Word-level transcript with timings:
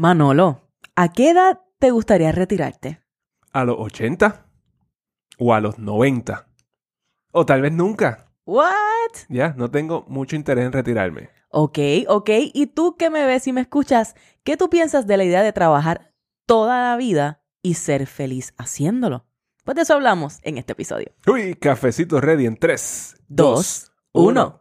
Manolo, 0.00 0.62
¿a 0.96 1.12
qué 1.12 1.28
edad 1.28 1.60
te 1.78 1.90
gustaría 1.90 2.32
retirarte? 2.32 3.02
¿A 3.52 3.66
los 3.66 3.76
80? 3.78 4.46
¿O 5.36 5.52
a 5.52 5.60
los 5.60 5.78
90? 5.78 6.48
O 7.32 7.44
tal 7.44 7.60
vez 7.60 7.72
nunca. 7.72 8.32
¿What? 8.46 8.64
Ya, 9.28 9.52
no 9.58 9.70
tengo 9.70 10.06
mucho 10.08 10.36
interés 10.36 10.64
en 10.64 10.72
retirarme. 10.72 11.28
Ok, 11.50 11.78
ok. 12.08 12.30
¿Y 12.54 12.68
tú 12.68 12.96
que 12.96 13.10
me 13.10 13.26
ves 13.26 13.46
y 13.46 13.52
me 13.52 13.60
escuchas? 13.60 14.14
¿Qué 14.42 14.56
tú 14.56 14.70
piensas 14.70 15.06
de 15.06 15.18
la 15.18 15.24
idea 15.24 15.42
de 15.42 15.52
trabajar 15.52 16.14
toda 16.46 16.82
la 16.82 16.96
vida 16.96 17.42
y 17.60 17.74
ser 17.74 18.06
feliz 18.06 18.54
haciéndolo? 18.56 19.26
Pues 19.66 19.74
de 19.74 19.82
eso 19.82 19.92
hablamos 19.92 20.38
en 20.44 20.56
este 20.56 20.72
episodio. 20.72 21.12
Uy, 21.26 21.56
cafecito 21.56 22.22
ready 22.22 22.46
en 22.46 22.56
3, 22.56 23.16
Dos, 23.28 23.92
uno. 24.14 24.59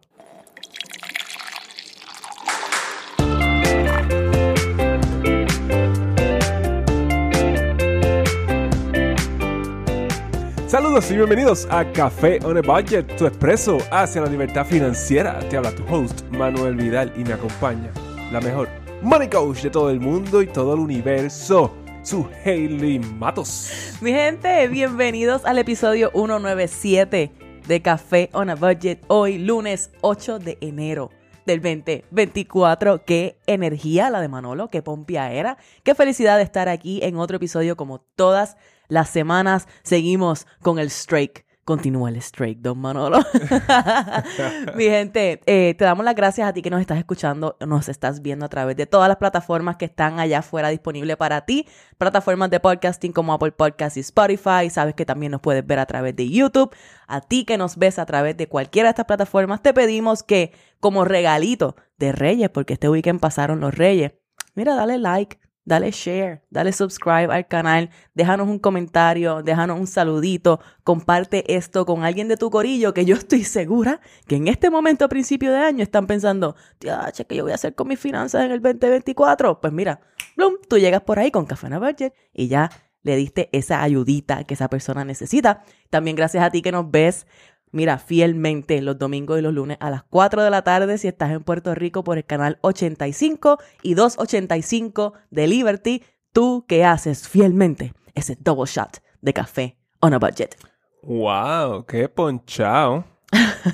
Saludos 10.69 11.09
y 11.09 11.15
bienvenidos 11.15 11.67
a 11.71 11.83
Café 11.93 12.37
on 12.45 12.55
a 12.55 12.61
Budget, 12.61 13.15
tu 13.17 13.25
expreso 13.25 13.79
hacia 13.89 14.21
la 14.21 14.27
libertad 14.27 14.63
financiera. 14.63 15.39
Te 15.49 15.57
habla 15.57 15.71
tu 15.71 15.83
host, 15.91 16.21
Manuel 16.29 16.75
Vidal, 16.75 17.11
y 17.17 17.23
me 17.23 17.33
acompaña 17.33 17.91
la 18.31 18.39
mejor 18.39 18.69
money 19.01 19.27
coach 19.27 19.63
de 19.63 19.71
todo 19.71 19.89
el 19.89 19.99
mundo 19.99 20.43
y 20.43 20.45
todo 20.45 20.75
el 20.75 20.81
universo, 20.81 21.73
su 22.03 22.27
Hailey 22.45 22.99
Matos. 22.99 23.97
Mi 23.99 24.11
gente, 24.11 24.67
bienvenidos 24.67 25.43
al 25.43 25.57
episodio 25.57 26.11
197 26.11 27.31
de 27.67 27.81
Café 27.81 28.29
on 28.33 28.51
a 28.51 28.55
Budget. 28.55 28.99
Hoy, 29.07 29.39
lunes 29.39 29.89
8 30.01 30.37
de 30.37 30.59
enero 30.61 31.09
del 31.45 31.61
2024. 31.61 33.05
Qué 33.05 33.37
energía 33.47 34.09
la 34.09 34.21
de 34.21 34.27
Manolo, 34.27 34.69
qué 34.69 34.81
pompia 34.81 35.31
era. 35.31 35.57
Qué 35.83 35.95
felicidad 35.95 36.37
de 36.37 36.43
estar 36.43 36.69
aquí 36.69 36.99
en 37.03 37.17
otro 37.17 37.37
episodio 37.37 37.75
como 37.75 37.99
todas 37.99 38.57
las 38.87 39.09
semanas. 39.09 39.67
Seguimos 39.83 40.47
con 40.61 40.79
el 40.79 40.87
strike. 40.87 41.48
Continúa 41.69 42.09
el 42.09 42.15
strike, 42.15 42.61
don 42.61 42.79
Manolo. 42.79 43.19
Mi 44.75 44.85
gente, 44.85 45.39
eh, 45.45 45.75
te 45.77 45.85
damos 45.85 46.03
las 46.03 46.15
gracias 46.15 46.49
a 46.49 46.51
ti 46.51 46.63
que 46.63 46.71
nos 46.71 46.81
estás 46.81 46.97
escuchando, 46.97 47.57
nos 47.59 47.89
estás 47.89 48.23
viendo 48.23 48.43
a 48.43 48.49
través 48.49 48.75
de 48.75 48.87
todas 48.87 49.07
las 49.07 49.17
plataformas 49.17 49.77
que 49.77 49.85
están 49.85 50.19
allá 50.19 50.39
afuera 50.39 50.69
disponibles 50.69 51.15
para 51.17 51.41
ti. 51.41 51.67
Plataformas 51.99 52.49
de 52.49 52.59
podcasting 52.59 53.11
como 53.11 53.33
Apple 53.33 53.51
Podcasts 53.51 53.97
y 53.97 53.99
Spotify. 53.99 54.71
Sabes 54.71 54.95
que 54.95 55.05
también 55.05 55.31
nos 55.31 55.41
puedes 55.41 55.63
ver 55.63 55.77
a 55.77 55.85
través 55.85 56.15
de 56.15 56.27
YouTube. 56.27 56.75
A 57.05 57.21
ti 57.21 57.45
que 57.45 57.59
nos 57.59 57.77
ves 57.77 57.99
a 57.99 58.07
través 58.07 58.35
de 58.35 58.47
cualquiera 58.47 58.87
de 58.87 58.93
estas 58.93 59.05
plataformas, 59.05 59.61
te 59.61 59.71
pedimos 59.71 60.23
que, 60.23 60.53
como 60.79 61.05
regalito 61.05 61.75
de 61.99 62.13
Reyes, 62.13 62.49
porque 62.49 62.73
este 62.73 62.89
weekend 62.89 63.19
pasaron 63.19 63.59
los 63.59 63.75
Reyes, 63.75 64.13
mira, 64.55 64.73
dale 64.73 64.97
like, 64.97 65.37
dale 65.69 65.91
share, 65.91 66.41
dale 66.49 66.73
subscribe 66.73 67.31
al 67.31 67.47
canal, 67.47 67.91
déjanos 68.15 68.47
un 68.47 68.59
comentario, 68.59 69.43
déjanos 69.43 69.79
un 69.79 69.87
saludito, 69.87 70.59
comparte 70.83 71.55
esto 71.55 71.85
con 71.85 72.03
alguien 72.03 72.27
de 72.27 72.37
tu 72.37 72.49
corillo 72.49 72.93
que 72.93 73.05
yo 73.05 73.15
estoy 73.15 73.43
segura 73.43 74.01
que 74.27 74.35
en 74.35 74.47
este 74.47 74.69
momento 74.69 75.05
a 75.05 75.09
principio 75.09 75.51
de 75.53 75.59
año 75.59 75.83
están 75.83 76.07
pensando, 76.07 76.55
che, 76.79 77.25
¿qué 77.25 77.35
yo 77.35 77.43
voy 77.43 77.51
a 77.51 77.55
hacer 77.55 77.75
con 77.75 77.87
mis 77.87 77.99
finanzas 77.99 78.45
en 78.45 78.51
el 78.51 78.61
2024? 78.61 79.61
Pues 79.61 79.71
mira, 79.71 80.01
bloom, 80.35 80.55
tú 80.67 80.77
llegas 80.79 81.01
por 81.01 81.19
ahí 81.19 81.29
con 81.29 81.45
Café 81.45 81.69
Budget 81.77 82.13
y 82.33 82.47
ya 82.47 82.71
le 83.03 83.15
diste 83.15 83.49
esa 83.51 83.83
ayudita 83.83 84.43
que 84.43 84.55
esa 84.55 84.69
persona 84.69 85.05
necesita. 85.05 85.63
También 85.89 86.15
gracias 86.15 86.43
a 86.43 86.49
ti 86.49 86.61
que 86.61 86.71
nos 86.71 86.89
ves 86.89 87.27
Mira, 87.71 87.99
fielmente 87.99 88.81
los 88.81 88.97
domingos 88.97 89.37
y 89.37 89.41
los 89.41 89.53
lunes 89.53 89.77
a 89.79 89.91
las 89.91 90.03
4 90.03 90.43
de 90.43 90.49
la 90.49 90.63
tarde 90.63 90.97
si 90.97 91.07
estás 91.07 91.31
en 91.31 91.43
Puerto 91.43 91.75
Rico 91.75 92.03
por 92.03 92.17
el 92.17 92.25
canal 92.25 92.57
85 92.61 93.59
y 93.83 93.93
285 93.93 95.13
de 95.29 95.47
Liberty, 95.47 96.03
tú 96.33 96.65
que 96.67 96.83
haces 96.83 97.27
fielmente 97.27 97.93
ese 98.15 98.37
double 98.39 98.65
shot 98.65 99.01
de 99.21 99.33
café 99.33 99.77
on 99.99 100.13
a 100.13 100.19
budget. 100.19 100.55
¡Wow! 101.03 101.85
¡Qué 101.85 102.09
ponchado! 102.09 103.05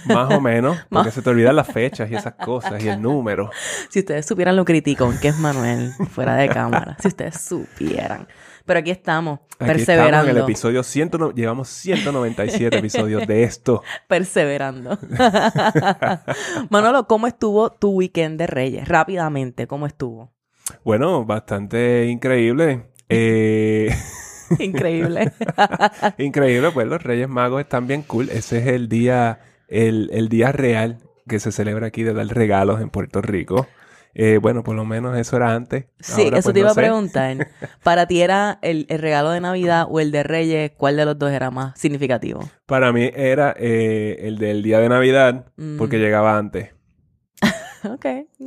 Más 0.06 0.34
o 0.34 0.42
menos, 0.42 0.78
porque 0.90 1.12
se 1.12 1.22
te 1.22 1.30
olvidan 1.30 1.56
las 1.56 1.68
fechas 1.68 2.12
y 2.12 2.16
esas 2.16 2.34
cosas 2.34 2.84
y 2.84 2.90
el 2.90 3.02
número. 3.02 3.50
Si 3.90 4.00
ustedes 4.00 4.26
supieran 4.26 4.56
lo 4.56 4.66
criticón 4.66 5.18
que 5.20 5.30
es 5.30 5.38
Manuel 5.38 5.94
fuera 6.12 6.36
de 6.36 6.50
cámara, 6.50 6.98
si 7.00 7.08
ustedes 7.08 7.40
supieran. 7.40 8.28
Pero 8.66 8.80
aquí 8.80 8.90
estamos, 8.92 9.40
Aquí 9.60 9.66
perseverando. 9.68 10.18
Estamos 10.18 10.30
en 10.30 10.38
el 10.38 10.44
episodio 10.44 10.84
100, 10.84 11.12
llevamos 11.36 11.70
197 11.70 12.78
episodios 12.78 13.28
de 13.28 13.44
esto. 13.44 13.84
Perseverando. 14.08 14.98
Manolo, 16.70 17.08
¿cómo 17.08 17.28
estuvo 17.28 17.72
tu 17.72 17.92
weekend 17.92 18.40
de 18.40 18.48
Reyes? 18.48 18.88
Rápidamente, 18.88 19.68
¿cómo 19.68 19.86
estuvo? 19.86 20.32
Bueno, 20.84 21.26
bastante 21.26 22.08
increíble. 22.08 22.88
Eh, 23.08 23.96
Increíble. 24.60 25.32
increíble, 26.18 26.72
pues 26.72 26.88
los 26.88 27.02
Reyes 27.02 27.30
Magos 27.30 27.62
están 27.62 27.88
bien 27.88 28.02
cool. 28.04 28.30
Ese 28.30 28.60
es 28.60 28.68
el 28.68 28.90
día, 28.90 29.40
el, 29.68 30.10
el 30.14 30.30
día 30.30 30.52
real 30.52 30.98
que 31.28 31.40
se 31.40 31.52
celebra 31.52 31.88
aquí 31.88 32.04
de 32.04 32.14
dar 32.14 32.28
regalos 32.28 32.82
en 32.82 32.90
Puerto 32.90 33.22
Rico. 33.22 33.68
Eh, 34.18 34.38
bueno, 34.42 34.64
por 34.64 34.76
lo 34.78 34.86
menos 34.86 35.18
eso 35.18 35.36
era 35.36 35.54
antes. 35.54 35.88
Sí, 36.00 36.24
Ahora, 36.24 36.38
eso 36.40 36.48
pues, 36.48 36.54
te 36.54 36.60
iba 36.62 36.68
no 36.68 36.72
a 36.72 36.76
sé. 36.76 36.82
preguntar. 36.82 37.48
¿Para 37.84 38.08
ti 38.08 38.22
era 38.22 38.60
el, 38.62 38.86
el 38.90 39.00
regalo 39.00 39.30
de 39.32 39.42
Navidad 39.42 39.88
o 39.90 40.00
el 40.00 40.12
de 40.12 40.24
Reyes? 40.24 40.72
¿Cuál 40.78 40.96
de 40.96 41.04
los 41.06 41.20
dos 41.20 41.32
era 41.32 41.52
más 41.52 41.78
significativo? 41.78 42.40
Para 42.66 42.94
mí 42.94 43.12
era 43.14 43.54
eh, 43.60 44.20
el 44.22 44.38
del 44.38 44.64
día 44.64 44.80
de 44.80 44.88
Navidad, 44.90 45.46
Mm. 45.58 45.78
porque 45.78 45.98
llegaba 46.00 46.38
antes. 46.38 46.70
Ok, 47.84 48.06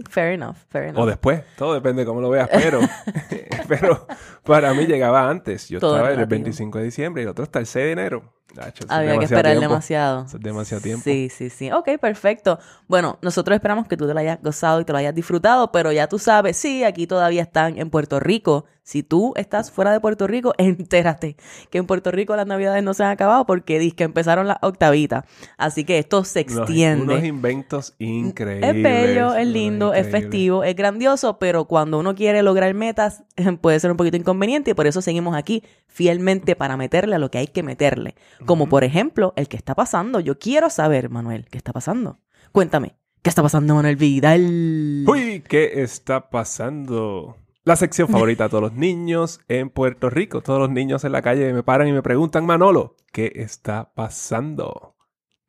fair 0.09 0.33
enough, 0.33 0.57
fair 0.69 0.89
enough. 0.89 1.03
O 1.03 1.07
después, 1.07 1.43
todo 1.57 1.75
depende 1.75 2.03
de 2.03 2.07
cómo 2.07 2.21
lo 2.21 2.31
veas, 2.31 2.49
pero, 2.53 2.81
pero 3.69 4.07
para 4.45 4.75
mí 4.75 4.87
llegaba 4.87 5.29
antes. 5.29 5.69
Yo 5.69 5.81
Todo 5.81 5.97
estaba 5.97 6.11
el 6.11 6.17
relativo. 6.17 6.37
25 6.37 6.79
de 6.79 6.85
diciembre 6.85 7.23
y 7.23 7.25
el 7.25 7.31
otro 7.31 7.45
hasta 7.45 7.59
el 7.59 7.67
6 7.67 7.85
de 7.85 7.93
enero. 7.93 8.39
Es 8.57 8.91
Había 8.91 9.19
que 9.19 9.27
esperar 9.27 9.53
tiempo. 9.53 9.69
demasiado. 9.69 10.25
Es 10.25 10.41
demasiado 10.41 10.83
tiempo. 10.83 11.05
Sí, 11.05 11.29
sí, 11.29 11.51
sí. 11.51 11.71
Ok, 11.71 11.91
perfecto. 12.01 12.59
Bueno, 12.87 13.19
nosotros 13.21 13.55
esperamos 13.55 13.87
que 13.87 13.97
tú 13.97 14.07
te 14.07 14.15
lo 14.15 14.21
hayas 14.21 14.41
gozado 14.43 14.81
y 14.81 14.85
te 14.85 14.93
lo 14.93 14.99
hayas 14.99 15.15
disfrutado, 15.15 15.71
pero 15.71 15.93
ya 15.93 16.09
tú 16.09 16.19
sabes, 16.19 16.57
sí, 16.57 16.83
aquí 16.83 17.07
todavía 17.07 17.43
están 17.43 17.79
en 17.79 17.91
Puerto 17.91 18.21
Rico. 18.21 18.65
Si 18.83 19.03
tú 19.03 19.35
estás 19.37 19.71
fuera 19.71 19.93
de 19.93 20.01
Puerto 20.01 20.27
Rico, 20.27 20.55
entérate 20.59 21.37
que 21.69 21.77
en 21.77 21.87
Puerto 21.87 22.11
Rico 22.11 22.35
las 22.37 22.47
navidades 22.47 22.83
no 22.83 22.95
se 22.95 23.05
han 23.05 23.11
acabado 23.11 23.45
porque 23.45 23.93
que 23.95 24.05
empezaron 24.05 24.47
las 24.49 24.57
octavitas. 24.63 25.25
Así 25.59 25.85
que 25.85 25.99
esto 25.99 26.25
se 26.25 26.41
extiende. 26.41 27.03
Unos 27.05 27.25
inventos 27.25 27.95
increíbles. 27.99 28.77
Es 28.77 28.83
bello, 28.83 29.35
es 29.35 29.47
es 29.95 30.11
festivo, 30.11 30.65
es 30.65 30.75
grandioso, 30.75 31.39
pero 31.39 31.67
cuando 31.67 31.99
uno 31.99 32.15
quiere 32.15 32.43
lograr 32.43 32.75
metas 32.75 33.25
puede 33.61 33.81
ser 33.81 33.91
un 33.91 33.97
poquito 33.97 34.17
inconveniente 34.17 34.71
y 34.71 34.75
por 34.75 34.87
eso 34.87 35.03
seguimos 35.03 35.37
aquí 35.37 35.63
fielmente 35.87 36.57
para 36.57 36.77
meterle 36.77 37.17
a 37.17 37.19
lo 37.19 37.31
que 37.31 37.39
hay 37.39 37.49
que 37.49 37.63
meterle. 37.63 38.15
Como 38.47 38.69
por 38.69 38.85
ejemplo, 38.85 39.33
el 39.37 39.49
que 39.49 39.57
está 39.57 39.75
pasando. 39.75 40.21
Yo 40.21 40.39
quiero 40.39 40.71
saber, 40.71 41.11
Manuel, 41.11 41.47
¿qué 41.51 41.59
está 41.59 41.73
pasando? 41.73 42.19
Cuéntame, 42.53 42.97
¿qué 43.23 43.31
está 43.31 43.43
pasando, 43.43 43.75
Manuel 43.75 43.97
Vidal? 43.97 45.05
Uy, 45.07 45.43
¿qué 45.47 45.83
está 45.83 46.31
pasando? 46.31 47.37
La 47.65 47.77
sección 47.77 48.09
favorita 48.09 48.45
de 48.45 48.49
todos 48.49 48.63
los 48.63 48.73
niños 48.73 49.41
en 49.47 49.69
Puerto 49.69 50.09
Rico. 50.09 50.41
Todos 50.41 50.59
los 50.59 50.71
niños 50.71 51.05
en 51.05 51.13
la 51.13 51.21
calle 51.21 51.53
me 51.53 51.63
paran 51.63 51.87
y 51.87 51.93
me 51.93 52.01
preguntan, 52.03 52.47
Manolo, 52.47 52.97
¿qué 53.13 53.31
está 53.35 53.93
pasando? 53.95 54.95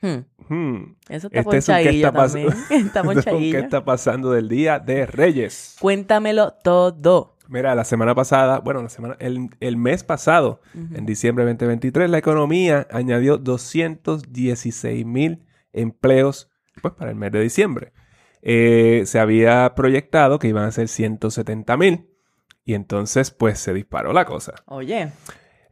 Hmm, 0.01 0.25
Hmm. 0.50 0.96
eso 1.08 1.28
está 1.28 1.40
Este 1.40 1.58
es 1.58 1.70
un 1.70 1.76
¿qué 1.76 1.90
está 1.90 2.12
también. 2.12 2.48
está 2.70 3.02
¿Qué 3.02 3.08
ponchadillo. 3.08 3.60
está 3.60 3.86
pasando 3.86 4.32
del 4.32 4.50
Día 4.50 4.80
de 4.80 5.06
Reyes? 5.06 5.76
Cuéntamelo 5.80 6.54
todo. 6.64 7.38
Mira, 7.48 7.74
la 7.74 7.84
semana 7.84 8.14
pasada, 8.14 8.60
bueno, 8.60 8.84
la 8.84 8.90
semana, 8.90 9.16
el, 9.20 9.50
el 9.60 9.78
mes 9.78 10.04
pasado, 10.04 10.62
en 10.76 11.06
diciembre 11.06 11.46
de 11.46 11.54
2023, 11.54 12.10
la 12.10 12.18
economía 12.20 12.88
añadió 12.92 13.38
216 13.38 15.06
mil 15.06 15.46
empleos 15.74 16.52
pues, 16.81 16.94
para 16.94 17.10
el 17.12 17.16
mes 17.16 17.31
de 17.31 17.42
diciembre. 17.42 17.94
Eh, 18.42 19.04
se 19.06 19.20
había 19.20 19.74
proyectado 19.76 20.40
que 20.40 20.48
iban 20.48 20.66
a 20.66 20.72
ser 20.72 20.88
170 20.88 21.76
mil 21.78 22.10
y 22.64 22.74
entonces 22.74 23.31
pues 23.31 23.60
se 23.60 23.74
disparó 23.74 24.13
la 24.13 24.25
cosa. 24.25 24.54
Oye. 24.66 25.12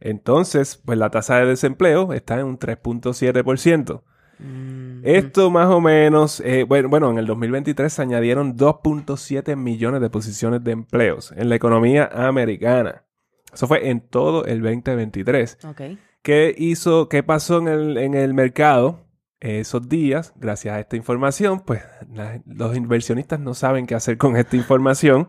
Entonces, 0.00 0.80
pues 0.84 0.98
la 0.98 1.10
tasa 1.10 1.38
de 1.38 1.46
desempleo 1.46 2.12
está 2.12 2.38
en 2.38 2.46
un 2.46 2.58
3.7%. 2.58 4.02
mm, 4.38 5.00
Esto 5.04 5.50
más 5.50 5.68
o 5.68 5.80
menos, 5.80 6.40
eh, 6.40 6.64
bueno, 6.64 6.88
bueno, 6.88 7.10
en 7.10 7.18
el 7.18 7.26
2023 7.26 7.92
se 7.92 8.02
añadieron 8.02 8.56
2.7 8.56 9.56
millones 9.56 10.00
de 10.00 10.10
posiciones 10.10 10.62
de 10.64 10.72
empleos 10.72 11.32
en 11.36 11.48
la 11.48 11.56
economía 11.56 12.08
americana. 12.12 13.04
Eso 13.52 13.66
fue 13.66 13.88
en 13.88 14.00
todo 14.00 14.44
el 14.44 14.62
2023. 14.62 15.58
Ok. 15.64 15.80
¿Qué 16.22 16.54
hizo, 16.56 17.08
qué 17.08 17.22
pasó 17.22 17.58
en 17.58 17.68
el, 17.68 17.96
en 17.96 18.14
el 18.14 18.34
mercado 18.34 19.07
esos 19.40 19.88
días? 19.88 20.32
Gracias 20.36 20.74
a 20.74 20.80
esta 20.80 20.96
información, 20.96 21.60
pues 21.64 21.82
la- 22.12 22.40
los 22.46 22.76
inversionistas 22.76 23.38
no 23.38 23.54
saben 23.54 23.86
qué 23.86 23.94
hacer 23.94 24.18
con 24.18 24.36
esta 24.36 24.56
información 24.56 25.28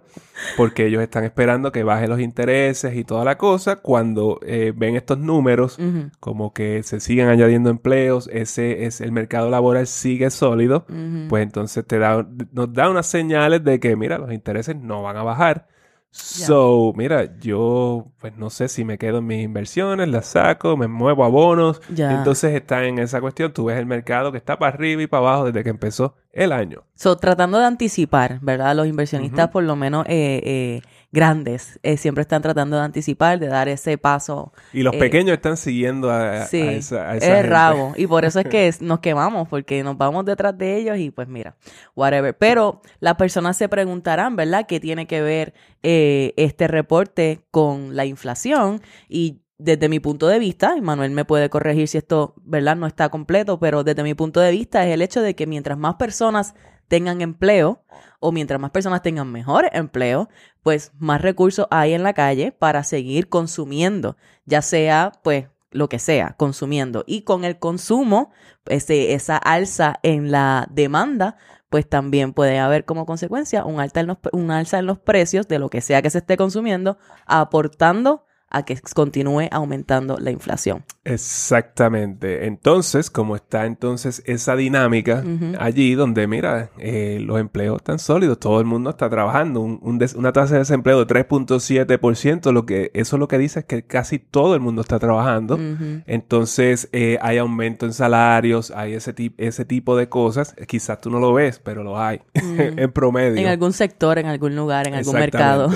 porque 0.58 0.88
ellos 0.88 1.02
están 1.04 1.24
esperando 1.26 1.72
que 1.72 1.84
bajen 1.84 2.10
los 2.10 2.20
intereses 2.20 2.96
y 2.96 3.04
toda 3.04 3.24
la 3.24 3.38
cosa. 3.38 3.78
Cuando 3.78 4.40
eh, 4.44 4.74
ven 4.76 4.96
estos 4.96 5.20
números, 5.20 5.78
como 6.20 6.54
que 6.54 6.82
se 6.84 7.00
siguen 7.00 7.28
añadiendo 7.28 7.70
empleos, 7.70 8.30
ese 8.34 8.86
es 8.86 9.00
el 9.02 9.12
mercado 9.12 9.50
laboral 9.50 9.86
sigue 9.86 10.30
sólido, 10.32 10.86
pues 11.30 11.44
entonces 11.44 11.86
te 11.86 12.00
da, 12.00 12.28
nos 12.52 12.74
da 12.74 12.90
unas 12.90 13.06
señales 13.06 13.64
de 13.64 13.80
que, 13.80 13.96
mira, 13.96 14.18
los 14.18 14.32
intereses 14.34 14.76
no 14.76 15.04
van 15.04 15.18
a 15.18 15.24
bajar. 15.24 15.68
So, 16.12 16.92
mira, 16.96 17.38
yo 17.40 18.08
pues 18.20 18.36
no 18.36 18.50
sé 18.50 18.68
si 18.68 18.84
me 18.84 18.98
quedo 18.98 19.20
en 19.20 19.28
mis 19.28 19.44
inversiones, 19.44 20.08
las 20.08 20.28
saco, 20.28 20.76
me 20.76 20.88
muevo 20.88 21.24
a 21.24 21.28
bonos. 21.28 21.82
Entonces 21.96 22.56
está 22.56 22.84
en 22.86 23.00
esa 23.00 23.22
cuestión. 23.22 23.54
Tú 23.54 23.66
ves 23.66 23.78
el 23.78 23.86
mercado 23.86 24.32
que 24.32 24.38
está 24.38 24.58
para 24.58 24.74
arriba 24.74 25.04
y 25.04 25.08
para 25.08 25.22
abajo 25.22 25.46
desde 25.46 25.64
que 25.64 25.70
empezó 25.70 26.16
el 26.32 26.52
año. 26.52 26.84
So, 26.96 27.18
tratando 27.18 27.60
de 27.60 27.66
anticipar, 27.66 28.40
¿verdad? 28.42 28.76
Los 28.76 28.88
inversionistas, 28.88 29.50
por 29.50 29.64
lo 29.64 29.76
menos 29.76 30.06
eh, 30.08 30.42
eh, 30.44 30.82
grandes, 31.12 31.80
eh, 31.84 31.98
siempre 31.98 32.22
están 32.22 32.42
tratando 32.42 32.78
de 32.78 32.84
anticipar, 32.84 33.40
de 33.40 33.48
dar 33.48 33.68
ese 33.68 33.98
paso. 33.98 34.54
Y 34.72 34.84
los 34.84 34.94
Eh, 34.94 35.00
pequeños 35.00 35.34
están 35.34 35.58
siguiendo 35.58 36.12
a, 36.12 36.44
a 36.44 36.48
Sí, 36.48 36.62
esa, 36.62 37.10
a 37.12 37.18
esa 37.18 37.38
es 37.40 37.44
gente. 37.44 37.50
rabo. 37.50 37.94
Y 37.98 38.08
por 38.08 38.26
eso 38.26 38.40
es 38.40 38.48
que 38.48 38.72
nos 38.82 39.00
quemamos, 39.00 39.48
porque 39.48 39.84
nos 39.84 39.98
vamos 39.98 40.26
detrás 40.26 40.58
de 40.58 40.78
ellos 40.78 40.98
y 40.98 41.12
pues 41.12 41.28
mira, 41.28 41.56
whatever. 41.96 42.38
Pero 42.38 42.82
las 43.00 43.16
personas 43.16 43.58
se 43.58 43.70
preguntarán, 43.70 44.36
¿verdad? 44.36 44.66
¿Qué 44.68 44.80
tiene 44.80 45.08
que 45.08 45.22
ver 45.22 45.54
eh, 45.84 46.34
este 46.38 46.68
reporte 46.68 47.42
con 47.52 47.96
la 47.96 48.06
inflación? 48.06 48.82
Y 49.08 49.42
desde 49.58 49.90
mi 49.90 50.00
punto 50.00 50.28
de 50.28 50.40
vista, 50.40 50.76
y 50.78 50.82
Manuel 50.82 51.12
me 51.12 51.26
puede 51.26 51.50
corregir 51.50 51.88
si 51.88 51.98
esto, 51.98 52.34
¿verdad? 52.44 52.78
No 52.78 52.88
está 52.88 53.10
completo, 53.10 53.60
pero 53.60 53.84
desde 53.84 54.04
mi 54.04 54.14
punto 54.14 54.40
de 54.40 54.52
vista 54.52 54.86
es 54.88 54.94
el 54.94 55.02
hecho 55.02 55.22
de 55.22 55.36
que 55.36 55.48
mientras 55.48 55.78
más 55.78 55.96
personas 55.96 56.54
tengan 56.90 57.22
empleo 57.22 57.84
o 58.20 58.34
mientras 58.34 58.60
más 58.60 58.72
personas 58.72 59.02
tengan 59.02 59.32
mejores 59.32 59.72
empleos, 59.74 60.28
pues 60.62 60.92
más 61.00 61.22
recursos 61.22 61.68
hay 61.72 61.94
en 61.94 62.04
la 62.04 62.14
calle 62.14 62.52
para 62.52 62.84
seguir 62.84 63.30
consumiendo, 63.30 64.18
ya 64.46 64.62
sea 64.62 65.14
pues 65.24 65.48
lo 65.72 65.88
que 65.88 66.00
sea, 66.00 66.36
consumiendo. 66.38 67.04
Y 67.08 67.22
con 67.22 67.46
el 67.46 67.60
consumo, 67.60 68.32
ese, 68.66 69.14
esa 69.14 69.38
alza 69.38 70.00
en 70.04 70.32
la 70.32 70.68
demanda, 70.72 71.38
pues 71.70 71.88
también 71.88 72.34
puede 72.34 72.60
haber 72.60 72.84
como 72.86 73.06
consecuencia 73.06 73.64
un 73.64 73.80
alta, 73.80 74.00
en 74.00 74.08
los, 74.08 74.18
un 74.34 74.52
alza 74.52 74.80
en 74.80 74.88
los 74.88 75.00
precios 75.00 75.48
de 75.48 75.60
lo 75.60 75.70
que 75.70 75.82
sea 75.82 76.02
que 76.02 76.10
se 76.10 76.18
esté 76.18 76.36
consumiendo, 76.36 76.98
aportando 77.26 78.26
a 78.52 78.64
que 78.64 78.80
continúe 78.94 79.48
aumentando 79.52 80.18
la 80.20 80.32
inflación. 80.32 80.84
Exactamente. 81.04 82.46
Entonces, 82.48 83.10
como 83.10 83.36
está 83.36 83.66
entonces 83.66 84.22
esa 84.26 84.56
dinámica 84.56 85.24
allí 85.60 85.96
donde, 85.96 86.28
mira, 86.28 86.70
eh, 86.78 87.20
los 87.22 87.40
empleos 87.40 87.78
están 87.78 88.00
sólidos, 88.00 88.40
todo 88.40 88.60
el 88.60 88.66
mundo 88.66 88.90
está 88.92 89.10
trabajando, 89.10 89.62
un- 89.62 89.80
un 89.82 89.98
des- 89.98 90.14
una 90.16 90.32
tasa 90.34 90.54
de 90.54 90.60
desempleo 90.60 91.00
de 91.00 91.06
3.7%, 91.06 92.52
lo 92.52 92.66
que, 92.66 92.92
eso 92.94 93.18
lo 93.18 93.28
que 93.28 93.38
dice 93.38 93.60
es 93.60 93.66
que 93.66 93.84
casi 93.84 94.20
todo 94.20 94.54
el 94.56 94.62
mundo 94.62 94.82
está 94.82 95.00
trabajando. 95.00 95.60
Entonces, 96.08 96.90
eh, 96.92 97.18
hay 97.22 97.38
aumento 97.38 97.86
en 97.86 97.94
salarios, 97.94 98.72
hay 98.72 98.94
ese, 98.94 99.14
tip- 99.16 99.36
ese 99.38 99.66
tipo 99.66 99.96
de 99.96 100.10
cosas. 100.10 100.56
Quizás 100.68 101.02
tú 101.02 101.10
no 101.10 101.20
lo 101.20 101.34
ves, 101.34 101.60
pero 101.60 101.84
lo 101.84 102.00
hay 102.00 102.22
en 102.34 102.92
promedio. 102.92 103.38
En 103.40 103.48
algún 103.48 103.74
sector, 103.74 104.18
en 104.20 104.26
algún 104.26 104.56
lugar, 104.56 104.88
en 104.88 104.96
algún 104.96 105.14
mercado. 105.16 105.70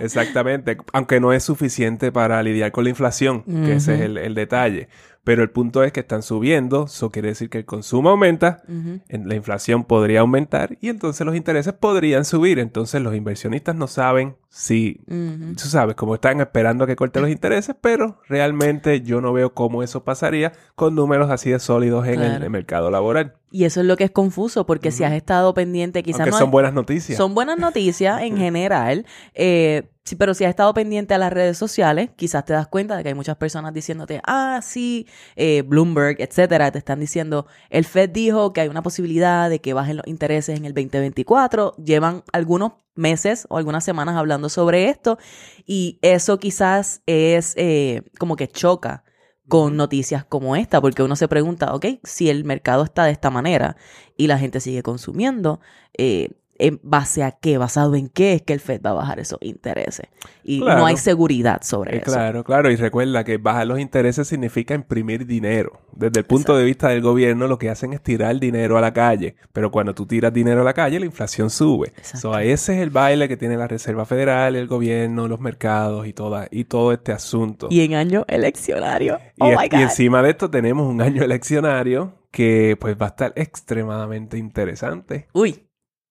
Exactamente. 0.00 0.76
Aunque 0.92 1.20
no 1.20 1.32
es 1.32 1.42
suficiente 1.42 2.03
para 2.12 2.42
lidiar 2.42 2.72
con 2.72 2.84
la 2.84 2.90
inflación, 2.90 3.42
que 3.42 3.74
ese 3.74 3.94
es 3.94 4.00
el, 4.00 4.18
el 4.18 4.34
detalle. 4.34 4.88
Pero 5.24 5.42
el 5.42 5.50
punto 5.50 5.82
es 5.82 5.90
que 5.90 6.00
están 6.00 6.22
subiendo, 6.22 6.84
eso 6.84 7.10
quiere 7.10 7.28
decir 7.28 7.48
que 7.48 7.58
el 7.58 7.64
consumo 7.64 8.10
aumenta, 8.10 8.62
la 9.08 9.34
inflación 9.34 9.84
podría 9.84 10.20
aumentar 10.20 10.76
y 10.82 10.90
entonces 10.90 11.24
los 11.24 11.34
intereses 11.34 11.72
podrían 11.72 12.26
subir. 12.26 12.58
Entonces 12.58 13.00
los 13.00 13.14
inversionistas 13.14 13.74
no 13.74 13.86
saben 13.86 14.36
si, 14.56 15.00
Ujú. 15.08 15.56
tú 15.56 15.68
sabes, 15.68 15.96
como 15.96 16.14
están 16.14 16.40
esperando 16.40 16.84
a 16.84 16.86
que 16.86 16.94
corte 16.94 17.20
los 17.20 17.28
intereses, 17.28 17.74
pero 17.80 18.20
realmente 18.28 19.00
yo 19.00 19.20
no 19.20 19.32
veo 19.32 19.52
cómo 19.52 19.82
eso 19.82 20.04
pasaría 20.04 20.52
con 20.76 20.94
números 20.94 21.28
así 21.28 21.50
de 21.50 21.58
sólidos 21.58 22.06
en 22.06 22.22
el, 22.22 22.48
mercado 22.50 22.88
laboral. 22.92 23.34
Y 23.50 23.64
eso 23.64 23.80
es 23.80 23.86
lo 23.86 23.96
que 23.96 24.04
es 24.04 24.12
confuso, 24.12 24.64
porque 24.64 24.92
si 24.92 25.02
has 25.02 25.12
estado 25.12 25.54
pendiente, 25.54 26.04
quizás 26.04 26.20
Aunque 26.20 26.30
no 26.30 26.38
son 26.38 26.52
buenas 26.52 26.72
noticias. 26.72 27.18
Son 27.18 27.34
buenas 27.34 27.58
noticias 27.58 28.22
en 28.22 28.36
general, 28.38 29.06
eh, 29.34 29.90
sí, 30.04 30.14
pero 30.14 30.34
si 30.34 30.44
has 30.44 30.50
estado 30.50 30.72
pendiente 30.72 31.14
a 31.14 31.18
las 31.18 31.32
redes 31.32 31.58
sociales, 31.58 32.10
quizás 32.14 32.44
te 32.44 32.52
das 32.52 32.68
cuenta 32.68 32.96
de 32.96 33.02
que 33.02 33.08
hay 33.08 33.14
muchas 33.16 33.36
personas 33.36 33.74
diciéndote, 33.74 34.20
ah, 34.24 34.60
sí, 34.62 35.08
eh, 35.34 35.62
Bloomberg, 35.62 36.20
etcétera, 36.20 36.70
te 36.70 36.78
están 36.78 37.00
diciendo, 37.00 37.48
el 37.70 37.84
Fed 37.84 38.10
dijo 38.10 38.52
que 38.52 38.60
hay 38.60 38.68
una 38.68 38.82
posibilidad 38.82 39.50
de 39.50 39.60
que 39.60 39.74
bajen 39.74 39.96
los 39.96 40.06
intereses 40.06 40.56
en 40.56 40.64
el 40.64 40.74
2024, 40.74 41.74
llevan 41.76 42.22
algunos 42.32 42.74
meses 42.94 43.46
o 43.50 43.58
algunas 43.58 43.84
semanas 43.84 44.16
hablando 44.16 44.43
sobre 44.48 44.88
esto 44.88 45.18
y 45.66 45.98
eso 46.02 46.38
quizás 46.38 47.02
es 47.06 47.54
eh, 47.56 48.02
como 48.18 48.36
que 48.36 48.48
choca 48.48 49.04
con 49.48 49.76
noticias 49.76 50.24
como 50.24 50.56
esta, 50.56 50.80
porque 50.80 51.02
uno 51.02 51.16
se 51.16 51.28
pregunta, 51.28 51.74
ok, 51.74 51.86
si 52.02 52.30
el 52.30 52.44
mercado 52.44 52.84
está 52.84 53.04
de 53.04 53.12
esta 53.12 53.30
manera 53.30 53.76
y 54.16 54.26
la 54.26 54.38
gente 54.38 54.60
sigue 54.60 54.82
consumiendo, 54.82 55.60
eh, 55.96 56.30
¿en 56.58 56.80
base 56.82 57.22
a 57.22 57.32
qué? 57.32 57.58
¿Basado 57.58 57.94
en 57.94 58.08
qué 58.08 58.34
es 58.34 58.42
que 58.42 58.52
el 58.52 58.60
Fed 58.60 58.80
va 58.84 58.90
a 58.90 58.94
bajar 58.94 59.18
esos 59.20 59.38
intereses? 59.42 60.06
Y 60.42 60.60
Claro. 60.60 60.80
no 60.80 60.86
hay 60.86 60.96
seguridad 60.96 61.62
sobre 61.62 61.96
Eh, 61.96 62.02
eso. 62.02 62.12
claro, 62.12 62.44
claro. 62.44 62.70
Y 62.70 62.76
recuerda 62.76 63.24
que 63.24 63.38
bajar 63.38 63.66
los 63.66 63.78
intereses 63.80 64.28
significa 64.28 64.74
imprimir 64.74 65.26
dinero. 65.26 65.80
Desde 65.96 66.20
el 66.20 66.26
punto 66.26 66.56
de 66.56 66.64
vista 66.64 66.88
del 66.88 67.00
gobierno, 67.00 67.46
lo 67.48 67.58
que 67.58 67.70
hacen 67.70 67.92
es 67.92 68.02
tirar 68.02 68.38
dinero 68.38 68.76
a 68.76 68.80
la 68.80 68.92
calle. 68.92 69.36
Pero 69.52 69.70
cuando 69.70 69.94
tú 69.94 70.06
tiras 70.06 70.32
dinero 70.32 70.60
a 70.60 70.64
la 70.64 70.74
calle, 70.74 70.98
la 71.00 71.06
inflación 71.06 71.50
sube. 71.50 71.88
Exacto. 71.96 72.18
So, 72.32 72.38
ese 72.38 72.74
es 72.76 72.82
el 72.82 72.90
baile 72.90 73.28
que 73.28 73.36
tiene 73.36 73.56
la 73.56 73.68
Reserva 73.68 74.04
Federal, 74.04 74.56
el 74.56 74.66
gobierno, 74.66 75.28
los 75.28 75.40
mercados 75.40 76.06
y, 76.06 76.12
toda, 76.12 76.48
y 76.50 76.64
todo 76.64 76.92
este 76.92 77.12
asunto. 77.12 77.68
Y 77.70 77.80
en 77.80 77.94
año 77.94 78.24
eleccionario. 78.28 79.18
Y, 79.36 79.42
oh 79.44 79.48
my 79.60 79.68
y 79.70 79.82
encima 79.82 80.22
de 80.22 80.30
esto 80.30 80.50
tenemos 80.50 80.86
un 80.90 81.00
año 81.00 81.22
eleccionario 81.22 82.14
que 82.30 82.76
pues 82.80 82.96
va 83.00 83.06
a 83.06 83.08
estar 83.10 83.32
extremadamente 83.36 84.38
interesante. 84.38 85.28
Uy, 85.32 85.63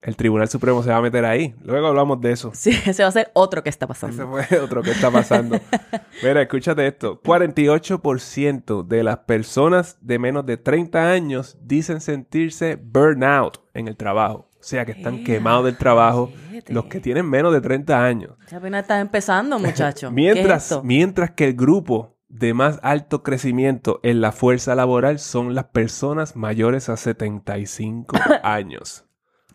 El 0.04 0.18
Tribunal 0.18 0.50
Supremo 0.50 0.84
se 0.84 0.90
va 0.90 0.98
a 0.98 1.02
meter 1.02 1.24
ahí. 1.24 1.56
Luego 1.64 1.88
hablamos 1.88 2.20
de 2.20 2.34
eso. 2.34 2.52
sí, 2.54 2.72
ese 2.86 3.04
va 3.04 3.10
a 3.10 3.12
ser 3.12 3.32
otro 3.34 3.64
que 3.64 3.70
está 3.70 3.88
pasando. 3.88 4.38
Ese 4.38 4.48
fue 4.48 4.60
otro 4.60 4.84
que 4.84 4.92
está 4.92 5.10
pasando. 5.10 5.60
Mira, 6.24 6.42
escúchate 6.42 6.86
esto. 6.86 7.22
48% 7.22 8.86
de 8.86 9.04
las 9.04 9.20
personas 9.20 9.98
de 10.02 10.20
menos 10.20 10.46
de 10.46 10.58
30 10.58 11.10
años 11.10 11.58
dicen 11.62 12.02
sentirse 12.02 12.76
burnout 12.76 13.62
en 13.74 13.88
el 13.88 13.96
trabajo. 13.96 14.50
O 14.60 14.66
sea, 14.66 14.86
que 14.86 14.94
están 14.94 15.20
¡Ea, 15.20 15.24
quemados 15.24 15.66
del 15.66 15.78
trabajo 15.78 16.32
los 16.68 16.86
que 16.86 17.00
tienen 17.00 17.30
menos 17.30 17.54
de 17.54 17.62
30 17.62 18.06
años. 18.06 18.32
Ya 18.50 18.58
apenas 18.58 18.84
estás 18.84 19.02
empezando, 19.02 19.60
muchacho. 19.60 20.08
¿Qué 20.16 20.30
es 20.30 20.36
Mientras, 20.36 20.84
mientras 20.84 21.32
que 21.32 21.46
el 21.48 21.54
grupo 21.54 22.18
de 22.28 22.54
más 22.54 22.80
alto 22.82 23.24
crecimiento 23.24 24.00
en 24.04 24.20
la 24.20 24.32
fuerza 24.32 24.74
laboral 24.76 25.20
son 25.20 25.54
las 25.54 25.66
personas 25.66 26.36
mayores 26.36 26.90
a 26.90 26.98
75 26.98 28.18
años. 28.44 29.06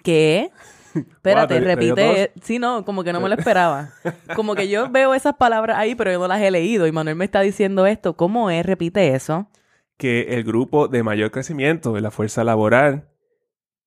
¿Qué? 0.09 0.51
Espérate, 0.95 1.55
Wow, 1.55 1.65
¿te- 1.65 1.77
te 1.77 1.85
dio 1.85 1.95
repite. 1.95 2.33
Sí, 2.43 2.59
no, 2.59 2.83
como 2.85 3.05
que 3.05 3.13
no 3.13 3.21
me 3.21 3.29
lo 3.29 3.35
esperaba. 3.35 3.91
Como 4.35 4.55
que 4.55 4.67
yo 4.69 4.89
veo 4.91 5.13
esas 5.15 5.35
palabras 5.35 5.77
ahí, 5.79 5.95
pero 5.95 6.11
yo 6.11 6.19
no 6.19 6.27
las 6.29 6.41
he 6.41 6.51
leído. 6.51 6.87
Y 6.87 6.93
Manuel 6.93 7.15
me 7.17 7.27
está 7.27 7.43
diciendo 7.43 7.87
esto. 7.87 8.17
¿Cómo 8.17 8.49
es? 8.51 8.65
Repite 8.65 9.15
eso. 9.15 9.49
que 9.99 10.35
el 10.37 10.45
grupo 10.45 10.89
de 10.89 11.03
mayor 11.03 11.31
crecimiento 11.31 11.93
de 11.93 12.01
la 12.01 12.11
fuerza 12.11 12.43
laboral 12.43 13.09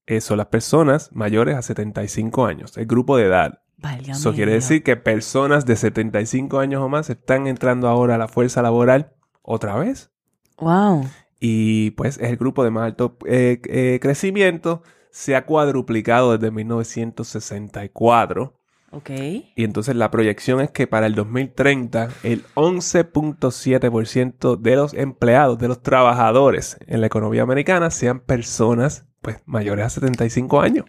eh, 0.05 0.21
son 0.21 0.37
las 0.37 0.47
personas 0.47 1.09
mayores 1.11 1.55
a 1.55 1.61
75 1.63 2.45
años, 2.45 2.77
el 2.77 2.85
grupo 2.85 3.17
de 3.17 3.25
edad. 3.25 3.61
Eso 4.07 4.33
quiere 4.33 4.51
decir 4.51 4.83
que 4.83 4.95
personas 4.95 5.65
de 5.65 5.75
75 5.75 6.59
años 6.59 6.81
o 6.83 6.87
más 6.89 7.09
están 7.09 7.47
entrando 7.47 7.87
ahora 7.87 8.13
a 8.15 8.17
la 8.19 8.27
fuerza 8.27 8.61
laboral 8.61 9.13
otra 9.41 9.75
vez. 9.77 10.11
Wow. 10.59 11.07
Y 11.39 11.91
pues 11.91 12.17
es 12.19 12.29
el 12.29 12.37
grupo 12.37 12.63
de 12.63 12.69
más 12.69 12.83
alto 12.85 13.17
eh, 13.25 13.59
eh, 13.65 13.97
crecimiento. 14.01 14.83
Se 15.11 15.35
ha 15.35 15.45
cuadruplicado 15.45 16.37
desde 16.37 16.51
1964. 16.51 18.55
Ok. 18.91 19.09
Y 19.55 19.63
entonces 19.63 19.95
la 19.95 20.11
proyección 20.11 20.59
es 20.59 20.69
que 20.71 20.85
para 20.85 21.07
el 21.07 21.15
2030 21.15 22.09
el 22.23 22.43
11.7% 22.55 24.59
de 24.59 24.75
los 24.75 24.93
empleados, 24.93 25.57
de 25.59 25.69
los 25.69 25.81
trabajadores 25.81 26.77
en 26.87 26.99
la 27.01 27.07
economía 27.07 27.43
americana 27.43 27.89
sean 27.89 28.19
personas 28.19 29.05
pues 29.21 29.37
mayores 29.45 29.85
a 29.85 29.89
75 29.89 30.61
años. 30.61 30.85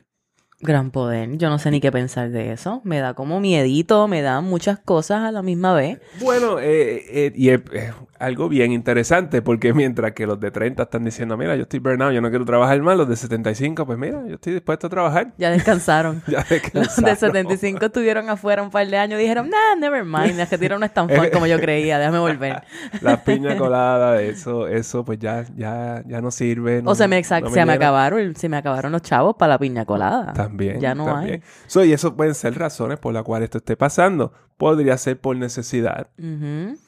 Gran 0.60 0.90
poder. 0.92 1.36
Yo 1.38 1.50
no 1.50 1.58
sé 1.58 1.72
ni 1.72 1.80
qué 1.80 1.90
pensar 1.90 2.30
de 2.30 2.52
eso. 2.52 2.82
Me 2.84 3.00
da 3.00 3.14
como 3.14 3.40
miedito, 3.40 4.06
me 4.06 4.22
da 4.22 4.40
muchas 4.40 4.78
cosas 4.78 5.22
a 5.22 5.32
la 5.32 5.42
misma 5.42 5.74
vez. 5.74 5.98
Bueno, 6.20 6.60
eh, 6.60 7.02
eh, 7.08 7.32
y 7.34 7.48
es, 7.50 7.62
es 7.72 7.92
algo 8.22 8.48
bien 8.48 8.72
interesante 8.72 9.42
porque 9.42 9.74
mientras 9.74 10.12
que 10.12 10.26
los 10.26 10.38
de 10.40 10.50
30 10.50 10.84
están 10.84 11.04
diciendo, 11.04 11.36
mira, 11.36 11.56
yo 11.56 11.62
estoy 11.62 11.80
burnout, 11.80 12.12
yo 12.12 12.20
no 12.20 12.30
quiero 12.30 12.44
trabajar 12.44 12.80
más, 12.82 12.96
los 12.96 13.08
de 13.08 13.16
75, 13.16 13.84
pues 13.86 13.98
mira, 13.98 14.22
yo 14.26 14.34
estoy 14.34 14.54
dispuesto 14.54 14.86
a 14.86 14.90
trabajar. 14.90 15.32
Ya 15.38 15.50
descansaron. 15.50 16.22
Ya 16.32 16.38
Los 16.38 16.48
de 16.48 17.02
descansaron. 17.02 17.16
75 17.18 17.86
estuvieron 17.86 18.30
afuera 18.30 18.62
un 18.62 18.70
par 18.70 18.86
de 18.86 18.96
años 18.96 19.18
y 19.18 19.22
dijeron, 19.22 19.50
nah, 19.50 19.74
never 19.78 20.04
mind, 20.04 20.38
es 20.40 20.48
que 20.48 20.56
tiro 20.56 20.78
no 20.78 20.86
es 20.86 20.94
tan 20.94 21.08
fun 21.08 21.28
como 21.32 21.46
yo 21.46 21.58
creía, 21.60 21.98
déjame 21.98 22.18
volver. 22.18 22.62
La 23.00 23.22
piña 23.22 23.56
colada, 23.56 24.22
eso, 24.22 24.66
eso 24.68 25.04
pues 25.04 25.18
ya, 25.18 25.44
ya, 25.56 26.02
ya 26.06 26.20
no 26.20 26.30
sirve. 26.30 26.82
o 26.84 26.94
se 26.94 27.08
me, 27.08 27.20
no 27.22 27.40
me 27.42 27.50
se 27.50 27.66
me 27.66 27.72
acabaron, 27.72 28.36
se 28.36 28.48
me 28.48 28.56
acabaron 28.56 28.92
los 28.92 29.02
chavos 29.02 29.36
para 29.36 29.54
la 29.54 29.58
piña 29.58 29.84
colada. 29.84 30.32
También. 30.32 30.80
Ya 30.80 30.94
no 30.94 31.04
también. 31.06 31.42
So, 31.66 31.84
y 31.84 31.92
eso 31.92 32.16
pueden 32.16 32.34
ser 32.34 32.58
razones 32.58 32.98
por 32.98 33.12
las 33.12 33.22
cuales 33.22 33.46
esto 33.46 33.58
esté 33.58 33.76
pasando. 33.76 34.32
Podría 34.56 34.96
ser 34.96 35.20
por 35.20 35.36
necesidad. 35.36 36.08
hay. 36.18 36.24
Ujú. 36.24 36.78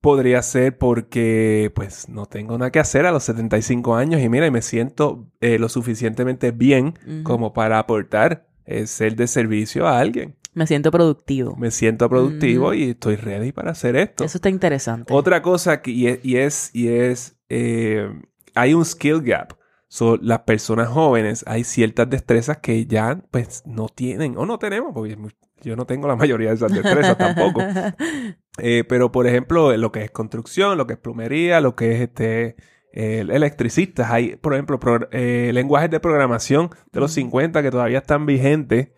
Podría 0.00 0.42
ser 0.42 0.78
porque, 0.78 1.70
pues, 1.74 2.08
no 2.08 2.26
tengo 2.26 2.56
nada 2.56 2.70
que 2.70 2.78
hacer 2.78 3.04
a 3.06 3.12
los 3.12 3.24
75 3.24 3.96
años 3.96 4.20
y 4.22 4.28
mira, 4.28 4.46
y 4.46 4.50
me 4.50 4.62
siento 4.62 5.26
eh, 5.40 5.58
lo 5.58 5.68
suficientemente 5.68 6.52
bien 6.52 6.94
Ujú. 7.06 7.22
como 7.22 7.52
para 7.52 7.78
aportar, 7.78 8.48
eh, 8.64 8.86
ser 8.86 9.16
de 9.16 9.26
servicio 9.26 9.86
a 9.86 9.98
alguien. 9.98 10.36
Me 10.52 10.66
siento 10.66 10.90
productivo. 10.90 11.54
Me 11.56 11.70
siento 11.70 12.08
productivo 12.08 12.74
y 12.74 12.90
estoy 12.90 13.16
ready 13.16 13.52
para 13.52 13.70
hacer 13.70 13.94
esto. 13.96 14.24
Eso 14.24 14.38
está 14.38 14.48
interesante. 14.48 15.12
Otra 15.12 15.42
cosa 15.42 15.80
que 15.80 15.92
y 15.92 16.08
es, 16.08 16.24
y 16.24 16.36
es, 16.36 16.70
y 16.74 16.88
es 16.88 17.36
eh, 17.48 18.08
hay 18.54 18.74
un 18.74 18.84
skill 18.84 19.22
gap. 19.22 19.54
So, 19.88 20.16
las 20.18 20.40
personas 20.40 20.88
jóvenes, 20.88 21.44
hay 21.48 21.64
ciertas 21.64 22.08
destrezas 22.08 22.58
que 22.58 22.86
ya 22.86 23.20
pues 23.30 23.64
no 23.66 23.88
tienen 23.88 24.36
o 24.38 24.46
no 24.46 24.58
tenemos, 24.58 24.92
porque 24.94 25.16
yo 25.62 25.74
no 25.74 25.84
tengo 25.84 26.06
la 26.06 26.14
mayoría 26.14 26.50
de 26.50 26.54
esas 26.54 26.72
destrezas 26.72 27.18
tampoco. 27.18 27.60
Eh, 28.60 28.84
pero 28.88 29.10
por 29.12 29.26
ejemplo, 29.26 29.76
lo 29.76 29.92
que 29.92 30.04
es 30.04 30.10
construcción, 30.10 30.78
lo 30.78 30.86
que 30.86 30.94
es 30.94 30.98
plumería, 30.98 31.60
lo 31.60 31.74
que 31.76 31.94
es 31.94 32.00
este 32.02 32.56
electricistas, 32.92 34.10
hay 34.10 34.34
por 34.34 34.52
ejemplo 34.52 34.80
eh, 35.12 35.52
lenguajes 35.54 35.90
de 35.92 36.00
programación 36.00 36.70
de 36.90 36.98
los 36.98 37.12
50 37.12 37.62
que 37.62 37.70
todavía 37.70 37.98
están 37.98 38.26
vigentes 38.26 38.88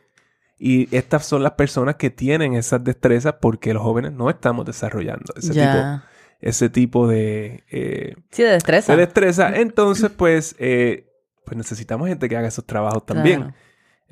y 0.59 0.89
estas 0.97 1.27
son 1.27 1.43
las 1.43 1.53
personas 1.53 1.97
que 1.97 2.09
tienen 2.09 2.55
esas 2.55 2.83
destrezas 2.83 3.35
porque 3.39 3.75
los 3.75 3.83
jóvenes 3.83 4.13
no 4.13 4.31
estamos 4.31 4.65
desarrollando 4.65 5.35
ese 5.37 5.53
tipo 5.53 6.03
ese 6.43 6.69
tipo 6.69 7.07
de... 7.07 7.63
Eh, 7.71 8.17
sí, 8.31 8.43
de 8.43 8.51
destreza. 8.51 8.93
De 8.93 8.99
destreza. 8.99 9.57
Entonces, 9.57 10.11
pues, 10.11 10.57
eh, 10.59 11.09
pues 11.47 11.57
necesitamos 11.57 12.09
gente 12.09 12.29
que 12.29 12.37
haga 12.37 12.49
esos 12.49 12.67
trabajos 12.67 13.07
también. 13.07 13.55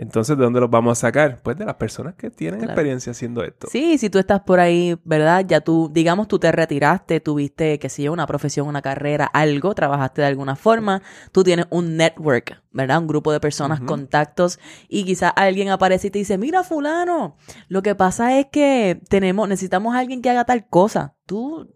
Entonces, 0.01 0.39
¿de 0.39 0.45
dónde 0.45 0.61
los 0.61 0.71
vamos 0.71 0.97
a 0.97 1.01
sacar? 1.09 1.43
Pues 1.43 1.59
de 1.59 1.67
las 1.67 1.75
personas 1.75 2.15
que 2.15 2.31
tienen 2.31 2.65
experiencia 2.65 3.13
haciendo 3.13 3.45
esto. 3.45 3.69
Sí, 3.71 3.99
si 3.99 4.09
tú 4.09 4.19
estás 4.19 4.41
por 4.41 4.59
ahí, 4.59 4.99
¿verdad? 5.05 5.45
Ya 5.47 5.61
tú, 5.61 5.91
digamos, 5.93 6.27
tú 6.27 6.39
te 6.39 6.51
retiraste, 6.51 7.21
tuviste, 7.21 7.79
qué 7.79 7.91
sé 7.91 8.05
yo, 8.05 8.13
una 8.15 8.27
profesión, 8.27 8.67
una 8.67 8.81
carrera, 8.81 9.27
algo, 9.27 9.75
trabajaste 9.75 10.23
de 10.23 10.29
alguna 10.29 10.57
forma, 10.57 11.03
tú 11.33 11.45
tienes 11.45 11.67
un 11.69 11.99
network, 11.99 12.63
¿verdad? 12.71 12.97
Un 12.97 13.09
grupo 13.09 13.31
de 13.31 13.41
personas, 13.41 13.83
contactos, 13.83 14.59
y 14.89 15.05
quizá 15.05 15.29
alguien 15.29 15.69
aparece 15.69 16.07
y 16.07 16.11
te 16.11 16.19
dice, 16.19 16.39
mira, 16.39 16.65
fulano, 16.65 17.37
lo 17.69 17.83
que 17.83 17.95
pasa 17.95 18.39
es 18.39 18.47
que 18.47 19.03
tenemos, 19.11 19.51
necesitamos 19.51 19.95
a 19.95 19.99
alguien 19.99 20.23
que 20.23 20.31
haga 20.31 20.47
tal 20.47 20.67
cosa. 20.67 21.15
Tú 21.27 21.71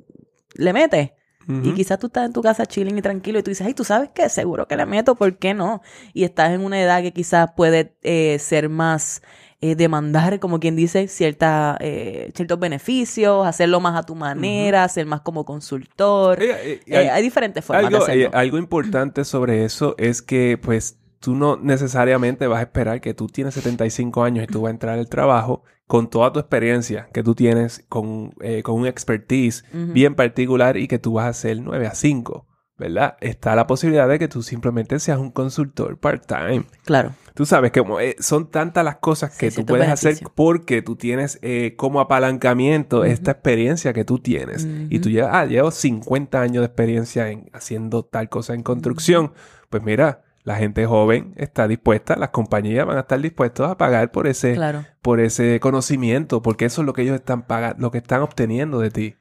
le 0.54 0.72
metes. 0.72 1.10
Y 1.46 1.72
quizás 1.74 1.98
tú 1.98 2.06
estás 2.06 2.26
en 2.26 2.32
tu 2.32 2.42
casa 2.42 2.66
chilling 2.66 2.96
y 2.98 3.02
tranquilo 3.02 3.38
y 3.38 3.42
tú 3.42 3.50
dices, 3.50 3.66
ay, 3.66 3.74
tú 3.74 3.84
sabes 3.84 4.10
qué, 4.14 4.28
seguro 4.28 4.66
que 4.66 4.76
le 4.76 4.86
meto, 4.86 5.14
¿por 5.14 5.36
qué 5.36 5.54
no? 5.54 5.82
Y 6.12 6.24
estás 6.24 6.50
en 6.52 6.62
una 6.62 6.80
edad 6.80 7.02
que 7.02 7.12
quizás 7.12 7.50
puede 7.54 7.94
eh, 8.02 8.38
ser 8.38 8.68
más, 8.68 9.22
eh, 9.60 9.74
demandar, 9.74 10.40
como 10.40 10.60
quien 10.60 10.76
dice, 10.76 11.08
cierta, 11.08 11.76
eh, 11.80 12.30
ciertos 12.34 12.58
beneficios, 12.58 13.46
hacerlo 13.46 13.80
más 13.80 13.98
a 13.98 14.04
tu 14.04 14.14
manera, 14.14 14.88
ser 14.88 15.06
más 15.06 15.20
como 15.20 15.44
consultor. 15.44 16.38
hay, 16.40 17.22
diferentes 17.22 17.64
formas 17.64 17.90
de 17.90 17.96
hacerlo. 17.96 18.30
algo 18.32 18.58
importante 18.58 19.24
sobre 19.24 19.64
eso 19.64 19.94
es 19.98 20.22
que, 20.22 20.58
pues, 20.62 20.98
tú 21.18 21.34
no 21.34 21.56
necesariamente 21.56 22.46
vas 22.46 22.58
a 22.58 22.62
esperar 22.62 23.00
que 23.00 23.14
tú 23.14 23.28
tienes 23.28 23.54
75 23.54 24.24
años 24.24 24.44
y 24.44 24.46
tú 24.46 24.62
vas 24.62 24.68
a 24.68 24.72
entrar 24.72 24.98
al 24.98 25.08
trabajo 25.08 25.62
con 25.86 26.08
toda 26.08 26.32
tu 26.32 26.40
experiencia 26.40 27.08
que 27.12 27.22
tú 27.22 27.34
tienes, 27.34 27.84
con, 27.88 28.32
eh, 28.40 28.62
con 28.62 28.76
un 28.76 28.86
expertise 28.86 29.64
bien 29.72 30.14
particular 30.14 30.76
y 30.76 30.88
que 30.88 30.98
tú 30.98 31.14
vas 31.14 31.26
a 31.26 31.28
hacer 31.28 31.60
9 31.60 31.86
a 31.86 31.94
5, 31.94 32.46
¿verdad? 32.78 33.16
Está 33.20 33.54
la 33.54 33.66
posibilidad 33.66 34.08
de 34.08 34.18
que 34.18 34.28
tú 34.28 34.42
simplemente 34.42 34.98
seas 34.98 35.18
un 35.18 35.30
consultor 35.30 35.98
part-time. 35.98 36.64
Claro. 36.84 37.12
Tú 37.34 37.44
sabes 37.44 37.72
que 37.72 37.82
eh, 38.00 38.16
son 38.20 38.48
tantas 38.50 38.84
las 38.84 38.96
cosas 38.96 39.36
que 39.36 39.50
tú 39.50 39.66
puedes 39.66 39.88
hacer 39.88 40.18
porque 40.36 40.82
tú 40.82 40.94
tienes 40.94 41.38
eh, 41.42 41.74
como 41.76 42.00
apalancamiento 42.00 43.04
esta 43.04 43.32
experiencia 43.32 43.92
que 43.92 44.04
tú 44.04 44.20
tienes. 44.20 44.66
Y 44.88 45.00
tú 45.00 45.10
llevas, 45.10 45.30
ah, 45.34 45.44
llevo 45.44 45.72
50 45.72 46.40
años 46.40 46.60
de 46.62 46.66
experiencia 46.66 47.30
en 47.30 47.50
haciendo 47.52 48.04
tal 48.04 48.28
cosa 48.28 48.54
en 48.54 48.62
construcción. 48.62 49.32
Pues 49.68 49.82
mira, 49.82 50.22
la 50.44 50.56
gente 50.56 50.84
joven 50.86 51.32
está 51.36 51.66
dispuesta, 51.66 52.16
las 52.16 52.28
compañías 52.28 52.86
van 52.86 52.98
a 52.98 53.00
estar 53.00 53.20
dispuestas 53.20 53.70
a 53.70 53.78
pagar 53.78 54.12
por 54.12 54.26
ese, 54.26 54.56
por 55.00 55.20
ese 55.20 55.58
conocimiento, 55.58 56.42
porque 56.42 56.66
eso 56.66 56.82
es 56.82 56.86
lo 56.86 56.92
que 56.92 57.02
ellos 57.02 57.16
están 57.16 57.46
pagando, 57.46 57.80
lo 57.80 57.90
que 57.90 57.98
están 57.98 58.20
obteniendo 58.20 58.78
de 58.78 58.90
ti. 58.90 59.16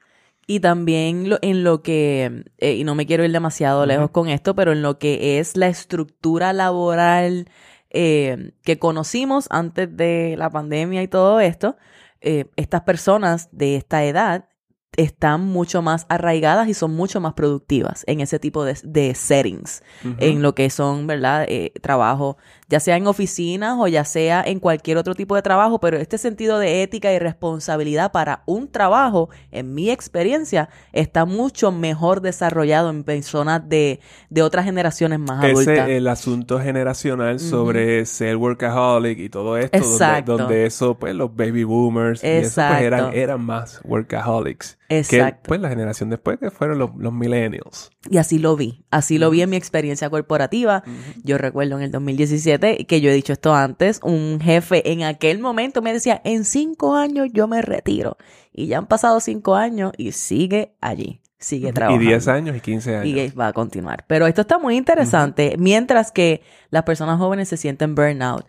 Y 0.46 0.60
también 0.60 1.30
en 1.42 1.63
lo 1.63 1.82
que, 1.82 2.44
eh, 2.58 2.74
y 2.74 2.84
no 2.84 2.96
me 2.96 3.06
quiero 3.06 3.24
ir 3.24 3.32
demasiado 3.32 3.86
lejos 3.86 4.12
con 4.12 4.27
esto, 4.27 4.53
pero 4.53 4.74
en 4.74 4.82
lo 4.82 5.00
que 5.00 5.39
es 5.39 5.56
la 5.56 5.68
estructura 5.68 6.51
laboral 6.51 7.48
eh, 7.89 8.51
que 8.63 8.77
conocimos 8.77 9.48
antes 9.50 9.96
de 9.96 10.36
la 10.38 10.50
pandemia 10.50 11.01
y 11.01 11.08
todo 11.08 11.39
esto, 11.39 11.77
eh, 12.20 12.48
estas 12.58 12.82
personas 12.82 13.48
de 13.53 13.77
esta 13.77 14.03
edad 14.03 14.50
están 14.97 15.45
mucho 15.45 15.81
más 15.81 16.05
arraigadas 16.09 16.67
y 16.67 16.73
son 16.73 16.95
mucho 16.95 17.19
más 17.19 17.33
productivas 17.33 18.03
en 18.07 18.19
ese 18.19 18.39
tipo 18.39 18.63
de, 18.63 19.15
settings, 19.15 19.83
en 20.19 20.41
lo 20.41 20.55
que 20.55 20.69
son, 20.69 21.07
¿verdad? 21.07 21.45
Eh, 21.47 21.73
trabajo 21.81 22.38
ya 22.70 22.79
sea 22.79 22.98
en 22.98 23.08
oficinas 23.08 23.77
o 23.79 23.88
ya 23.88 24.05
sea 24.05 24.43
en 24.46 24.60
cualquier 24.60 24.98
otro 24.98 25.15
tipo 25.15 25.36
de 25.36 25.41
trabajo, 25.41 25.79
pero 25.79 25.98
este 25.98 26.17
sentido 26.17 26.60
de 26.60 26.84
ética 26.84 27.13
y 27.13 27.20
responsabilidad 27.20 28.12
para 28.12 28.43
un 28.46 28.70
trabajo, 28.70 29.29
en 29.51 29.74
mi 29.74 29.89
experiencia, 29.89 30.70
está 30.91 31.25
mucho 31.25 31.72
mejor 31.72 32.22
desarrollado 32.22 32.89
en 32.89 33.03
personas 33.03 33.67
de, 33.67 34.00
de 34.29 34.41
otras 34.41 34.65
generaciones 34.65 35.20
más 35.20 35.43
adultas. 35.43 35.88
Ese 35.88 35.98
el 35.98 36.08
asunto 36.08 36.60
generacional 36.60 37.39
sobre 37.39 38.05
ser 38.05 38.38
workaholic 38.38 39.20
y 39.20 39.29
todo 39.29 39.58
esto, 39.58 39.77
Exacto. 39.77 40.38
Donde, 40.38 40.65
eso, 40.65 40.96
pues 40.96 41.15
los 41.15 41.36
baby 41.36 41.63
boomers 41.63 42.24
y 42.24 42.27
eso, 42.27 42.62
pues, 42.67 42.82
eran, 42.82 43.13
eran 43.13 43.41
más 43.41 43.82
workaholics. 43.84 44.77
Exacto. 44.89 45.43
Que, 45.43 45.48
pues 45.48 45.62
la 45.62 45.70
generación 45.70 46.10
después 46.10 46.38
que 46.39 46.51
fueron 46.51 46.77
los, 46.77 46.91
los 46.98 47.13
millennials. 47.13 47.89
Y 48.10 48.17
así 48.17 48.38
lo 48.38 48.55
vi, 48.55 48.84
así 48.91 49.17
lo 49.17 49.29
vi 49.29 49.41
en 49.41 49.50
mi 49.50 49.55
experiencia 49.55 50.10
corporativa. 50.10 50.84
Yo 51.24 51.38
recuerdo 51.38 51.77
en 51.77 51.84
el 51.84 51.91
2017, 51.91 52.52
que 52.60 53.01
yo 53.01 53.10
he 53.10 53.13
dicho 53.13 53.33
esto 53.33 53.53
antes, 53.53 54.00
un 54.03 54.39
jefe 54.41 54.91
en 54.91 55.03
aquel 55.03 55.39
momento 55.39 55.81
me 55.81 55.93
decía, 55.93 56.22
en 56.24 56.45
cinco 56.45 56.95
años 56.95 57.27
yo 57.31 57.48
me 57.48 57.62
retiro. 57.62 58.17
Y 58.51 58.67
ya 58.67 58.77
han 58.77 58.88
pasado 58.88 59.19
cinco 59.19 59.55
años 59.55 59.93
y 59.98 60.12
sigue 60.12 60.75
allí, 60.79 61.22
sigue 61.39 61.74
trabajando. 61.74 62.03
Y 62.03 62.07
10 62.07 62.27
años 62.27 62.57
y 62.57 62.62
15 62.62 62.95
años. 62.98 63.05
Y 63.05 63.36
va 63.36 63.48
a 63.48 63.53
continuar. 63.53 64.05
Pero 64.07 64.27
esto 64.27 64.41
está 64.41 64.60
muy 64.60 64.77
interesante, 64.77 65.55
mientras 65.57 66.12
que 66.12 66.41
las 66.69 66.83
personas 66.83 67.17
jóvenes 67.17 67.50
se 67.50 67.57
sienten 67.57 67.95
burnout. 67.95 68.45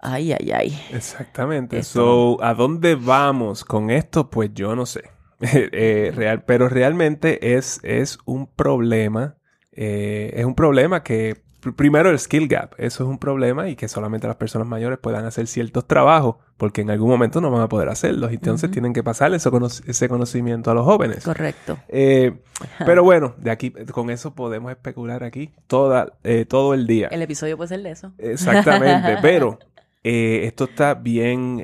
Ay, 0.00 0.32
ay, 0.32 0.52
ay. 0.52 0.80
Exactamente. 0.92 1.82
So, 1.82 2.42
¿a 2.42 2.54
dónde 2.54 2.94
vamos 2.94 3.64
con 3.64 3.90
esto? 3.90 4.30
Pues 4.30 4.50
yo 4.54 4.74
no 4.76 4.86
sé. 4.86 5.02
Eh, 5.40 6.12
real, 6.16 6.42
pero 6.44 6.68
realmente 6.68 7.56
es, 7.56 7.78
es 7.84 8.18
un 8.24 8.48
problema. 8.48 9.36
Eh, 9.70 10.32
es 10.34 10.44
un 10.44 10.56
problema 10.56 11.04
que, 11.04 11.44
primero 11.76 12.10
el 12.10 12.18
skill 12.18 12.48
gap, 12.48 12.74
eso 12.78 13.04
es 13.04 13.08
un 13.08 13.18
problema 13.18 13.68
y 13.68 13.76
que 13.76 13.88
solamente 13.88 14.26
las 14.26 14.36
personas 14.36 14.66
mayores 14.68 14.98
puedan 14.98 15.24
hacer 15.24 15.46
ciertos 15.46 15.86
trabajos 15.86 16.36
porque 16.56 16.80
en 16.80 16.90
algún 16.90 17.08
momento 17.08 17.40
no 17.40 17.50
van 17.50 17.62
a 17.62 17.68
poder 17.68 17.88
hacerlos. 17.88 18.32
Entonces 18.32 18.70
tienen 18.70 18.92
que 18.92 19.02
pasar 19.02 19.32
ese, 19.34 19.50
ese, 19.86 20.08
conocimiento 20.08 20.70
a 20.70 20.74
los 20.74 20.84
jóvenes. 20.84 21.24
Correcto. 21.24 21.78
Eh, 21.88 22.40
pero 22.84 23.04
bueno, 23.04 23.34
de 23.38 23.50
aquí, 23.50 23.70
con 23.70 24.10
eso 24.10 24.34
podemos 24.34 24.70
especular 24.70 25.22
aquí 25.24 25.52
toda, 25.66 26.18
todo 26.48 26.74
el 26.74 26.86
día. 26.86 27.08
El 27.08 27.22
episodio 27.22 27.56
puede 27.56 27.68
ser 27.68 27.82
de 27.82 27.90
eso. 27.90 28.12
Exactamente, 28.18 29.18
pero 29.22 29.58
esto 30.02 30.64
está 30.64 30.94
bien, 30.94 31.62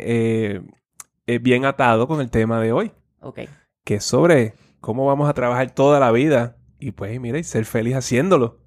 bien 1.26 1.64
atado 1.64 2.06
con 2.06 2.20
el 2.20 2.30
tema 2.30 2.60
de 2.60 2.72
hoy. 2.72 2.92
Ok 3.20 3.40
que 3.84 3.96
es 3.96 4.04
sobre 4.04 4.54
cómo 4.80 5.06
vamos 5.06 5.28
a 5.28 5.34
trabajar 5.34 5.70
toda 5.70 6.00
la 6.00 6.10
vida 6.10 6.56
y 6.80 6.90
pues, 6.90 7.18
mira, 7.20 7.38
y 7.38 7.44
ser 7.44 7.64
feliz 7.66 7.94
haciéndolo. 7.94 8.58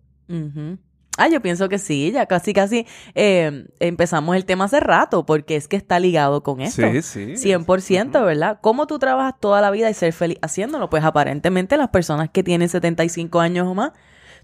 Ah, 1.17 1.27
yo 1.27 1.41
pienso 1.41 1.67
que 1.67 1.79
sí, 1.79 2.11
ya 2.11 2.27
casi, 2.27 2.53
casi 2.53 2.85
eh, 3.15 3.65
empezamos 3.79 4.35
el 4.35 4.45
tema 4.45 4.65
hace 4.65 4.79
rato, 4.79 5.25
porque 5.25 5.55
es 5.55 5.67
que 5.67 5.75
está 5.75 5.99
ligado 5.99 6.43
con 6.43 6.61
esto. 6.61 6.83
Sí, 7.01 7.35
sí. 7.35 7.49
100%, 7.49 8.23
¿verdad? 8.23 8.59
¿Cómo 8.61 8.87
tú 8.87 8.99
trabajas 8.99 9.33
toda 9.39 9.59
la 9.59 9.71
vida 9.71 9.89
y 9.89 9.93
ser 9.93 10.13
feliz 10.13 10.37
haciéndolo? 10.41 10.89
Pues 10.89 11.03
aparentemente 11.03 11.75
las 11.75 11.89
personas 11.89 12.29
que 12.29 12.43
tienen 12.43 12.69
75 12.69 13.39
años 13.39 13.67
o 13.67 13.73
más, 13.73 13.91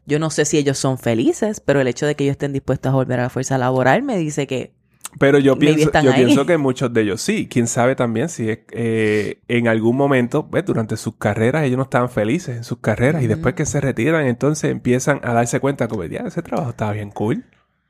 yo 0.05 0.19
no 0.19 0.29
sé 0.29 0.45
si 0.45 0.57
ellos 0.57 0.77
son 0.77 0.97
felices, 0.97 1.59
pero 1.59 1.79
el 1.79 1.87
hecho 1.87 2.05
de 2.05 2.15
que 2.15 2.23
ellos 2.23 2.33
estén 2.33 2.53
dispuestos 2.53 2.91
a 2.91 2.95
volver 2.95 3.19
a 3.19 3.23
la 3.23 3.29
fuerza 3.29 3.57
laboral 3.57 4.01
me 4.01 4.17
dice 4.17 4.47
que 4.47 4.73
pero 5.19 5.39
yo 5.39 5.57
pienso, 5.57 5.91
yo 6.01 6.13
pienso 6.13 6.45
que 6.45 6.57
muchos 6.57 6.93
de 6.93 7.01
ellos 7.01 7.21
sí. 7.21 7.47
Quién 7.49 7.67
sabe 7.67 7.95
también 7.95 8.29
si 8.29 8.47
eh, 8.49 9.39
en 9.47 9.67
algún 9.67 9.95
momento, 9.95 10.47
pues, 10.47 10.65
durante 10.65 10.97
sus 10.97 11.15
carreras, 11.17 11.63
ellos 11.63 11.77
no 11.77 11.83
estaban 11.83 12.09
felices 12.09 12.57
en 12.57 12.63
sus 12.63 12.79
carreras 12.79 13.23
y 13.23 13.27
después 13.27 13.55
que 13.55 13.65
se 13.65 13.81
retiran, 13.81 14.25
entonces 14.25 14.71
empiezan 14.71 15.19
a 15.23 15.33
darse 15.33 15.59
cuenta 15.59 15.87
como, 15.87 16.03
ya, 16.05 16.21
ese 16.21 16.41
trabajo 16.41 16.71
estaba 16.71 16.93
bien 16.93 17.11
cool. 17.11 17.43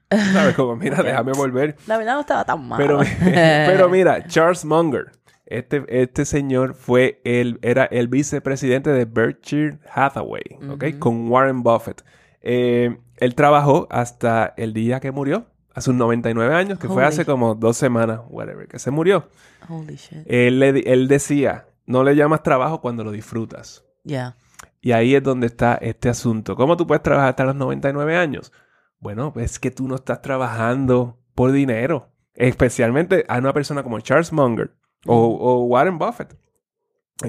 ¿Sabes? 0.09 0.55
Como, 0.55 0.75
mira, 0.75 0.97
déjame 1.03 1.31
volver. 1.33 1.75
La 1.87 1.97
verdad 1.97 2.15
no 2.15 2.21
estaba 2.21 2.45
tan 2.45 2.67
mal. 2.67 2.77
Pero, 2.77 2.99
pero 3.23 3.89
mira, 3.89 4.27
Charles 4.27 4.65
Munger, 4.65 5.11
este, 5.45 5.83
este 5.87 6.25
señor 6.25 6.75
fue 6.75 7.21
el, 7.23 7.59
era 7.61 7.85
el 7.85 8.07
vicepresidente 8.07 8.91
de 8.91 9.05
Berkshire 9.05 9.79
Hathaway, 9.93 10.43
¿ok? 10.69 10.99
Con 10.99 11.29
Warren 11.29 11.63
Buffett. 11.63 12.03
Eh, 12.41 12.97
él 13.17 13.35
trabajó 13.35 13.87
hasta 13.89 14.53
el 14.57 14.73
día 14.73 14.99
que 14.99 15.11
murió, 15.11 15.45
a 15.73 15.81
sus 15.81 15.93
99 15.95 16.53
años, 16.53 16.79
que 16.79 16.87
fue 16.87 17.03
hace 17.03 17.25
como 17.25 17.55
dos 17.55 17.77
semanas, 17.77 18.21
whatever, 18.29 18.67
que 18.67 18.79
se 18.79 18.91
murió. 18.91 19.27
Holy 19.69 19.95
shit. 19.95 20.19
Él, 20.25 20.61
él 20.63 21.07
decía, 21.07 21.67
no 21.85 22.03
le 22.03 22.15
llamas 22.15 22.43
trabajo 22.43 22.79
cuando 22.81 23.03
lo 23.03 23.11
disfrutas. 23.11 23.83
Ya. 24.03 24.35
Y 24.81 24.91
ahí 24.91 25.15
es 25.15 25.23
donde 25.23 25.47
está 25.47 25.75
este 25.75 26.09
asunto. 26.09 26.55
¿Cómo 26.55 26.77
tú 26.77 26.85
puedes 26.85 27.01
trabajar 27.01 27.29
hasta 27.29 27.45
los 27.45 27.55
99 27.55 28.15
años? 28.15 28.51
Bueno, 28.99 29.33
es 29.37 29.59
que 29.59 29.71
tú 29.71 29.87
no 29.87 29.95
estás 29.95 30.21
trabajando 30.21 31.17
por 31.35 31.51
dinero. 31.51 32.09
Especialmente 32.35 33.25
a 33.27 33.37
una 33.37 33.53
persona 33.53 33.83
como 33.83 33.99
Charles 33.99 34.31
Munger 34.33 34.71
o, 35.05 35.15
o 35.17 35.63
Warren 35.65 35.97
Buffett, 35.97 36.35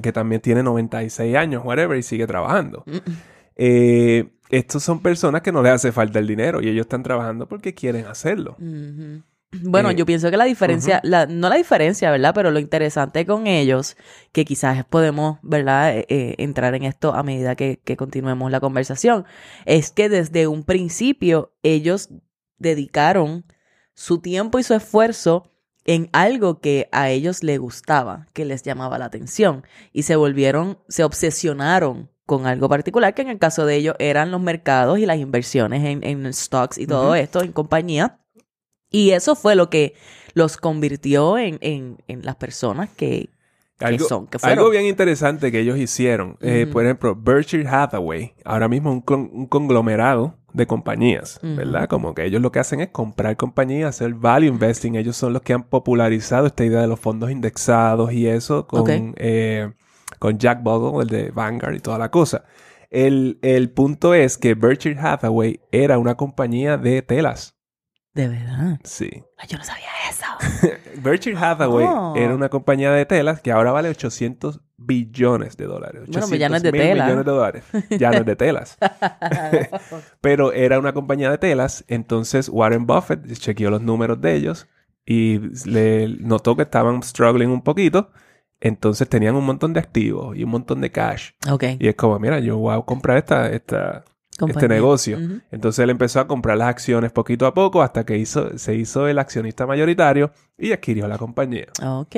que 0.03 0.13
también 0.13 0.41
tiene 0.41 0.63
96 0.63 1.37
años, 1.37 1.63
whatever, 1.65 1.97
y 1.99 2.03
sigue 2.03 2.27
trabajando. 2.27 2.85
Mm, 2.87 2.97
Eh, 3.57 4.34
estos 4.51 4.83
son 4.83 5.01
personas 5.01 5.43
que 5.43 5.53
no 5.53 5.63
les 5.63 5.73
hace 5.73 5.93
falta 5.93 6.19
el 6.19 6.27
dinero 6.27 6.61
y 6.63 6.69
ellos 6.69 6.83
están 6.87 7.03
trabajando 7.03 7.49
porque 7.49 7.75
quieren 7.75 8.07
hacerlo. 8.07 8.57
Bueno, 9.63 9.91
Eh, 9.91 9.95
yo 9.95 10.05
pienso 10.05 10.31
que 10.33 10.37
la 10.37 10.47
diferencia, 10.47 11.01
la- 11.05 11.27
no 11.27 11.49
la 11.49 11.55
diferencia, 11.57 12.11
¿verdad? 12.11 12.33
Pero 12.35 12.51
lo 12.51 12.59
interesante 12.59 13.25
con 13.25 13.47
ellos, 13.47 13.97
que 14.33 14.45
quizás 14.45 14.85
podemos, 14.85 15.39
¿verdad? 15.43 15.97
Eh, 15.97 16.07
eh, 16.09 16.35
entrar 16.39 16.75
en 16.75 16.83
esto 16.83 17.15
a 17.15 17.23
medida 17.23 17.55
que, 17.55 17.79
que 17.85 17.97
continuemos 17.97 18.51
la 18.51 18.59
conversación, 18.61 19.25
es 19.65 19.93
que 19.93 20.09
desde 20.09 20.49
un 20.49 20.65
principio 20.65 21.53
ellos 21.63 22.09
dedicaron 22.59 23.45
su 23.95 24.19
tiempo 24.21 24.59
y 24.59 24.65
su 24.65 24.75
esfuerzo 24.75 25.51
en 25.85 26.09
algo 26.13 26.61
que 26.61 26.89
a 26.91 27.11
ellos 27.11 27.45
les 27.45 27.59
gustaba, 27.61 28.27
que 28.33 28.45
les 28.45 28.63
llamaba 28.63 28.99
la 28.99 29.05
atención, 29.05 29.65
y 29.93 30.03
se 30.03 30.17
volvieron, 30.17 30.79
se 30.89 31.05
obsesionaron 31.05 32.11
con 32.27 32.47
algo 32.47 32.69
particular, 32.69 33.15
que 33.15 33.23
en 33.23 33.29
el 33.29 33.39
caso 33.39 33.67
de 33.67 33.77
ellos 33.77 33.97
eran 33.99 34.31
los 34.31 34.41
mercados 34.41 34.99
y 34.99 35.07
las 35.07 35.19
inversiones 35.19 35.85
en, 35.85 36.03
en 36.05 36.33
stocks 36.33 36.79
y 36.79 36.87
todo 36.87 37.15
esto 37.15 37.43
en 37.43 37.53
compañía. 37.53 38.19
Y 38.91 39.11
eso 39.11 39.35
fue 39.35 39.57
lo 39.57 39.69
que 39.71 39.95
los 40.35 40.57
convirtió 40.57 41.37
en, 41.37 41.59
en, 41.61 41.99
en 42.09 42.25
las 42.25 42.37
personas 42.37 42.89
que, 42.97 43.29
que 43.79 43.85
Algo, 43.85 44.07
son, 44.09 44.27
que 44.29 44.39
fueron. 44.39 44.59
algo 44.59 44.71
bien 44.71 44.87
interesante 44.87 45.51
que 45.53 45.61
ellos 45.61 45.79
hicieron, 45.79 46.37
eh, 46.41 46.67
por 46.73 46.85
ejemplo, 46.85 47.15
Berkshire 47.17 47.69
Hathaway, 47.69 48.35
ahora 48.45 48.69
mismo 48.69 48.93
un, 48.93 49.01
con- 49.01 49.31
un 49.33 49.47
conglomerado 49.47 50.37
de 50.53 50.67
compañías. 50.69 51.41
¿verdad? 51.43 51.89
Como 51.89 52.15
que 52.15 52.25
ellos 52.25 52.41
lo 52.41 52.53
que 52.53 52.61
hacen 52.61 52.81
es 52.81 52.89
comprar 52.91 53.37
compañías, 53.37 53.97
hacer 53.97 54.15
value 54.15 54.47
investing. 54.47 54.95
Ellos 54.95 55.17
son 55.17 55.33
los 55.33 55.43
que 55.43 55.53
han 55.53 55.65
popularizado 55.65 56.47
esta 56.47 56.65
idea 56.65 56.81
de 56.81 56.87
los 56.87 57.01
fondos 57.01 57.33
indexados 57.33 58.13
y 58.13 58.29
eso 58.29 58.67
con, 58.69 59.15
eh, 59.19 59.73
con 60.19 60.39
Jack 60.39 60.63
Bogle, 60.63 61.03
el 61.03 61.09
de 61.09 61.31
Vanguard 61.31 61.75
y 61.75 61.81
toda 61.81 61.99
la 61.99 62.11
cosa. 62.11 62.45
El, 62.91 63.39
el 63.43 63.71
punto 63.71 64.15
es 64.15 64.39
que 64.39 64.55
Berkshire 64.55 64.99
Hathaway 65.01 65.61
era 65.73 65.99
una 65.99 66.17
compañía 66.17 66.77
de 66.77 67.03
telas. 67.03 67.57
De 68.13 68.29
verdad. 68.29 68.79
Sí. 68.85 69.11
Ay, 69.39 69.49
yo 69.49 69.59
no 69.59 69.65
sabía 69.65 69.89
eso. 70.09 70.71
Berkshire 71.03 71.37
Hathaway 71.37 71.85
Oh. 71.89 72.15
era 72.17 72.33
una 72.35 72.49
compañía 72.49 72.93
de 72.93 73.05
telas 73.07 73.41
que 73.41 73.51
ahora 73.51 73.73
vale 73.73 73.89
800 73.89 74.61
billones 74.77 75.57
de 75.57 75.65
dólares. 75.65 76.03
Bueno, 76.07 76.29
pues 76.29 76.39
ya 76.39 76.49
no 76.49 76.55
es 76.55 76.63
de 76.63 76.69
800 76.69 76.73
mil 76.73 76.81
tela. 76.83 77.05
millones 77.07 77.25
de 77.25 77.31
dólares. 77.33 77.65
Ya 77.99 78.11
no 78.13 78.19
es 78.19 78.27
de 78.27 78.37
telas. 78.37 78.79
Pero 80.21 80.53
era 80.53 80.79
una 80.79 80.93
compañía 80.93 81.31
de 81.31 81.39
telas. 81.39 81.85
Entonces 81.89 82.49
Warren 82.49 82.87
Buffett 82.87 83.27
chequeó 83.39 83.71
los 83.71 83.83
números 83.83 84.21
de 84.21 84.35
ellos 84.35 84.69
y 85.05 85.41
le 85.69 86.09
notó 86.21 86.55
que 86.57 86.63
estaban 86.63 87.03
struggling 87.03 87.51
un 87.51 87.63
poquito. 87.63 88.11
Entonces 88.65 89.07
tenían 89.11 89.37
un 89.37 89.45
montón 89.45 89.75
de 89.75 89.81
activos 89.81 90.35
y 90.35 90.43
un 90.43 90.49
montón 90.49 90.81
de 90.81 90.91
cash. 90.91 91.33
ok. 91.51 91.65
Y 91.79 91.87
es 91.87 91.95
como, 91.97 92.19
mira, 92.19 92.41
yo 92.41 92.57
voy 92.57 92.75
a 92.75 92.81
comprar 92.81 93.19
esta, 93.19 93.51
esta, 93.51 94.07
este 94.49 94.69
negocio. 94.69 95.19
Entonces 95.51 95.83
él 95.83 95.91
empezó 95.91 96.19
a 96.21 96.27
comprar 96.27 96.57
las 96.57 96.69
acciones 96.69 97.13
poquito 97.13 97.45
a 97.47 97.53
poco 97.53 97.83
hasta 97.83 98.07
que 98.07 98.17
hizo, 98.17 98.57
se 98.57 98.75
hizo 98.75 99.07
el 99.07 99.19
accionista 99.19 99.67
mayoritario 99.67 100.33
y 100.57 100.73
adquirió 100.73 101.07
la 101.07 101.19
compañía. 101.19 101.67
Ok, 101.83 102.17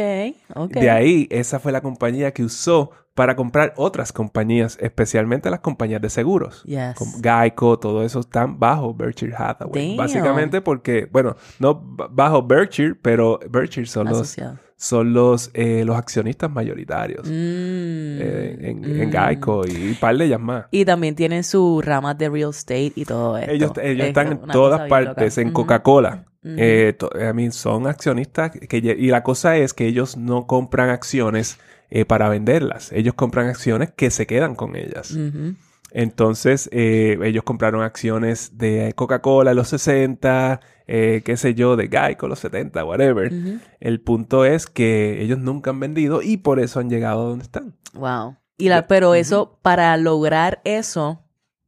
ok. 0.54 0.70
De 0.70 0.88
ahí, 0.88 1.26
esa 1.32 1.58
fue 1.58 1.72
la 1.72 1.80
compañía 1.80 2.30
que 2.32 2.44
usó 2.44 2.92
para 3.14 3.34
comprar 3.34 3.72
otras 3.76 4.12
compañías, 4.12 4.78
especialmente 4.80 5.50
las 5.50 5.60
compañías 5.60 6.00
de 6.00 6.10
seguros. 6.10 6.62
Yes. 6.62 6.94
Como 6.94 7.18
Geico, 7.20 7.76
todo 7.76 8.04
eso 8.04 8.20
están 8.20 8.60
bajo 8.60 8.94
Berkshire 8.94 9.34
Hathaway. 9.36 9.88
Damn. 9.88 9.96
Básicamente 9.96 10.60
porque, 10.60 11.08
bueno, 11.10 11.34
no 11.58 11.74
bajo 11.74 12.46
Berkshire, 12.46 12.94
pero 12.94 13.40
Berkshire 13.50 13.86
son 13.86 14.06
los, 14.06 14.20
Asociado. 14.20 14.58
Son 14.76 15.14
los, 15.14 15.50
eh, 15.54 15.84
los 15.86 15.96
accionistas 15.96 16.50
mayoritarios 16.50 17.26
Mm, 17.26 17.30
eh, 17.30 18.56
en, 18.60 18.84
en 18.84 19.08
mm. 19.08 19.12
Geico 19.12 19.66
y 19.66 19.88
un 19.88 19.94
par 19.94 20.16
de 20.16 20.26
ellas 20.26 20.40
más. 20.40 20.66
Y 20.70 20.84
también 20.84 21.14
tienen 21.14 21.44
sus 21.44 21.84
ramas 21.84 22.18
de 22.18 22.28
real 22.28 22.50
estate 22.50 22.92
y 22.94 23.04
todo 23.04 23.38
esto. 23.38 23.50
Ellos, 23.50 23.72
ellos 23.82 24.02
Es 24.04 24.08
están 24.08 24.32
en 24.32 24.40
todas 24.48 24.88
partes, 24.88 25.38
en. 25.38 25.52
Coca-Cola. 25.52 26.24
Eh, 26.44 26.96
I 27.00 27.34
mean, 27.34 27.50
son 27.50 27.88
accionistas 27.88 28.52
que, 28.52 28.76
y 28.76 29.08
la 29.08 29.24
cosa 29.24 29.56
es 29.56 29.74
que 29.74 29.86
ellos 29.86 30.16
no 30.16 30.46
compran 30.46 30.90
acciones 30.90 31.58
eh, 31.90 32.04
para 32.04 32.28
venderlas. 32.28 32.92
Ellos 32.92 33.14
compran 33.14 33.48
acciones 33.48 33.90
que 33.96 34.10
se 34.10 34.26
quedan 34.26 34.54
con 34.54 34.76
ellas. 34.76 35.10
Ujú. 35.10 35.54
Entonces, 35.90 36.68
eh, 36.72 37.18
ellos 37.22 37.44
compraron 37.44 37.82
acciones 37.82 38.58
de 38.58 38.92
Coca-Cola 38.94 39.52
en 39.52 39.56
los 39.56 39.68
60, 39.68 40.60
eh, 40.86 41.22
qué 41.24 41.36
sé 41.36 41.54
yo, 41.54 41.76
de 41.76 41.88
Geico 41.88 42.26
en 42.26 42.30
los 42.30 42.40
70, 42.40 42.84
whatever. 42.84 43.32
El 43.80 44.00
punto 44.00 44.44
es 44.44 44.66
que 44.66 45.22
ellos 45.22 45.38
nunca 45.38 45.70
han 45.70 45.80
vendido 45.80 46.22
y 46.22 46.38
por 46.38 46.60
eso 46.60 46.80
han 46.80 46.90
llegado 46.90 47.22
a 47.22 47.28
donde 47.30 47.44
están. 47.44 47.76
Wow. 47.94 48.36
Y 48.58 48.68
la, 48.68 48.86
pero 48.86 49.14
eso, 49.14 49.58
para 49.62 49.96
lograr 49.96 50.60
eso, 50.64 51.25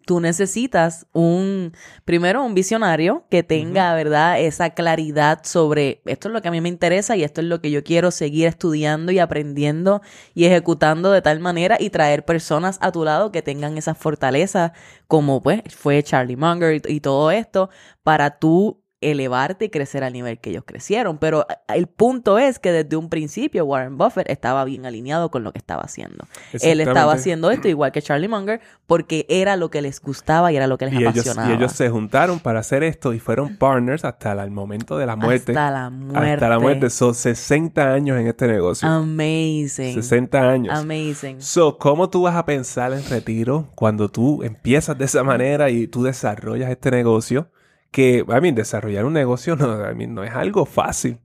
tú 0.09 0.21
necesitas 0.21 1.07
un, 1.13 1.75
primero 2.07 2.43
un 2.43 2.55
visionario 2.55 3.27
que 3.31 3.43
tenga, 3.43 3.93
¿verdad? 3.95 4.41
Esa 4.41 4.71
claridad 4.71 5.41
sobre 5.45 6.01
esto 6.07 6.29
es 6.29 6.33
lo 6.33 6.41
que 6.41 6.49
a 6.49 6.51
mí 6.51 6.63
me 6.63 6.71
interesa 6.71 7.15
y 7.15 7.25
esto 7.25 7.43
es 7.43 7.47
lo 7.47 7.61
que 7.61 7.71
yo 7.71 7.85
quiero 7.85 8.11
seguir 8.11 8.47
estudiando 8.47 9.13
y 9.13 9.19
aprendiendo 9.19 10.01
y 10.33 10.47
ejecutando 10.47 11.13
de 11.13 11.21
tal 11.21 11.41
manera 11.41 11.77
y 11.79 11.91
traer 11.91 12.25
personas 12.25 12.79
a 12.81 12.91
tu 12.91 13.05
lado 13.05 13.33
que 13.33 13.43
tengan 13.43 13.77
esa 13.77 13.95
fortaleza, 13.95 14.73
como 15.09 15.43
pues 15.43 15.61
fue 15.77 16.03
Charlie 16.03 16.37
Munger 16.37 16.81
y, 16.89 16.95
y 16.95 17.01
todo 17.01 17.31
esto, 17.31 17.69
para 18.03 18.39
tú 18.39 18.83
elevarte 19.01 19.67
y 19.67 19.69
crecer 19.71 20.03
al 20.03 20.13
nivel 20.13 20.39
que 20.39 20.51
ellos 20.51 20.65
crecieron. 20.67 21.19
Pero 21.19 21.47
a- 21.69 21.75
el 21.75 21.87
punto 21.87 22.39
es 22.39 22.59
que 22.59 22.73
desde 22.73 22.97
un 22.97 23.09
principio 23.09 23.65
Warren 23.65 23.97
Buffett 23.97 24.29
estaba 24.29 24.65
bien 24.65 24.87
alineado 24.87 25.31
con 25.31 25.45
lo 25.45 25.53
que 25.53 25.59
estaba 25.59 25.83
haciendo. 25.83 26.27
Él 26.61 26.81
estaba 26.81 27.13
haciendo 27.13 27.51
esto 27.51 27.69
igual 27.69 27.93
que 27.93 28.03
Charlie 28.03 28.29
Munger 28.29 28.61
porque 28.87 29.25
era 29.29 29.57
lo 29.57 29.71
que 29.71 29.83
les 29.83 30.01
gustaba 30.01 30.51
y 30.53 30.57
era 30.57 30.67
lo 30.67 30.79
que 30.79 30.87
les 30.87 30.95
Y 30.95 30.99
ellos, 30.99 31.11
apasionaba. 31.19 31.51
y 31.51 31.55
ellos 31.57 31.73
se 31.73 31.89
juntaron 31.91 32.41
para 32.41 32.61
hacer 32.61 32.83
esto 32.83 33.13
y 33.15 33.21
fueron 33.21 33.57
partners 33.57 34.05
hasta 34.05 34.33
el 34.33 34.51
momento 34.51 34.99
de 34.99 35.07
la 35.07 35.15
muerte. 35.17 35.53
Hasta 35.53 35.71
la 35.71 35.91
muerte. 35.91 36.31
Hasta 36.35 36.49
la 36.49 36.59
muerte. 36.59 36.91
Son 36.91 37.15
60 37.15 37.93
años 37.93 38.19
en 38.19 38.27
este 38.27 38.49
negocio. 38.49 38.89
Amazing. 38.89 39.95
60 39.95 40.41
años. 40.51 40.79
Amazing. 40.79 41.41
So, 41.41 41.79
¿cómo 41.79 42.11
tú 42.11 42.23
vas 42.23 42.35
a 42.37 42.45
pensar 42.45 42.93
en 42.93 43.05
retiro 43.09 43.69
cuando 43.75 44.09
tú 44.09 44.43
empiezas 44.43 44.99
de 44.99 45.05
esa 45.05 45.23
manera 45.23 45.71
y 45.71 45.87
tú 45.87 46.03
desarrollas 46.03 46.71
este 46.71 46.91
negocio? 46.91 47.49
Que, 47.91 48.25
a 48.29 48.41
mí, 48.41 48.53
desarrollar 48.53 49.05
un 49.05 49.15
negocio 49.15 49.57
no, 49.57 49.91
I 49.91 49.95
mean, 49.95 50.15
no 50.15 50.23
es 50.25 50.33
algo 50.35 50.67
fácil. 50.67 51.19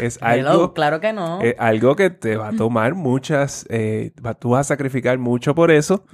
Es 0.00 0.18
Hello, 0.22 0.50
algo, 0.50 0.74
claro 0.74 1.00
que 1.00 1.12
no. 1.12 1.40
es 1.40 1.54
algo 1.58 1.94
que 1.96 2.10
te 2.10 2.36
va 2.36 2.48
a 2.48 2.52
tomar 2.56 2.94
muchas, 2.94 3.66
eh, 3.68 4.12
va- 4.24 4.34
tú 4.34 4.50
vas 4.50 4.66
a 4.66 4.74
sacrificar 4.74 5.18
mucho 5.18 5.54
por 5.54 5.70
eso. 5.70 6.04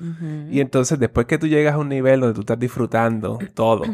Y 0.51 0.61
entonces, 0.61 0.99
después 0.99 1.27
que 1.27 1.39
tú 1.39 1.47
llegas 1.47 1.75
a 1.75 1.79
un 1.79 1.89
nivel 1.89 2.21
donde 2.21 2.35
tú 2.35 2.41
estás 2.41 2.59
disfrutando 2.59 3.39
todo, 3.55 3.85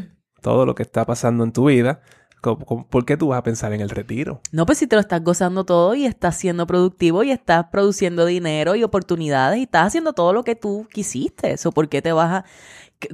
todo 0.41 0.67
lo 0.67 0.75
que 0.75 0.83
está 0.83 1.05
pasando 1.05 1.43
en 1.45 1.53
tu 1.53 1.67
vida, 1.67 2.01
¿cómo- 2.41 2.65
cómo- 2.65 2.89
¿por 2.89 3.05
qué 3.05 3.17
tú 3.17 3.29
vas 3.29 3.39
a 3.39 3.43
pensar 3.45 3.73
en 3.73 3.81
el 3.81 3.91
retiro? 3.91 4.41
No, 4.53 4.67
pues 4.67 4.79
si 4.79 4.87
te 4.87 4.97
lo 4.97 5.01
estás 5.01 5.23
gozando 5.23 5.65
todo 5.65 5.95
y 5.95 6.07
estás 6.07 6.37
siendo 6.37 6.67
productivo 6.67 7.23
y 7.25 7.31
estás 7.33 7.67
produciendo 7.71 8.25
dinero 8.25 8.75
y 8.77 8.83
oportunidades 8.85 9.59
y 9.59 9.63
estás 9.65 9.89
haciendo 9.89 10.13
todo 10.13 10.33
lo 10.33 10.43
que 10.45 10.55
tú 10.57 10.87
quisiste. 10.93 11.53
Eso, 11.53 11.71
¿por 11.73 11.89
qué 11.89 12.03
te 12.03 12.13
vas 12.13 12.33
a...? 12.33 12.45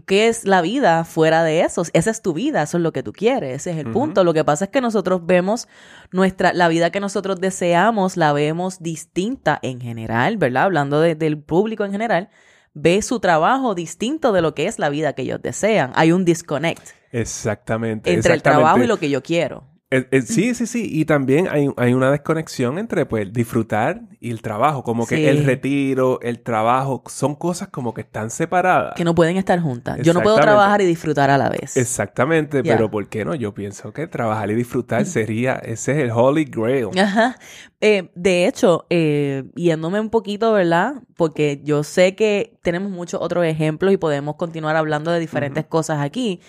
¿Qué, 0.07 0.29
es 0.29 0.45
la 0.47 0.63
vida 0.63 1.05
fuera 1.05 1.45
de 1.45 1.61
eso? 1.61 1.83
Esa 1.93 2.11
es 2.11 2.23
tu 2.23 2.33
vida, 2.33 2.63
eso 2.63 2.79
es 2.79 2.83
lo 2.83 2.93
que 2.93 3.03
tú 3.03 3.13
quieres, 3.13 3.57
ese 3.57 3.73
es 3.73 3.77
el 3.87 3.93
punto. 3.93 4.25
Lo 4.25 4.33
que 4.33 4.43
pasa 4.45 4.65
es 4.65 4.71
que 4.71 4.81
nosotros 4.81 5.27
vemos 5.27 5.69
nuestra, 6.11 6.53
la 6.55 6.69
vida 6.69 6.91
que 6.91 7.01
nosotros 7.01 7.41
deseamos, 7.41 8.17
la 8.17 8.33
vemos 8.33 8.83
distinta 8.83 9.59
en 9.63 9.81
general, 9.81 10.37
¿verdad? 10.39 10.63
Hablando 10.65 11.01
de- 11.01 11.15
del 11.17 11.39
público 11.39 11.85
en 11.85 11.93
general, 11.93 12.31
ve 12.73 13.03
su 13.03 13.21
trabajo 13.21 13.75
distinto 13.75 14.33
de 14.33 14.41
lo 14.43 14.55
que 14.55 14.67
es 14.67 14.79
la 14.79 14.89
vida 14.89 15.13
que 15.13 15.23
ellos 15.23 15.43
desean. 15.43 15.93
Hay 15.95 16.13
un 16.13 16.25
disconnect 16.25 16.89
Exactamente. 17.13 18.13
entre 18.13 18.35
el 18.35 18.43
trabajo 18.43 18.79
y 18.79 18.87
lo 18.87 18.97
que 18.99 19.11
yo 19.11 19.23
quiero. 19.23 19.65
Eh, 19.97 20.09
eh, 20.11 20.23
sí, 20.23 20.55
sí, 20.55 20.67
sí. 20.67 20.89
Y 20.91 21.05
también 21.05 21.49
hay, 21.51 21.69
hay 21.77 21.95
una 21.95 22.11
desconexión 22.11 22.79
entre 22.79 23.07
pues 23.07 23.33
disfrutar 23.33 24.01
y 24.21 24.31
el 24.31 24.43
trabajo. 24.43 24.83
Como 24.83 25.07
que 25.07 25.17
Sí. 25.17 25.25
el 25.27 25.45
retiro, 25.45 26.19
el 26.23 26.41
trabajo, 26.41 27.03
son 27.07 27.35
cosas 27.37 27.69
como 27.69 27.95
que 27.95 28.01
están 28.01 28.31
separadas. 28.31 28.95
que 28.97 29.05
no 29.05 29.15
pueden 29.15 29.37
estar 29.37 29.61
juntas. 29.61 30.01
Yo 30.03 30.13
no 30.13 30.21
puedo 30.23 30.37
trabajar 30.37 30.81
y 30.81 30.85
disfrutar 30.87 31.31
a 31.31 31.39
la 31.39 31.49
vez. 31.49 31.77
Exactamente, 31.77 32.63
pero 32.63 32.91
¿por 32.91 33.09
qué 33.09 33.25
no? 33.25 33.35
Yo 33.35 33.55
pienso 33.55 33.93
que 33.93 34.07
trabajar 34.07 34.51
y 34.51 34.55
disfrutar 34.55 35.05
sería, 35.07 35.55
ese 35.57 35.93
es 35.93 35.99
el 35.99 36.11
holy 36.11 36.45
grail. 36.45 36.89
Ajá. 36.99 37.37
Eh, 37.81 38.11
de 38.15 38.47
hecho, 38.47 38.87
eh, 38.91 39.45
yéndome 39.55 40.01
un 40.01 40.11
poquito, 40.11 40.53
¿verdad? 40.53 40.95
Porque 41.17 41.61
yo 41.63 41.85
sé 41.85 42.15
que 42.17 42.57
tenemos 42.63 42.91
muchos 42.91 43.21
otros 43.21 43.45
ejemplos 43.45 43.93
y 43.93 43.97
podemos 43.97 44.37
continuar 44.37 44.75
hablando 44.77 45.11
de 45.11 45.21
diferentes 45.21 45.65
cosas 45.67 46.01
aquí, 46.01 46.41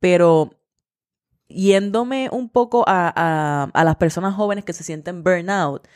pero 0.00 0.50
yéndome 1.54 2.28
un 2.32 2.48
poco 2.48 2.84
a, 2.88 3.12
a- 3.14 3.70
a 3.72 3.84
las 3.84 3.96
personas 3.96 4.34
jóvenes 4.34 4.64
que 4.64 4.72
se 4.72 4.84
sienten 4.84 5.22
burnout 5.22 5.86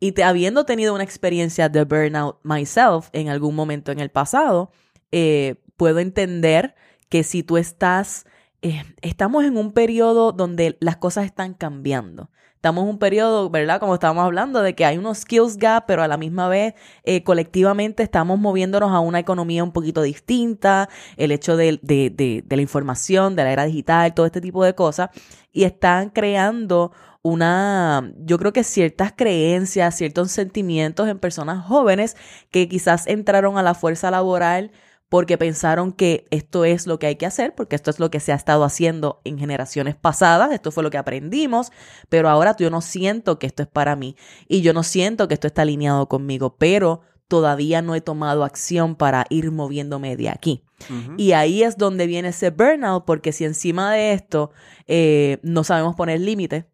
y 0.00 0.12
te- 0.12 0.24
habiendo 0.24 0.64
tenido 0.64 0.94
una 0.94 1.04
experiencia 1.04 1.68
de 1.68 1.84
burnout 1.84 2.38
myself 2.44 3.08
en 3.12 3.28
algún 3.28 3.54
momento 3.54 3.92
en 3.92 4.00
el 4.00 4.10
pasado, 4.10 4.70
eh, 5.12 5.56
puedo 5.76 5.98
entender 5.98 6.74
que 7.08 7.22
si 7.24 7.42
tú 7.42 7.56
estás, 7.56 8.26
eh, 8.62 8.82
estamos 9.02 9.44
en 9.44 9.56
un 9.56 9.72
periodo 9.72 10.32
donde 10.32 10.76
las 10.80 10.96
cosas 10.96 11.24
están 11.24 11.54
cambiando. 11.54 12.30
Estamos 12.58 12.82
en 12.82 12.90
un 12.90 12.98
periodo, 12.98 13.50
¿verdad? 13.50 13.78
Como 13.78 13.94
estábamos 13.94 14.24
hablando, 14.24 14.62
de 14.62 14.74
que 14.74 14.84
hay 14.84 14.98
unos 14.98 15.18
skills 15.18 15.58
gap, 15.58 15.84
pero 15.86 16.02
a 16.02 16.08
la 16.08 16.16
misma 16.16 16.48
vez 16.48 16.74
eh, 17.04 17.22
colectivamente 17.22 18.02
estamos 18.02 18.36
moviéndonos 18.40 18.90
a 18.90 18.98
una 18.98 19.20
economía 19.20 19.62
un 19.62 19.70
poquito 19.70 20.02
distinta, 20.02 20.88
el 21.16 21.30
hecho 21.30 21.56
de, 21.56 21.78
de, 21.82 22.10
de, 22.10 22.42
de 22.44 22.56
la 22.56 22.62
información, 22.62 23.36
de 23.36 23.44
la 23.44 23.52
era 23.52 23.64
digital, 23.64 24.12
todo 24.12 24.26
este 24.26 24.40
tipo 24.40 24.64
de 24.64 24.74
cosas, 24.74 25.10
y 25.52 25.62
están 25.62 26.10
creando 26.10 26.90
una, 27.22 28.12
yo 28.16 28.38
creo 28.38 28.52
que 28.52 28.64
ciertas 28.64 29.12
creencias, 29.12 29.94
ciertos 29.94 30.32
sentimientos 30.32 31.06
en 31.06 31.20
personas 31.20 31.64
jóvenes 31.64 32.16
que 32.50 32.68
quizás 32.68 33.06
entraron 33.06 33.56
a 33.56 33.62
la 33.62 33.74
fuerza 33.74 34.10
laboral 34.10 34.72
porque 35.08 35.38
pensaron 35.38 35.92
que 35.92 36.26
esto 36.30 36.64
es 36.64 36.86
lo 36.86 36.98
que 36.98 37.06
hay 37.06 37.16
que 37.16 37.26
hacer, 37.26 37.54
porque 37.54 37.76
esto 37.76 37.90
es 37.90 37.98
lo 37.98 38.10
que 38.10 38.20
se 38.20 38.32
ha 38.32 38.34
estado 38.34 38.64
haciendo 38.64 39.20
en 39.24 39.38
generaciones 39.38 39.96
pasadas, 39.96 40.52
esto 40.52 40.70
fue 40.70 40.82
lo 40.82 40.90
que 40.90 40.98
aprendimos, 40.98 41.72
pero 42.08 42.28
ahora 42.28 42.54
yo 42.58 42.70
no 42.70 42.80
siento 42.80 43.38
que 43.38 43.46
esto 43.46 43.62
es 43.62 43.68
para 43.68 43.96
mí 43.96 44.16
y 44.48 44.60
yo 44.60 44.72
no 44.72 44.82
siento 44.82 45.28
que 45.28 45.34
esto 45.34 45.46
está 45.46 45.62
alineado 45.62 46.08
conmigo, 46.08 46.56
pero 46.58 47.00
todavía 47.26 47.82
no 47.82 47.94
he 47.94 48.00
tomado 48.00 48.44
acción 48.44 48.96
para 48.96 49.26
ir 49.30 49.50
moviéndome 49.52 50.16
de 50.16 50.30
aquí. 50.30 50.64
Y 51.16 51.32
ahí 51.32 51.64
es 51.64 51.76
donde 51.76 52.06
viene 52.06 52.28
ese 52.28 52.50
burnout, 52.50 53.04
porque 53.04 53.32
si 53.32 53.44
encima 53.44 53.92
de 53.92 54.12
esto 54.12 54.52
eh, 54.86 55.38
no 55.42 55.64
sabemos 55.64 55.96
poner 55.96 56.20
límite, 56.20 56.70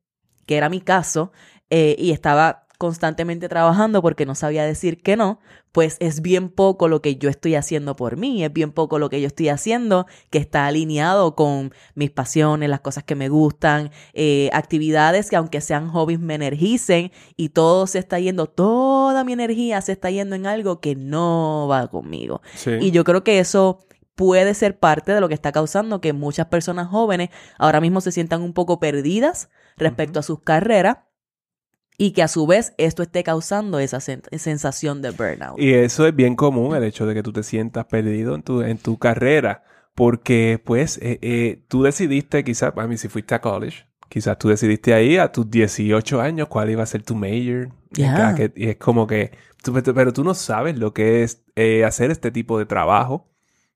que 0.47 0.57
era 0.57 0.69
mi 0.69 0.83
caso, 0.83 1.33
eh, 1.71 1.97
y 1.99 2.11
estaba 2.11 2.64
constantemente 2.79 3.49
trabajando 3.49 4.03
porque 4.03 4.27
no 4.27 4.35
sabía 4.35 4.65
decir 4.65 5.03
que 5.03 5.17
no, 5.17 5.41
pues 5.73 5.97
es 6.01 6.23
bien 6.23 6.49
poco 6.49 6.89
lo 6.89 7.03
que 7.03 7.17
yo 7.17 7.29
estoy 7.29 7.55
haciendo 7.55 7.97
por 7.97 8.17
mí, 8.17 8.45
es 8.45 8.53
bien 8.53 8.73
poco 8.73 8.99
lo 8.99 9.11
que 9.11 9.21
yo 9.21 9.27
estoy 9.27 9.49
haciendo 9.49 10.07
que 10.31 10.39
está 10.39 10.67
alineado 10.67 11.35
con 11.35 11.73
mis 11.95 12.11
pasiones, 12.11 12.69
las 12.69 12.81
cosas 12.81 13.05
que 13.05 13.15
me 13.15 13.29
gustan, 13.29 13.91
eh, 14.13 14.51
actividades 14.53 15.31
que 15.31 15.37
aunque 15.37 15.61
sean 15.61 15.89
hobbies 15.89 16.21
me 16.21 16.35
energicen 16.35 17.13
y 17.37 17.51
todo 17.51 17.87
se 17.87 17.99
está 17.99 18.19
yendo, 18.19 18.47
toda 18.47 19.25
mi 19.25 19.33
energía 19.33 19.81
se 19.81 19.93
está 19.93 20.11
yendo 20.11 20.37
en 20.37 20.47
algo 20.47 20.81
que 20.81 20.95
no 20.95 21.67
va 21.71 21.89
conmigo. 21.89 22.43
Y 22.81 22.91
yo 22.91 23.05
creo 23.05 23.25
que 23.25 23.39
eso 23.39 23.87
puede 24.15 24.55
ser 24.55 24.79
parte 24.79 25.13
de 25.13 25.21
lo 25.21 25.29
que 25.29 25.35
está 25.35 25.53
causando 25.53 26.01
que 26.01 26.13
muchas 26.13 26.47
personas 26.47 26.89
jóvenes 26.89 27.31
ahora 27.59 27.81
mismo 27.81 28.01
se 28.01 28.13
sientan 28.13 28.43
un 28.43 28.53
poco 28.53 28.79
perdidas 28.79 29.51
respecto 29.77 30.21
a 30.21 30.23
sus 30.23 30.41
carreras 30.41 30.99
y 31.97 32.13
que 32.13 32.23
a 32.23 32.29
su 32.29 32.47
vez 32.47 32.75
esto 32.79 33.03
esté 33.03 33.23
causando 33.23 33.79
esa 33.79 34.01
sensación 34.01 35.03
de 35.03 35.11
burnout. 35.11 35.59
Y 35.59 35.75
eso 35.75 36.07
es 36.07 36.15
bien 36.15 36.35
común, 36.35 36.75
el 36.75 36.85
hecho 36.85 37.07
de 37.07 37.15
que 37.15 37.23
tú 37.23 37.33
te 37.33 37.43
sientas 37.43 37.85
perdido 37.87 38.35
en 38.35 38.43
tu, 38.43 38.63
en 38.63 38.79
tu 38.79 38.99
carrera, 38.99 39.65
porque 39.95 40.61
pues 40.65 40.99
eh, 40.99 41.19
eh, 41.23 41.65
tú 41.69 41.83
decidiste 41.85 42.43
quizás, 42.43 42.73
a 42.77 42.87
mí 42.87 42.97
si 42.97 43.09
fuiste 43.09 43.35
a 43.35 43.41
college, 43.41 43.87
quizás 44.09 44.39
tú 44.39 44.49
decidiste 44.49 44.93
ahí 44.93 45.17
a 45.17 45.31
tus 45.31 45.49
18 45.51 46.21
años 46.21 46.49
cuál 46.49 46.71
iba 46.71 46.83
a 46.83 46.87
ser 46.87 47.03
tu 47.03 47.15
major. 47.15 47.69
Y 47.97 48.03
es 48.69 48.77
como 48.77 49.07
que, 49.07 49.31
pero 49.95 50.13
tú 50.13 50.25
no 50.25 50.35
sabes 50.35 50.77
lo 50.77 50.93
que 50.93 51.23
es 51.23 51.45
eh, 51.55 51.85
hacer 51.85 52.11
este 52.11 52.33
tipo 52.33 52.59
de 52.59 52.67
trabajo 52.67 53.34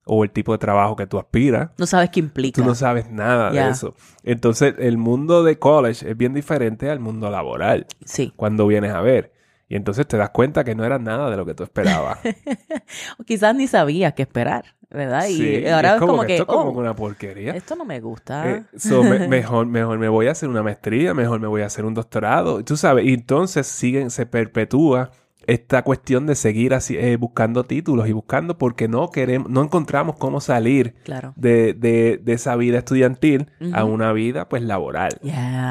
o 0.08 0.24
el 0.24 0.30
tipo 0.30 0.52
de 0.52 0.58
trabajo 0.58 0.96
que 0.96 1.06
tú 1.06 1.18
aspiras. 1.18 1.70
No 1.78 1.86
sabes 1.86 2.10
qué 2.10 2.20
implica. 2.20 2.60
Tú 2.60 2.66
no 2.66 2.74
sabes 2.74 3.10
nada 3.10 3.50
de 3.50 3.68
eso. 3.68 3.94
Entonces, 4.24 4.74
el 4.78 4.98
mundo 4.98 5.44
de 5.44 5.58
college 5.58 6.10
es 6.10 6.16
bien 6.16 6.34
diferente 6.34 6.90
al 6.90 6.98
mundo 6.98 7.30
laboral. 7.30 7.86
Sí. 8.04 8.32
Cuando 8.36 8.66
vienes 8.66 8.92
a 8.92 9.00
ver. 9.00 9.32
Y 9.68 9.76
entonces 9.76 10.06
te 10.06 10.16
das 10.16 10.30
cuenta 10.30 10.64
que 10.64 10.74
no 10.74 10.84
era 10.84 10.98
nada 10.98 11.30
de 11.30 11.36
lo 11.36 11.44
que 11.44 11.54
tú 11.54 11.62
esperabas. 11.62 12.18
o 13.18 13.24
quizás 13.24 13.54
ni 13.54 13.66
sabías 13.66 14.14
qué 14.14 14.22
esperar, 14.22 14.64
¿verdad? 14.88 15.28
y 15.28 15.66
ahora 15.66 15.96
es 15.96 16.00
como, 16.00 16.24
que, 16.24 16.36
esto 16.36 16.44
es 16.44 16.48
como 16.48 16.70
oh, 16.70 16.78
una 16.78 16.96
porquería. 16.96 17.52
Esto 17.52 17.76
no 17.76 17.84
me 17.84 18.00
gusta. 18.00 18.50
Eh, 18.50 18.64
mejor, 19.28 19.66
mejor 19.66 19.98
me 19.98 20.08
voy 20.08 20.28
a 20.28 20.30
hacer 20.30 20.48
una 20.48 20.62
maestría, 20.62 21.12
mejor 21.12 21.38
me 21.40 21.48
voy 21.48 21.60
a 21.60 21.66
hacer 21.66 21.84
un 21.84 21.92
doctorado. 21.92 22.64
Tú 22.64 22.78
sabes, 22.78 23.04
y 23.04 23.12
entonces 23.12 23.66
siguen, 23.66 24.10
se 24.10 24.24
perpetúa 24.24 25.10
esta 25.48 25.82
cuestión 25.82 26.26
de 26.26 26.34
seguir 26.34 26.74
así, 26.74 26.98
eh, 26.98 27.16
buscando 27.16 27.64
títulos 27.64 28.06
y 28.06 28.12
buscando 28.12 28.58
porque 28.58 28.86
no 28.86 29.10
queremos, 29.10 29.50
no 29.50 29.62
encontramos 29.62 30.16
cómo 30.16 30.42
salir 30.42 30.94
de, 31.36 31.72
de, 31.72 32.20
de, 32.22 32.32
esa 32.34 32.54
vida 32.54 32.78
estudiantil 32.78 33.50
a 33.72 33.84
una 33.84 34.12
vida 34.12 34.50
pues 34.50 34.62
laboral. 34.62 35.18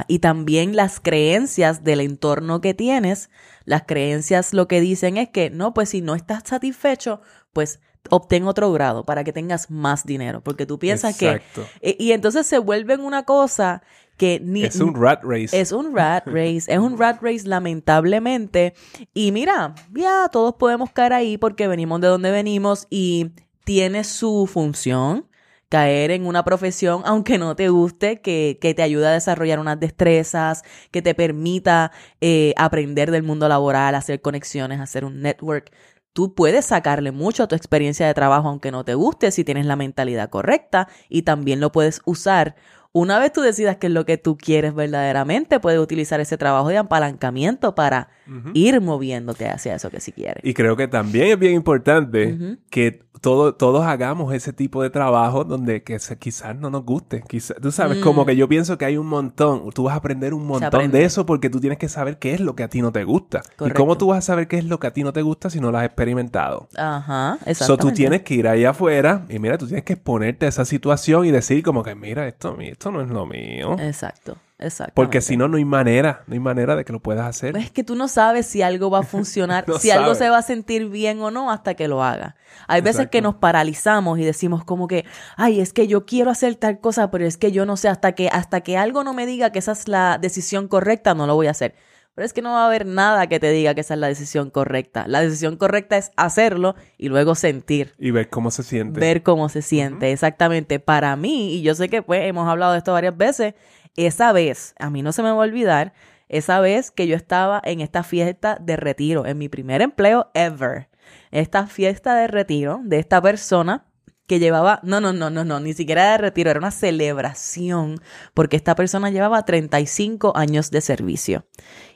Y 0.07 0.19
también 0.19 0.75
las 0.75 0.99
creencias 0.99 1.83
del 1.83 2.01
entorno 2.01 2.59
que 2.59 2.73
tienes, 2.73 3.29
las 3.65 3.83
creencias 3.83 4.51
lo 4.51 4.67
que 4.67 4.81
dicen 4.81 5.17
es 5.17 5.29
que 5.29 5.51
no, 5.51 5.75
pues 5.75 5.89
si 5.89 6.01
no 6.01 6.15
estás 6.15 6.41
satisfecho, 6.45 7.21
pues 7.53 7.79
obtén 8.09 8.47
otro 8.47 8.71
grado 8.71 9.05
para 9.05 9.23
que 9.23 9.33
tengas 9.33 9.69
más 9.69 10.05
dinero, 10.05 10.41
porque 10.41 10.65
tú 10.65 10.79
piensas 10.79 11.17
que... 11.17 11.41
Y, 11.81 12.05
y 12.05 12.11
entonces 12.11 12.45
se 12.47 12.59
vuelven 12.59 13.01
una 13.01 13.23
cosa 13.23 13.83
que 14.17 14.39
ni... 14.43 14.63
Es 14.63 14.79
un 14.79 14.95
rat 14.95 15.23
race. 15.23 15.59
Es 15.59 15.71
un 15.71 15.95
rat 15.95 16.25
race, 16.25 16.63
es 16.67 16.79
un 16.79 16.97
rat 16.97 17.21
race 17.21 17.47
lamentablemente. 17.47 18.73
Y 19.13 19.31
mira, 19.31 19.75
ya 19.93 20.27
todos 20.31 20.55
podemos 20.55 20.91
caer 20.91 21.13
ahí 21.13 21.37
porque 21.37 21.67
venimos 21.67 22.01
de 22.01 22.07
donde 22.07 22.31
venimos 22.31 22.87
y 22.89 23.31
tiene 23.63 24.03
su 24.03 24.47
función 24.47 25.27
caer 25.69 26.11
en 26.11 26.25
una 26.25 26.43
profesión, 26.43 27.01
aunque 27.05 27.37
no 27.37 27.55
te 27.55 27.69
guste, 27.69 28.21
que, 28.21 28.57
que 28.61 28.73
te 28.73 28.83
ayuda 28.83 29.09
a 29.09 29.13
desarrollar 29.13 29.59
unas 29.59 29.79
destrezas, 29.79 30.63
que 30.91 31.01
te 31.01 31.13
permita 31.13 31.91
eh, 32.21 32.53
aprender 32.57 33.11
del 33.11 33.23
mundo 33.23 33.49
laboral, 33.49 33.95
hacer 33.95 34.21
conexiones, 34.21 34.79
hacer 34.79 35.03
un 35.03 35.21
network. 35.21 35.71
Tú 36.17 36.33
puedes 36.33 36.65
sacarle 36.65 37.11
mucho 37.11 37.43
a 37.43 37.47
tu 37.47 37.53
experiencia 37.53 38.07
de 38.07 38.13
trabajo, 38.15 38.47
aunque 38.47 38.71
no 38.71 38.83
te 38.83 38.95
guste, 38.95 39.29
si 39.29 39.43
tienes 39.43 39.67
la 39.67 39.75
mentalidad 39.75 40.31
correcta, 40.31 40.87
y 41.09 41.21
también 41.21 41.59
lo 41.59 41.71
puedes 41.71 42.01
usar. 42.05 42.55
Una 42.91 43.19
vez 43.19 43.31
tú 43.31 43.41
decidas 43.41 43.77
qué 43.77 43.85
es 43.85 43.93
lo 43.93 44.03
que 44.03 44.17
tú 44.17 44.35
quieres 44.35 44.73
verdaderamente, 44.73 45.59
puedes 45.59 45.79
utilizar 45.79 46.19
ese 46.19 46.35
trabajo 46.35 46.69
de 46.69 46.79
apalancamiento 46.79 47.75
para 47.75 48.09
ir 48.53 48.81
moviéndote 48.81 49.47
hacia 49.47 49.75
eso 49.75 49.89
que 49.89 49.99
sí 49.99 50.11
quieres. 50.11 50.43
Y 50.43 50.53
creo 50.53 50.75
que 50.75 50.87
también 50.87 51.27
es 51.27 51.39
bien 51.39 51.53
importante 51.53 52.57
que 52.69 53.07
todo, 53.21 53.55
todos 53.55 53.85
hagamos 53.85 54.33
ese 54.33 54.53
tipo 54.53 54.83
de 54.83 54.89
trabajo 54.89 55.43
donde 55.43 55.83
que 55.83 55.97
quizás 56.19 56.55
no 56.55 56.69
nos 56.69 56.83
guste. 56.83 57.23
tú 57.61 57.71
sabes, 57.71 57.99
como 57.99 58.25
que 58.25 58.33
mm. 58.33 58.37
yo 58.37 58.47
pienso 58.47 58.77
que 58.77 58.85
hay 58.85 58.97
un 58.97 59.07
montón, 59.07 59.69
tú 59.71 59.83
vas 59.83 59.93
a 59.93 59.97
aprender 59.97 60.33
un 60.33 60.45
montón 60.45 60.91
de 60.91 61.03
eso 61.03 61.25
porque 61.25 61.49
tú 61.49 61.59
tienes 61.59 61.77
que 61.77 61.89
saber 61.89 62.19
qué 62.19 62.33
es 62.33 62.39
lo 62.39 62.55
que 62.55 62.63
a 62.63 62.69
ti 62.69 62.81
no 62.81 62.91
te 62.91 63.03
gusta. 63.03 63.41
¿Y 63.65 63.71
cómo 63.71 63.97
tú 63.97 64.07
vas 64.07 64.19
a 64.19 64.21
saber 64.21 64.47
qué 64.47 64.57
es 64.57 64.65
lo 64.65 64.79
que 64.79 64.87
a 64.87 64.93
ti 64.93 65.03
no 65.03 65.13
te 65.13 65.21
gusta 65.21 65.49
si 65.49 65.59
no 65.59 65.71
lo 65.71 65.77
has 65.77 65.85
experimentado? 65.85 66.67
Ajá, 66.77 67.37
exacto. 67.45 67.65
So, 67.65 67.77
tú 67.77 67.91
tienes 67.91 68.21
que 68.23 68.35
ir 68.35 68.47
ahí 68.47 68.65
afuera 68.65 69.25
y 69.29 69.39
mira, 69.39 69.57
tú 69.57 69.67
tienes 69.67 69.83
que 69.83 69.93
exponerte 69.93 70.45
a 70.45 70.49
esa 70.49 70.65
situación 70.65 71.25
y 71.25 71.31
decir 71.31 71.63
como 71.63 71.83
que 71.83 71.95
mira, 71.95 72.27
esto, 72.27 72.57
esto 72.59 72.91
no 72.91 73.01
es 73.01 73.09
lo 73.09 73.25
mío. 73.25 73.75
Exacto. 73.79 74.37
Exacto. 74.59 74.93
Porque 74.95 75.21
si 75.21 75.37
no, 75.37 75.47
no 75.47 75.57
hay 75.57 75.65
manera, 75.65 76.23
no 76.25 76.33
hay 76.33 76.39
manera 76.39 76.75
de 76.75 76.83
que 76.83 76.91
lo 76.91 76.99
puedas 76.99 77.27
hacer. 77.27 77.55
es 77.57 77.69
que 77.69 77.83
tú 77.83 77.95
no 77.95 78.07
sabes 78.07 78.47
si 78.47 78.63
algo 78.63 78.89
va 78.89 78.99
a 78.99 79.03
funcionar, 79.03 79.65
si 79.79 79.91
algo 79.91 80.15
se 80.15 80.29
va 80.29 80.39
a 80.39 80.41
sentir 80.41 80.89
bien 80.89 81.21
o 81.21 81.29
no 81.29 81.51
hasta 81.51 81.75
que 81.75 81.87
lo 81.87 82.03
haga. 82.03 82.35
Hay 82.67 82.81
veces 82.81 83.09
que 83.09 83.21
nos 83.21 83.35
paralizamos 83.35 84.17
y 84.17 84.23
decimos 84.23 84.65
como 84.65 84.87
que, 84.87 85.05
ay, 85.35 85.61
es 85.61 85.73
que 85.73 85.87
yo 85.87 86.05
quiero 86.05 86.31
hacer 86.31 86.55
tal 86.55 86.79
cosa, 86.79 87.11
pero 87.11 87.25
es 87.25 87.37
que 87.37 87.51
yo 87.51 87.65
no 87.65 87.77
sé, 87.77 87.87
hasta 87.87 88.13
que, 88.13 88.29
hasta 88.29 88.61
que 88.61 88.77
algo 88.77 89.03
no 89.03 89.13
me 89.13 89.27
diga 89.27 89.51
que 89.51 89.59
esa 89.59 89.73
es 89.73 89.87
la 89.87 90.17
decisión 90.17 90.67
correcta, 90.67 91.13
no 91.13 91.27
lo 91.27 91.35
voy 91.35 91.47
a 91.47 91.51
hacer. 91.51 91.75
Pero 92.17 92.25
es 92.25 92.33
que 92.33 92.41
no 92.41 92.53
va 92.53 92.63
a 92.63 92.65
haber 92.65 92.87
nada 92.87 93.27
que 93.27 93.39
te 93.39 93.51
diga 93.51 93.75
que 93.75 93.81
esa 93.81 93.93
es 93.93 93.99
la 93.99 94.07
decisión 94.07 94.49
correcta. 94.49 95.07
La 95.07 95.21
decisión 95.21 95.55
correcta 95.55 95.97
es 95.97 96.11
hacerlo 96.15 96.73
y 96.97 97.09
luego 97.09 97.35
sentir. 97.35 97.93
Y 97.99 98.09
ver 98.09 98.31
cómo 98.31 98.49
se 98.49 98.63
siente. 98.63 98.99
Ver 98.99 99.21
cómo 99.21 99.49
se 99.49 99.61
siente, 99.61 100.11
exactamente. 100.11 100.79
Para 100.79 101.15
mí, 101.15 101.53
y 101.53 101.61
yo 101.61 101.75
sé 101.75 101.89
que 101.89 102.01
pues 102.01 102.23
hemos 102.23 102.49
hablado 102.49 102.71
de 102.71 102.79
esto 102.79 102.91
varias 102.91 103.15
veces, 103.15 103.53
esa 103.97 104.31
vez, 104.31 104.73
a 104.79 104.89
mí 104.89 105.01
no 105.01 105.11
se 105.11 105.23
me 105.23 105.31
va 105.31 105.35
a 105.35 105.47
olvidar, 105.47 105.93
esa 106.29 106.59
vez 106.59 106.91
que 106.91 107.07
yo 107.07 107.15
estaba 107.15 107.61
en 107.63 107.81
esta 107.81 108.03
fiesta 108.03 108.57
de 108.61 108.75
retiro, 108.75 109.25
en 109.25 109.37
mi 109.37 109.49
primer 109.49 109.81
empleo 109.81 110.29
ever. 110.33 110.89
Esta 111.31 111.67
fiesta 111.67 112.15
de 112.15 112.27
retiro 112.27 112.81
de 112.83 112.99
esta 112.99 113.21
persona 113.21 113.85
que 114.27 114.39
llevaba, 114.39 114.81
no, 114.83 114.99
no, 114.99 115.13
no, 115.13 115.29
no, 115.29 115.45
no, 115.45 115.59
ni 115.61 115.73
siquiera 115.73 116.11
de 116.11 116.17
retiro, 116.17 116.51
era 116.51 116.59
una 116.59 116.71
celebración, 116.71 118.01
porque 118.33 118.57
esta 118.57 118.75
persona 118.75 119.09
llevaba 119.09 119.43
35 119.45 120.33
años 120.35 120.69
de 120.69 120.81
servicio. 120.81 121.45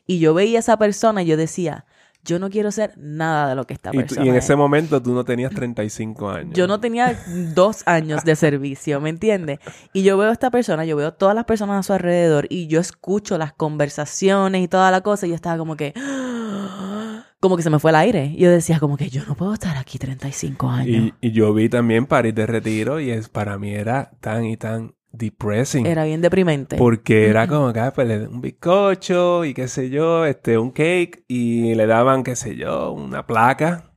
Y 0.07 0.19
yo 0.19 0.33
veía 0.33 0.59
a 0.59 0.61
esa 0.61 0.77
persona 0.77 1.23
y 1.23 1.25
yo 1.25 1.35
decía, 1.35 1.85
yo 2.23 2.39
no 2.39 2.49
quiero 2.49 2.71
ser 2.71 2.93
nada 2.97 3.49
de 3.49 3.55
lo 3.55 3.65
que 3.65 3.73
esta 3.73 3.91
persona 3.91 4.25
Y 4.25 4.29
en 4.29 4.35
ese 4.35 4.55
momento 4.55 5.01
tú 5.01 5.13
no 5.13 5.23
tenías 5.23 5.53
35 5.53 6.29
años. 6.29 6.53
Yo 6.53 6.67
no 6.67 6.79
tenía 6.79 7.17
dos 7.55 7.83
años 7.85 8.23
de 8.23 8.35
servicio, 8.35 9.01
¿me 9.01 9.09
entiendes? 9.09 9.59
Y 9.93 10.03
yo 10.03 10.17
veo 10.17 10.29
a 10.29 10.33
esta 10.33 10.51
persona, 10.51 10.85
yo 10.85 10.95
veo 10.95 11.13
todas 11.13 11.35
las 11.35 11.45
personas 11.45 11.79
a 11.79 11.83
su 11.83 11.93
alrededor 11.93 12.47
y 12.49 12.67
yo 12.67 12.79
escucho 12.79 13.37
las 13.37 13.53
conversaciones 13.53 14.63
y 14.63 14.67
toda 14.67 14.91
la 14.91 15.01
cosa 15.01 15.25
y 15.25 15.29
yo 15.29 15.35
estaba 15.35 15.57
como 15.57 15.75
que... 15.75 15.93
Como 17.39 17.57
que 17.57 17.63
se 17.63 17.71
me 17.71 17.79
fue 17.79 17.89
el 17.89 17.95
aire. 17.95 18.25
Y 18.25 18.43
yo 18.43 18.51
decía 18.51 18.79
como 18.79 18.97
que 18.97 19.09
yo 19.09 19.25
no 19.25 19.33
puedo 19.33 19.55
estar 19.55 19.75
aquí 19.75 19.97
35 19.97 20.69
años. 20.69 21.11
Y, 21.19 21.27
y 21.27 21.31
yo 21.31 21.51
vi 21.55 21.69
también 21.69 22.05
París 22.05 22.35
de 22.35 22.45
Retiro 22.45 22.99
y 22.99 23.09
es, 23.09 23.29
para 23.29 23.57
mí 23.57 23.73
era 23.73 24.11
tan 24.19 24.45
y 24.45 24.57
tan 24.57 24.93
depressing. 25.11 25.85
Era 25.85 26.05
bien 26.05 26.21
deprimente. 26.21 26.77
Porque 26.77 27.27
era 27.27 27.47
como 27.47 27.73
que 27.73 27.81
pues, 27.93 28.07
le 28.07 28.27
un 28.27 28.41
bizcocho 28.41 29.45
y 29.45 29.53
qué 29.53 29.67
sé 29.67 29.89
yo, 29.89 30.25
este, 30.25 30.57
un 30.57 30.71
cake 30.71 31.23
y 31.27 31.75
le 31.75 31.85
daban, 31.85 32.23
qué 32.23 32.35
sé 32.35 32.55
yo, 32.55 32.91
una 32.91 33.25
placa 33.25 33.90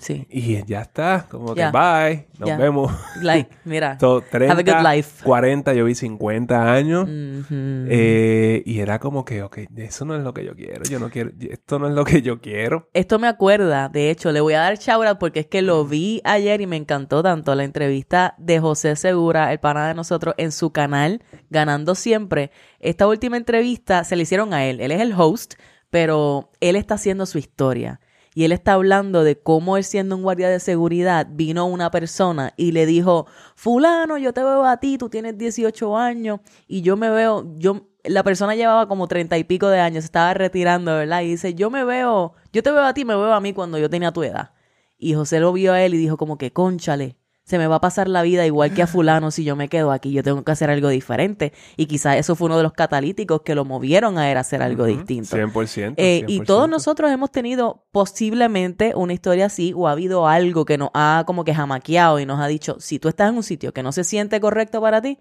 Sí. 0.00 0.26
Y 0.30 0.64
ya 0.64 0.82
está, 0.82 1.26
como 1.28 1.54
que 1.54 1.66
bye, 1.70 2.28
nos 2.38 2.58
vemos. 2.58 2.92
Like, 3.20 3.50
mira. 3.64 3.98
So, 3.98 4.22
30, 4.22 4.52
Have 4.52 4.70
a 4.70 4.74
good 4.74 4.94
life. 4.94 5.24
40, 5.24 5.74
yo 5.74 5.84
vi 5.84 5.94
50 5.94 6.72
años. 6.72 7.04
Ujú. 7.04 7.54
Eh, 7.90 8.62
y 8.64 8.80
era 8.80 8.98
como 8.98 9.24
que, 9.24 9.42
ok, 9.42 9.58
eso 9.76 10.04
no 10.04 10.16
es 10.16 10.22
lo 10.22 10.32
que 10.34 10.44
yo 10.44 10.54
quiero. 10.54 10.84
Yo 10.84 10.98
no 10.98 11.10
quiero, 11.10 11.30
esto 11.40 11.78
no 11.78 11.88
es 11.88 11.94
lo 11.94 12.04
que 12.04 12.22
yo 12.22 12.40
quiero. 12.40 12.88
Esto 12.94 13.18
me 13.18 13.28
acuerda, 13.28 13.88
de 13.88 14.10
hecho, 14.10 14.32
le 14.32 14.40
voy 14.40 14.54
a 14.54 14.60
dar 14.60 14.78
shout 14.78 15.06
out 15.06 15.18
porque 15.18 15.40
es 15.40 15.46
que 15.46 15.62
lo 15.62 15.84
vi 15.84 16.20
ayer 16.24 16.60
y 16.60 16.66
me 16.66 16.76
encantó 16.76 17.22
tanto 17.22 17.54
la 17.54 17.64
entrevista 17.64 18.34
de 18.38 18.60
José 18.60 18.96
Segura, 18.96 19.52
el 19.52 19.60
pana 19.60 19.88
de 19.88 19.94
nosotros, 19.94 20.34
en 20.38 20.52
su 20.52 20.72
canal, 20.72 21.22
Ganando 21.50 21.94
Siempre. 21.94 22.50
Esta 22.80 23.06
última 23.06 23.36
entrevista 23.36 24.04
se 24.04 24.16
le 24.16 24.22
hicieron 24.22 24.54
a 24.54 24.64
él. 24.66 24.80
Él 24.80 24.92
es 24.92 25.00
el 25.00 25.12
host, 25.12 25.54
pero 25.90 26.50
él 26.60 26.76
está 26.76 26.94
haciendo 26.94 27.26
su 27.26 27.38
historia. 27.38 28.00
Y 28.38 28.44
él 28.44 28.52
está 28.52 28.74
hablando 28.74 29.24
de 29.24 29.36
cómo 29.36 29.76
él 29.76 29.82
siendo 29.82 30.14
un 30.14 30.22
guardia 30.22 30.48
de 30.48 30.60
seguridad 30.60 31.26
vino 31.28 31.66
una 31.66 31.90
persona 31.90 32.54
y 32.56 32.70
le 32.70 32.86
dijo, 32.86 33.26
fulano, 33.56 34.16
yo 34.16 34.32
te 34.32 34.44
veo 34.44 34.64
a 34.64 34.76
ti, 34.76 34.96
tú 34.96 35.08
tienes 35.08 35.36
18 35.36 35.98
años 35.98 36.38
y 36.68 36.82
yo 36.82 36.96
me 36.96 37.10
veo, 37.10 37.52
yo, 37.56 37.88
la 38.04 38.22
persona 38.22 38.54
llevaba 38.54 38.86
como 38.86 39.08
treinta 39.08 39.36
y 39.38 39.42
pico 39.42 39.66
de 39.66 39.80
años, 39.80 40.04
estaba 40.04 40.34
retirando, 40.34 40.94
¿verdad? 40.94 41.22
Y 41.22 41.30
dice, 41.30 41.54
yo 41.54 41.68
me 41.68 41.82
veo, 41.82 42.34
yo 42.52 42.62
te 42.62 42.70
veo 42.70 42.84
a 42.84 42.94
ti, 42.94 43.04
me 43.04 43.16
veo 43.16 43.32
a 43.32 43.40
mí 43.40 43.52
cuando 43.52 43.76
yo 43.76 43.90
tenía 43.90 44.12
tu 44.12 44.22
edad. 44.22 44.52
Y 44.96 45.14
José 45.14 45.40
lo 45.40 45.52
vio 45.52 45.72
a 45.72 45.82
él 45.82 45.94
y 45.94 45.98
dijo 45.98 46.16
como 46.16 46.38
que, 46.38 46.52
conchale, 46.52 47.16
se 47.48 47.56
me 47.56 47.66
va 47.66 47.76
a 47.76 47.80
pasar 47.80 48.08
la 48.08 48.20
vida 48.20 48.44
igual 48.44 48.74
que 48.74 48.82
a 48.82 48.86
fulano 48.86 49.30
si 49.30 49.42
yo 49.42 49.56
me 49.56 49.70
quedo 49.70 49.90
aquí, 49.90 50.12
yo 50.12 50.22
tengo 50.22 50.44
que 50.44 50.52
hacer 50.52 50.68
algo 50.68 50.90
diferente. 50.90 51.54
Y 51.78 51.86
quizás 51.86 52.16
eso 52.16 52.34
fue 52.36 52.44
uno 52.44 52.58
de 52.58 52.62
los 52.62 52.74
catalíticos 52.74 53.40
que 53.40 53.54
lo 53.54 53.64
movieron 53.64 54.18
a 54.18 54.30
él 54.30 54.36
a 54.36 54.40
hacer 54.40 54.62
algo 54.62 54.84
distinto. 54.84 55.34
100%. 55.34 55.94
Eh, 55.96 56.24
y 56.28 56.40
100%. 56.40 56.44
todos 56.44 56.68
nosotros 56.68 57.10
hemos 57.10 57.30
tenido 57.30 57.86
posiblemente 57.90 58.92
una 58.94 59.14
historia 59.14 59.46
así 59.46 59.72
o 59.74 59.88
ha 59.88 59.92
habido 59.92 60.28
algo 60.28 60.66
que 60.66 60.76
nos 60.76 60.90
ha 60.92 61.24
como 61.26 61.42
que 61.44 61.54
jamaqueado 61.54 62.20
y 62.20 62.26
nos 62.26 62.38
ha 62.38 62.48
dicho, 62.48 62.76
si 62.80 62.98
tú 62.98 63.08
estás 63.08 63.30
en 63.30 63.36
un 63.36 63.42
sitio 63.42 63.72
que 63.72 63.82
no 63.82 63.92
se 63.92 64.04
siente 64.04 64.40
correcto 64.40 64.82
para 64.82 65.00
ti, 65.00 65.18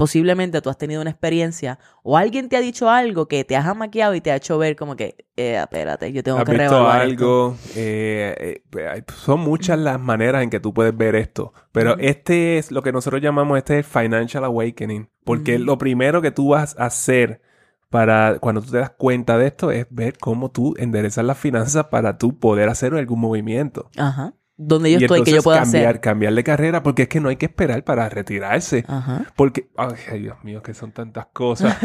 posiblemente 0.00 0.62
tú 0.62 0.70
has 0.70 0.78
tenido 0.78 1.02
una 1.02 1.10
experiencia 1.10 1.78
o 2.02 2.16
alguien 2.16 2.48
te 2.48 2.56
ha 2.56 2.60
dicho 2.60 2.88
algo 2.88 3.28
que 3.28 3.44
te 3.44 3.54
ha 3.54 3.62
jamaqueado 3.62 4.14
y 4.14 4.22
te 4.22 4.30
ha 4.32 4.36
hecho 4.36 4.56
ver 4.56 4.74
como 4.74 4.96
que, 4.96 5.26
eh, 5.36 5.58
espérate, 5.60 6.10
yo 6.10 6.22
tengo 6.22 6.38
¿Has 6.38 6.46
que 6.46 6.52
visto 6.52 6.64
esto". 6.64 6.88
algo? 6.90 7.56
Eh, 7.76 8.62
eh, 8.72 9.02
son 9.14 9.40
muchas 9.40 9.78
las 9.78 10.00
maneras 10.00 10.42
en 10.42 10.48
que 10.48 10.58
tú 10.58 10.72
puedes 10.72 10.96
ver 10.96 11.16
esto. 11.16 11.52
Pero 11.70 11.98
este 11.98 12.56
es 12.56 12.72
lo 12.72 12.80
que 12.82 12.92
nosotros 12.92 13.20
llamamos 13.20 13.58
este 13.58 13.80
es 13.80 13.86
Financial 13.86 14.42
Awakening. 14.42 15.10
Porque 15.22 15.58
lo 15.58 15.76
primero 15.76 16.22
que 16.22 16.30
tú 16.30 16.48
vas 16.48 16.74
a 16.78 16.86
hacer 16.86 17.42
para 17.90 18.38
cuando 18.38 18.62
tú 18.62 18.70
te 18.70 18.78
das 18.78 18.92
cuenta 18.92 19.36
de 19.36 19.48
esto 19.48 19.70
es 19.70 19.86
ver 19.90 20.16
cómo 20.16 20.50
tú 20.50 20.74
enderezas 20.78 21.26
las 21.26 21.36
finanzas 21.36 21.88
para 21.88 22.16
tú 22.16 22.38
poder 22.38 22.70
hacer 22.70 22.94
algún 22.94 23.20
movimiento. 23.20 23.90
Ajá. 23.98 24.32
Donde 24.62 24.92
yo 24.92 24.98
y 24.98 25.04
estoy, 25.04 25.22
que 25.22 25.30
yo 25.30 25.42
cambiar, 25.42 25.62
hacer. 25.62 26.00
cambiar 26.00 26.34
de 26.34 26.44
carrera 26.44 26.82
porque 26.82 27.02
es 27.02 27.08
que 27.08 27.18
no 27.18 27.30
hay 27.30 27.36
que 27.36 27.46
esperar 27.46 27.82
para 27.82 28.06
retirarse. 28.10 28.84
Ajá. 28.86 29.24
Porque, 29.34 29.70
ay, 29.74 30.20
Dios 30.20 30.36
mío, 30.44 30.62
que 30.62 30.74
son 30.74 30.92
tantas 30.92 31.28
cosas. 31.32 31.78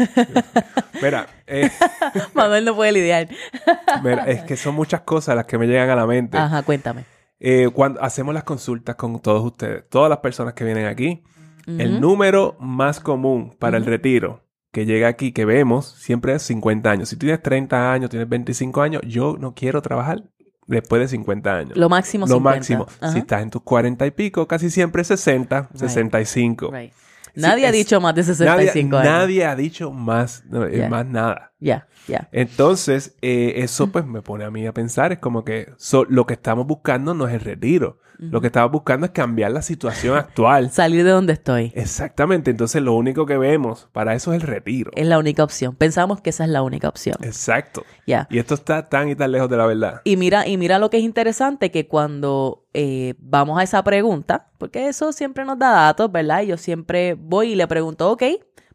Mira, 1.02 1.26
eh, 1.46 1.70
Manuel 2.34 2.66
no 2.66 2.76
puede 2.76 2.92
lidiar. 2.92 3.28
mira, 4.02 4.24
es 4.24 4.42
que 4.42 4.58
son 4.58 4.74
muchas 4.74 5.00
cosas 5.00 5.36
las 5.36 5.46
que 5.46 5.56
me 5.56 5.66
llegan 5.66 5.88
a 5.88 5.96
la 5.96 6.06
mente. 6.06 6.36
Ajá, 6.36 6.62
cuéntame. 6.64 7.06
Eh, 7.40 7.70
cuando 7.72 8.02
hacemos 8.02 8.34
las 8.34 8.44
consultas 8.44 8.96
con 8.96 9.20
todos 9.20 9.42
ustedes, 9.42 9.88
todas 9.88 10.10
las 10.10 10.18
personas 10.18 10.52
que 10.52 10.64
vienen 10.64 10.84
aquí, 10.84 11.24
el 11.66 12.00
número 12.00 12.56
más 12.60 13.00
común 13.00 13.56
para 13.58 13.78
el 13.78 13.86
retiro 13.86 14.44
que 14.70 14.84
llega 14.84 15.08
aquí, 15.08 15.32
que 15.32 15.46
vemos, 15.46 15.86
siempre 15.98 16.34
es 16.34 16.42
50 16.42 16.90
años. 16.90 17.08
Si 17.08 17.16
tienes 17.16 17.42
30 17.42 17.92
años, 17.92 18.10
tienes 18.10 18.28
25 18.28 18.82
años, 18.82 19.02
yo 19.06 19.36
no 19.38 19.54
quiero 19.54 19.80
trabajar 19.80 20.24
después 20.66 21.00
de 21.00 21.08
50 21.08 21.56
años. 21.56 21.76
Lo 21.76 21.88
máximo 21.88 22.26
Lo 22.26 22.34
50. 22.36 22.58
máximo. 22.58 22.86
Ajá. 23.00 23.12
Si 23.12 23.18
estás 23.18 23.42
en 23.42 23.50
tus 23.50 23.62
40 23.62 24.06
y 24.06 24.10
pico, 24.10 24.46
casi 24.46 24.70
siempre 24.70 25.04
60, 25.04 25.68
Right. 25.70 25.76
65. 25.80 26.70
Right. 26.72 26.92
Nadie 27.34 27.66
ha 27.66 27.68
es- 27.68 27.74
dicho 27.74 28.00
más 28.00 28.14
de 28.14 28.22
Nadie, 28.22 28.34
65 28.34 28.96
años. 28.96 29.12
nadie 29.12 29.44
ha 29.44 29.54
dicho 29.54 29.90
más, 29.92 30.42
Yeah. 30.50 30.88
más 30.88 31.04
nada. 31.06 31.52
Ya, 31.58 31.86
ya. 32.06 32.28
Entonces, 32.32 33.16
eh, 33.22 33.54
eso 33.56 33.86
pues 33.88 34.06
me 34.06 34.22
pone 34.22 34.44
a 34.44 34.50
mí 34.50 34.66
a 34.66 34.72
pensar, 34.72 35.12
es 35.12 35.18
como 35.18 35.44
que 35.44 35.72
so- 35.76 36.04
lo 36.04 36.26
que 36.26 36.34
estamos 36.34 36.66
buscando 36.66 37.14
no 37.14 37.26
es 37.28 37.34
el 37.34 37.40
retiro. 37.40 37.98
Lo 38.18 38.40
que 38.40 38.46
estamos 38.46 38.72
buscando 38.72 39.04
es 39.04 39.12
cambiar 39.12 39.50
la 39.52 39.60
situación 39.60 40.16
actual. 40.16 40.70
Salir 40.72 41.04
de 41.04 41.10
donde 41.10 41.34
estoy. 41.34 41.70
Exactamente, 41.74 42.50
entonces 42.50 42.80
lo 42.80 42.94
único 42.94 43.26
que 43.26 43.36
vemos 43.36 43.90
para 43.92 44.14
eso 44.14 44.32
es 44.32 44.40
el 44.42 44.48
retiro. 44.48 44.90
Es 44.94 45.06
la 45.06 45.18
única 45.18 45.44
opción. 45.44 45.76
Pensamos 45.76 46.22
que 46.22 46.30
esa 46.30 46.44
es 46.44 46.50
la 46.50 46.62
única 46.62 46.88
opción. 46.88 47.16
Exacto. 47.20 47.84
Ya. 48.06 48.26
Y 48.30 48.38
esto 48.38 48.54
está 48.54 48.88
tan 48.88 49.10
y 49.10 49.16
tan 49.16 49.32
lejos 49.32 49.50
de 49.50 49.58
la 49.58 49.66
verdad. 49.66 50.00
Y 50.04 50.16
mira, 50.16 50.48
y 50.48 50.56
mira 50.56 50.78
lo 50.78 50.88
que 50.88 50.96
es 50.96 51.02
interesante, 51.02 51.70
que 51.70 51.88
cuando 51.88 52.64
eh, 52.72 53.12
vamos 53.18 53.58
a 53.60 53.62
esa 53.62 53.84
pregunta, 53.84 54.48
porque 54.56 54.88
eso 54.88 55.12
siempre 55.12 55.44
nos 55.44 55.58
da 55.58 55.70
datos, 55.72 56.10
¿verdad? 56.10 56.40
Y 56.40 56.46
yo 56.46 56.56
siempre 56.56 57.12
voy 57.14 57.52
y 57.52 57.54
le 57.54 57.66
pregunto, 57.66 58.10
ok, 58.10 58.22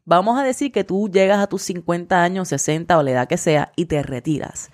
vamos 0.06 0.40
a 0.40 0.44
decir 0.44 0.72
que 0.72 0.84
tú 0.84 1.10
llegas 1.10 1.40
a 1.40 1.48
tus 1.48 1.62
50 1.64 2.24
años, 2.24 2.48
60 2.50 2.98
o 2.98 3.04
la 3.04 3.12
edad 3.12 3.28
que 3.28 3.38
sea 3.38 3.72
y 3.76 3.86
te 3.86 4.02
retiras. 4.04 4.70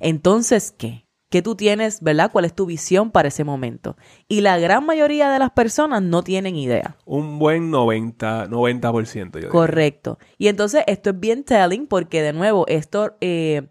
Entonces, 0.00 0.72
¿qué? 0.76 1.06
¿Qué 1.30 1.42
tú 1.42 1.56
tienes, 1.56 2.00
verdad? 2.00 2.30
¿Cuál 2.32 2.46
es 2.46 2.54
tu 2.54 2.64
visión 2.64 3.10
para 3.10 3.28
ese 3.28 3.44
momento? 3.44 3.98
Y 4.28 4.40
la 4.40 4.58
gran 4.58 4.86
mayoría 4.86 5.30
de 5.30 5.38
las 5.38 5.50
personas 5.50 6.00
no 6.02 6.22
tienen 6.22 6.56
idea. 6.56 6.96
Un 7.04 7.38
buen 7.38 7.70
90, 7.70 8.46
90% 8.48 9.34
yo 9.34 9.40
diría. 9.40 9.48
Correcto. 9.50 10.18
Y 10.38 10.48
entonces 10.48 10.84
esto 10.86 11.10
es 11.10 11.20
bien 11.20 11.44
telling 11.44 11.86
porque 11.86 12.22
de 12.22 12.32
nuevo 12.32 12.66
esto 12.66 13.16
eh, 13.20 13.68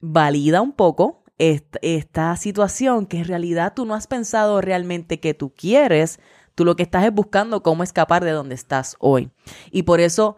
valida 0.00 0.60
un 0.60 0.72
poco 0.72 1.24
est- 1.38 1.76
esta 1.80 2.36
situación 2.36 3.06
que 3.06 3.16
en 3.18 3.24
realidad 3.24 3.72
tú 3.74 3.86
no 3.86 3.94
has 3.94 4.06
pensado 4.06 4.60
realmente 4.60 5.20
que 5.20 5.32
tú 5.32 5.54
quieres, 5.56 6.20
tú 6.60 6.66
lo 6.66 6.76
que 6.76 6.82
estás 6.82 7.06
es 7.06 7.14
buscando 7.14 7.62
cómo 7.62 7.82
escapar 7.82 8.22
de 8.22 8.32
donde 8.32 8.54
estás 8.54 8.94
hoy. 8.98 9.30
Y 9.70 9.84
por 9.84 9.98
eso, 9.98 10.36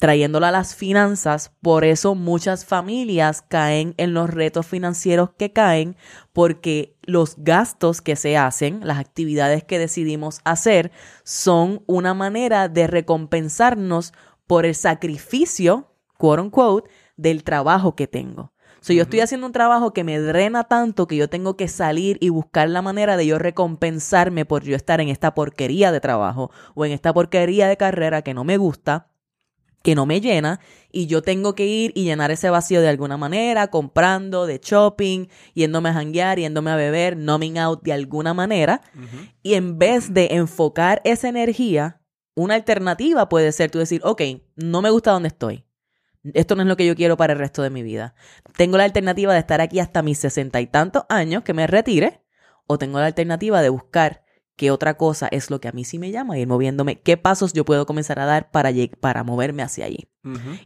trayéndola 0.00 0.48
a 0.48 0.50
las 0.50 0.74
finanzas, 0.74 1.52
por 1.62 1.84
eso 1.84 2.16
muchas 2.16 2.64
familias 2.64 3.42
caen 3.42 3.94
en 3.96 4.12
los 4.12 4.28
retos 4.28 4.66
financieros 4.66 5.30
que 5.38 5.52
caen 5.52 5.94
porque 6.32 6.96
los 7.02 7.36
gastos 7.38 8.02
que 8.02 8.16
se 8.16 8.36
hacen, 8.36 8.80
las 8.82 8.98
actividades 8.98 9.62
que 9.62 9.78
decidimos 9.78 10.40
hacer, 10.42 10.90
son 11.22 11.84
una 11.86 12.12
manera 12.12 12.68
de 12.68 12.88
recompensarnos 12.88 14.14
por 14.48 14.66
el 14.66 14.74
sacrificio, 14.74 15.94
quote 16.18 16.42
unquote, 16.42 16.90
del 17.16 17.44
trabajo 17.44 17.94
que 17.94 18.08
tengo. 18.08 18.52
So, 18.82 18.92
yo 18.92 19.04
estoy 19.04 19.20
haciendo 19.20 19.46
un 19.46 19.52
trabajo 19.52 19.92
que 19.92 20.02
me 20.02 20.18
drena 20.18 20.64
tanto 20.64 21.06
que 21.06 21.14
yo 21.14 21.28
tengo 21.30 21.56
que 21.56 21.68
salir 21.68 22.18
y 22.20 22.30
buscar 22.30 22.68
la 22.68 22.82
manera 22.82 23.16
de 23.16 23.24
yo 23.24 23.38
recompensarme 23.38 24.44
por 24.44 24.64
yo 24.64 24.74
estar 24.74 25.00
en 25.00 25.08
esta 25.08 25.34
porquería 25.34 25.92
de 25.92 26.00
trabajo 26.00 26.50
o 26.74 26.84
en 26.84 26.90
esta 26.90 27.14
porquería 27.14 27.68
de 27.68 27.76
carrera 27.76 28.22
que 28.22 28.34
no 28.34 28.42
me 28.42 28.56
gusta 28.56 29.06
que 29.82 29.94
no 29.94 30.04
me 30.04 30.20
llena 30.20 30.58
y 30.90 31.06
yo 31.06 31.22
tengo 31.22 31.54
que 31.54 31.66
ir 31.66 31.92
y 31.94 32.04
llenar 32.04 32.30
ese 32.30 32.50
vacío 32.50 32.80
de 32.80 32.88
alguna 32.88 33.16
manera, 33.16 33.68
comprando, 33.68 34.46
de 34.46 34.60
shopping, 34.62 35.26
yéndome 35.54 35.90
a 35.90 35.94
janguear, 35.94 36.38
yéndome 36.38 36.70
a 36.70 36.76
beber, 36.76 37.16
numbing 37.16 37.58
out 37.58 37.82
de 37.82 37.92
alguna 37.92 38.34
manera. 38.34 38.80
Y 39.42 39.54
en 39.54 39.78
vez 39.78 40.12
de 40.14 40.28
enfocar 40.32 41.00
esa 41.04 41.28
energía, 41.28 42.00
una 42.34 42.54
alternativa 42.54 43.28
puede 43.28 43.52
ser 43.52 43.70
tú 43.70 43.78
decir, 43.78 44.00
ok, 44.04 44.22
no 44.56 44.82
me 44.82 44.90
gusta 44.90 45.12
donde 45.12 45.28
estoy. 45.28 45.64
Esto 46.34 46.54
no 46.54 46.62
es 46.62 46.68
lo 46.68 46.76
que 46.76 46.86
yo 46.86 46.94
quiero 46.94 47.16
para 47.16 47.32
el 47.32 47.38
resto 47.38 47.62
de 47.62 47.70
mi 47.70 47.82
vida. 47.82 48.14
Tengo 48.56 48.76
la 48.76 48.84
alternativa 48.84 49.32
de 49.32 49.40
estar 49.40 49.60
aquí 49.60 49.80
hasta 49.80 50.02
mis 50.02 50.18
sesenta 50.18 50.60
y 50.60 50.66
tantos 50.66 51.04
años, 51.08 51.42
que 51.42 51.52
me 51.54 51.66
retire, 51.66 52.22
o 52.66 52.78
tengo 52.78 53.00
la 53.00 53.06
alternativa 53.06 53.60
de 53.60 53.68
buscar 53.70 54.22
qué 54.54 54.70
otra 54.70 54.94
cosa 54.96 55.26
es 55.32 55.50
lo 55.50 55.60
que 55.60 55.66
a 55.68 55.72
mí 55.72 55.82
sí 55.82 55.98
me 55.98 56.10
llama, 56.12 56.38
ir 56.38 56.46
moviéndome, 56.46 57.00
qué 57.00 57.16
pasos 57.16 57.52
yo 57.54 57.64
puedo 57.64 57.86
comenzar 57.86 58.20
a 58.20 58.26
dar 58.26 58.50
para, 58.52 58.70
para 59.00 59.24
moverme 59.24 59.62
hacia 59.62 59.86
allí. 59.86 60.08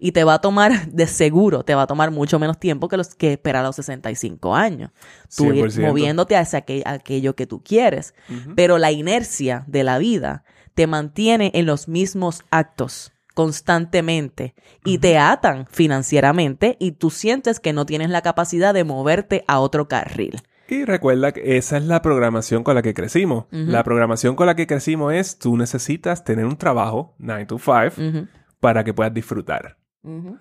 Y 0.01 0.13
te 0.13 0.25
va 0.25 0.35
a 0.35 0.41
tomar, 0.41 0.89
de 0.91 1.07
seguro, 1.07 1.63
te 1.65 1.75
va 1.75 1.83
a 1.83 1.87
tomar 1.87 2.11
mucho 2.11 2.39
menos 2.39 2.59
tiempo 2.59 2.89
que 2.89 2.99
los 2.99 3.15
que 3.15 3.33
esperar 3.33 3.65
a 3.65 3.69
los 3.69 3.77
65 3.77 4.55
años. 4.55 4.91
Tú 5.35 5.45
ir 5.55 5.65
100%. 5.81 5.89
moviéndote 5.89 6.37
hacia 6.37 6.67
aqu- 6.67 6.83
aquello 6.85 7.35
que 7.35 7.47
tú 7.47 7.63
quieres. 7.63 8.15
Pero 8.55 8.77
la 8.77 8.93
inercia 8.93 9.65
de 9.69 9.85
la 9.85 9.97
vida 9.99 10.45
te 10.75 10.87
mantiene 10.87 11.51
en 11.55 11.65
los 11.65 11.89
mismos 11.89 12.43
actos 12.51 13.13
constantemente 13.37 14.55
y 14.85 14.99
te 14.99 15.19
atan 15.19 15.67
financieramente 15.67 16.77
y 16.81 16.93
tú 16.93 17.11
sientes 17.11 17.61
que 17.61 17.73
no 17.75 17.85
tienes 17.85 18.09
la 18.11 18.23
capacidad 18.23 18.73
de 18.73 18.85
moverte 18.85 19.45
a 19.47 19.61
otro 19.61 19.89
carril. 19.89 20.41
Y 20.69 20.85
recuerda 20.85 21.33
que 21.33 21.59
esa 21.59 21.77
es 21.77 21.85
la 21.85 22.03
programación 22.03 22.65
con 22.65 22.75
la 22.75 22.83
que 22.83 22.95
crecimos. 22.95 23.45
La 23.51 23.85
programación 23.85 24.35
con 24.35 24.47
la 24.47 24.57
que 24.57 24.67
crecimos 24.67 25.13
es 25.15 25.39
tú 25.39 25.57
necesitas 25.57 26.25
tener 26.25 26.45
un 26.47 26.57
trabajo 26.57 27.15
9 27.19 27.47
to 27.47 27.59
5 27.59 28.01
Ujú, 28.01 28.27
para 28.59 28.83
que 28.83 28.93
puedas 28.95 29.15
disfrutar. 29.15 29.77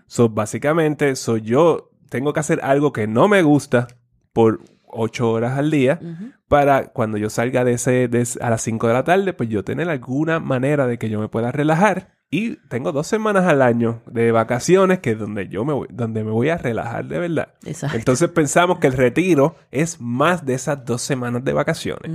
So, 0.08 0.30
básicamente, 0.30 1.16
soy 1.16 1.42
yo 1.42 1.92
tengo 2.10 2.32
que 2.34 2.40
hacer 2.40 2.60
algo 2.64 2.94
que 2.94 3.08
no 3.08 3.28
me 3.28 3.42
gusta 3.44 3.88
por 4.32 4.62
8 4.88 5.30
horas 5.32 5.58
al 5.60 5.70
día 5.70 6.00
para 6.48 6.88
cuando 6.94 7.18
yo 7.18 7.30
salga 7.30 7.64
de 7.66 7.74
ese, 7.74 8.08
de 8.08 8.22
ese- 8.22 8.42
a 8.44 8.50
las 8.50 8.62
5 8.62 8.88
de 8.88 8.94
la 8.94 9.04
tarde, 9.04 9.34
pues 9.34 9.50
yo 9.50 9.64
tener 9.64 9.90
alguna 9.90 10.40
manera 10.40 10.88
de 10.88 10.98
que 10.98 11.10
yo 11.10 11.20
me 11.20 11.28
pueda 11.30 11.52
relajar 11.52 12.15
Y 12.32 12.56
tengo 12.70 12.92
dos 12.92 13.08
semanas 13.08 13.46
al 13.46 13.62
año 13.62 14.02
de 14.08 14.32
vacaciones 14.32 15.00
que 15.00 15.12
es 15.12 15.20
donde 15.20 15.48
yo 15.48 15.64
me 15.64 15.74
voy, 15.74 15.88
donde 15.92 16.24
me 16.24 16.32
voy 16.32 16.50
a 16.50 16.58
relajar 16.58 17.06
de 17.06 17.20
verdad. 17.20 17.54
Exacto. 17.64 17.98
Entonces 17.98 18.30
pensamos 18.30 18.80
que 18.80 18.88
el 18.88 18.94
retiro 18.94 19.56
es 19.72 20.02
más 20.02 20.46
de 20.46 20.56
esas 20.56 20.84
dos 20.86 21.02
semanas 21.02 21.44
de 21.46 21.54
vacaciones. 21.54 22.12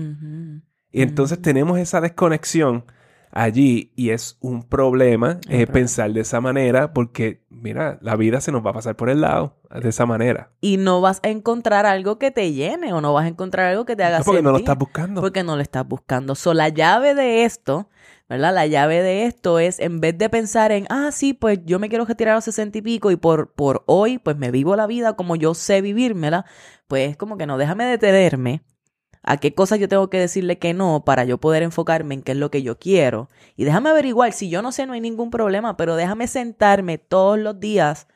Y 0.93 1.03
entonces 1.03 1.41
tenemos 1.41 1.79
esa 1.79 2.01
desconexión 2.01 2.85
allí 3.33 3.93
y 3.95 4.11
es 4.11 4.37
un 4.41 4.65
problema 4.65 5.33
eh, 5.33 5.39
problema. 5.47 5.73
pensar 5.73 6.13
de 6.13 6.21
esa 6.21 6.41
manera 6.41 6.93
porque, 6.93 7.45
mira, 7.49 7.99
la 8.03 8.17
vida 8.17 8.41
se 8.41 8.51
nos 8.51 8.67
va 8.67 8.71
a 8.71 8.75
pasar 8.75 8.97
por 8.97 9.09
el 9.09 9.21
lado 9.21 9.57
de 9.71 9.89
esa 9.89 10.05
manera. 10.05 10.51
Y 10.61 10.77
no 10.77 11.01
vas 11.01 11.21
a 11.23 11.29
encontrar 11.29 11.87
algo 11.87 12.19
que 12.19 12.31
te 12.33 12.53
llene 12.53 12.93
o 12.93 13.01
no 13.01 13.13
vas 13.15 13.25
a 13.27 13.29
encontrar 13.29 13.67
algo 13.69 13.85
que 13.85 13.95
te 13.97 14.03
haga 14.03 14.19
No, 14.19 14.25
porque 14.25 14.43
no 14.43 14.51
lo 14.51 14.57
sentir. 14.57 14.71
estás 14.71 14.79
buscando. 14.79 15.21
Porque 15.21 15.45
no 15.45 15.57
lo 15.57 15.63
estás 15.63 15.87
buscando. 15.87 16.35
So, 16.35 16.55
la 16.55 16.69
llave 16.71 17.15
de 17.15 17.45
esto, 17.45 17.89
¿verdad? 18.31 18.55
La 18.55 18.67
llave 18.67 19.03
de 19.03 19.27
esto 19.27 19.59
es, 19.59 19.81
en 19.81 20.01
vez 20.01 20.17
de 20.17 20.31
pensar 20.31 20.71
en, 20.71 20.87
ah, 20.89 21.11
sí, 21.13 21.35
pues 21.35 21.59
yo 21.65 21.81
me 21.81 21.89
quiero 21.89 22.05
retirar 22.05 22.33
a 22.33 22.37
los 22.37 22.45
sesenta 22.45 22.79
y 22.79 22.83
pico 22.83 23.11
y 23.11 23.17
por, 23.17 23.53
por 23.53 23.83
hoy, 23.87 24.19
pues 24.19 24.37
me 24.37 24.53
vivo 24.53 24.77
la 24.77 24.87
vida 24.87 25.15
como 25.15 25.35
yo 25.35 25.53
sé 25.55 25.83
vivírmela, 25.83 26.47
pues 26.87 27.17
como 27.17 27.37
que 27.37 27.47
no, 27.47 27.59
déjame 27.59 27.85
detenerme 27.87 28.63
a 29.25 29.39
qué 29.39 29.55
cosas 29.55 29.81
yo 29.81 29.89
tengo 29.89 30.11
que 30.11 30.19
decirle 30.21 30.59
que 30.59 30.75
no 30.75 31.05
para 31.05 31.25
yo 31.25 31.39
poder 31.39 31.65
enfocarme 31.65 32.15
en 32.15 32.23
qué 32.23 32.33
es 32.33 32.39
lo 32.39 32.51
que 32.53 32.63
yo 32.63 32.79
quiero. 32.79 33.29
Y 33.57 33.65
déjame 33.65 33.91
averiguar, 33.91 34.33
si 34.33 34.49
yo 34.49 34.63
no 34.63 34.73
sé, 34.73 34.87
no 34.87 34.93
hay 34.93 35.01
ningún 35.01 35.31
problema, 35.31 35.77
pero 35.77 35.97
déjame 35.97 36.29
sentarme 36.29 36.99
todos 36.99 37.39
los 37.39 37.59
días 37.61 38.07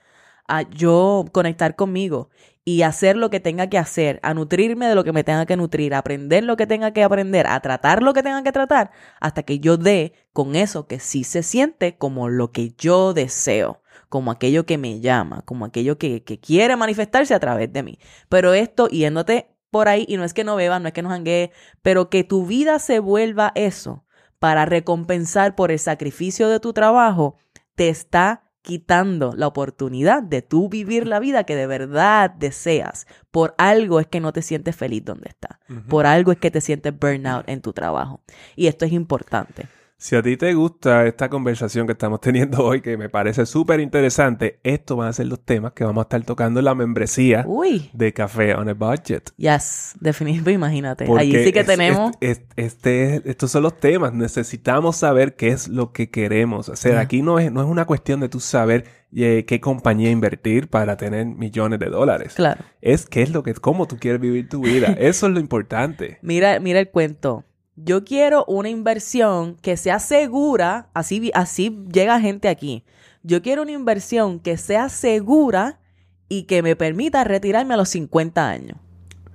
a 0.47 0.63
yo 0.63 1.25
conectar 1.33 1.77
conmigo 1.77 2.31
y 2.65 2.83
hacer 2.83 3.17
lo 3.17 3.29
que 3.29 3.41
tenga 3.41 3.69
que 3.69 3.77
hacer, 3.77 4.21
a 4.23 4.33
nutrirme 4.33 4.89
de 4.89 4.95
lo 4.95 5.05
que 5.05 5.13
me 5.13 5.23
tenga 5.23 5.45
que 5.45 5.57
nutrir, 5.57 5.95
a 5.95 5.99
aprender 5.99 6.45
lo 6.45 6.57
que 6.57 6.67
tenga 6.67 6.93
que 6.93 7.03
aprender, 7.03 7.47
a 7.47 7.61
tratar 7.61 8.03
lo 8.03 8.15
que 8.15 8.23
tenga 8.23 8.43
que 8.43 8.53
tratar, 8.53 8.91
hasta 9.21 9.43
que 9.43 9.61
yo 9.61 9.77
dé 9.77 10.15
con 10.33 10.57
eso 10.57 10.87
que 10.87 10.99
sí 10.99 11.25
se 11.25 11.43
siente 11.43 11.97
como 11.99 12.29
lo 12.29 12.53
que 12.53 12.73
yo 12.79 13.13
deseo, 13.13 13.83
como 14.09 14.31
aquello 14.31 14.65
que 14.65 14.79
me 14.79 15.01
llama, 15.01 15.43
como 15.43 15.67
aquello 15.67 15.99
que, 15.99 16.25
que 16.25 16.41
quiere 16.41 16.77
manifestarse 16.77 17.35
a 17.35 17.41
través 17.41 17.73
de 17.73 17.83
mí. 17.83 17.99
Pero 18.31 18.55
esto, 18.55 18.89
yéndote 18.89 19.51
por 19.71 19.89
ahí, 19.89 20.07
y 20.09 20.17
no 20.17 20.25
es 20.25 20.33
que 20.33 20.45
no 20.45 20.57
bebas, 20.57 20.81
no 20.81 20.89
es 20.89 20.95
que 20.95 21.03
no 21.03 21.11
janguees, 21.11 21.51
pero 21.83 22.09
que 22.09 22.25
tu 22.25 22.47
vida 22.47 22.79
se 22.79 22.99
vuelva 22.99 23.53
eso 23.57 24.05
para 24.39 24.65
recompensar 24.65 25.55
por 25.55 25.71
el 25.71 25.79
sacrificio 25.79 26.49
de 26.49 26.61
tu 26.61 26.73
trabajo, 26.73 27.37
te 27.75 27.89
está 27.89 28.44
quitando 28.65 29.35
la 29.37 29.47
oportunidad 29.47 30.23
de 30.23 30.41
tú 30.41 30.71
vivir 30.71 31.07
la 31.07 31.21
vida 31.21 31.45
que 31.45 31.55
de 31.55 31.67
verdad 31.67 32.31
deseas. 32.31 33.07
Por 33.31 33.55
algo 33.59 34.01
es 34.01 34.07
que 34.07 34.21
no 34.21 34.33
te 34.33 34.41
sientes 34.41 34.75
feliz 34.75 35.05
donde 35.05 35.29
estás. 35.29 35.59
Por 35.87 36.07
algo 36.07 36.33
es 36.33 36.39
que 36.39 36.51
te 36.51 36.63
sientes 36.63 36.99
burnout 36.99 37.47
en 37.47 37.61
tu 37.61 37.75
trabajo. 37.75 38.23
Y 38.57 38.67
esto 38.69 38.87
es 38.87 38.93
importante. 38.93 39.69
Si 40.05 40.15
a 40.17 40.23
ti 40.23 40.37
te 40.37 40.53
gusta 40.53 41.07
esta 41.07 41.31
conversación 41.31 41.87
que 41.87 41.93
estamos 41.95 42.21
teniendo 42.21 42.63
hoy, 42.63 42.83
que 42.83 42.99
me 42.99 43.09
parece 43.09 43.47
súper 43.47 43.81
interesante, 43.81 44.61
estos 44.63 44.99
van 44.99 45.09
a 45.09 45.13
ser 45.15 45.29
los 45.29 45.43
temas 45.43 45.73
que 45.73 45.83
vamos 45.83 46.03
a 46.03 46.05
estar 46.05 46.23
tocando 46.25 46.61
en 46.61 46.67
la 46.67 46.75
membresía 46.75 47.43
Uy. 47.49 47.89
de 47.95 48.13
Café 48.13 48.55
on 48.55 48.69
a 48.69 48.75
Budget. 48.75 49.31
Yes, 49.39 49.95
definitivamente, 50.01 50.53
imagínate. 50.53 51.07
Porque 51.07 51.23
Allí 51.23 51.45
sí 51.45 51.53
que 51.53 51.61
es- 51.61 51.67
tenemos. 51.67 52.13
es- 52.21 52.43
es- 52.55 52.65
este, 52.67 53.23
estos 53.31 53.51
son 53.51 53.63
los 53.63 53.79
temas. 53.81 54.13
Necesitamos 54.13 54.97
saber 54.97 55.37
qué 55.37 55.49
es 55.49 55.69
lo 55.69 55.93
que 55.93 56.11
queremos 56.11 56.69
hacer. 56.69 56.93
Ya. 56.93 57.01
Aquí 57.01 57.23
no 57.23 57.39
es, 57.39 57.51
no 57.51 57.63
es 57.63 57.67
una 57.67 57.87
cuestión 57.87 58.21
de 58.21 58.29
tú 58.29 58.41
saber 58.41 58.85
eh, 59.17 59.47
qué 59.47 59.59
compañía 59.59 60.11
invertir 60.11 60.69
para 60.69 60.99
tener 60.99 61.25
millones 61.25 61.79
de 61.79 61.87
dólares. 61.87 62.35
Claro. 62.35 62.63
Es 62.83 63.07
qué 63.07 63.23
es 63.23 63.31
lo 63.31 63.43
que, 63.43 63.55
cómo 63.55 63.87
tú 63.87 63.97
quieres 63.99 64.21
vivir 64.21 64.51
tu 64.51 64.61
vida. 64.61 64.89
Eso 64.99 65.29
es 65.29 65.33
lo 65.33 65.41
importante. 65.41 66.19
Mira, 66.21 66.61
mira 66.61 66.79
el 66.81 66.91
cuento. 66.91 67.45
Yo 67.77 68.05
quiero 68.05 68.45
una 68.47 68.69
inversión 68.69 69.57
que 69.57 69.77
sea 69.77 69.99
segura, 69.99 70.89
así, 70.95 71.31
así 71.35 71.77
llega 71.93 72.21
gente 72.21 72.49
aquí. 72.49 72.85
Yo 73.23 73.43
quiero 73.43 73.63
una 73.63 73.73
inversión 73.73 74.39
que 74.39 74.57
sea 74.57 74.89
segura 74.89 75.81
y 76.29 76.45
que 76.45 76.63
me 76.63 76.77
permita 76.77 77.25
retirarme 77.25 77.75
a 77.75 77.77
los 77.77 77.89
50 77.89 78.49
años. 78.49 78.79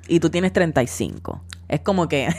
Y 0.08 0.22
tú 0.22 0.30
tienes 0.30 0.54
35. 0.54 1.44
Es 1.68 1.82
como 1.82 2.08
que, 2.08 2.30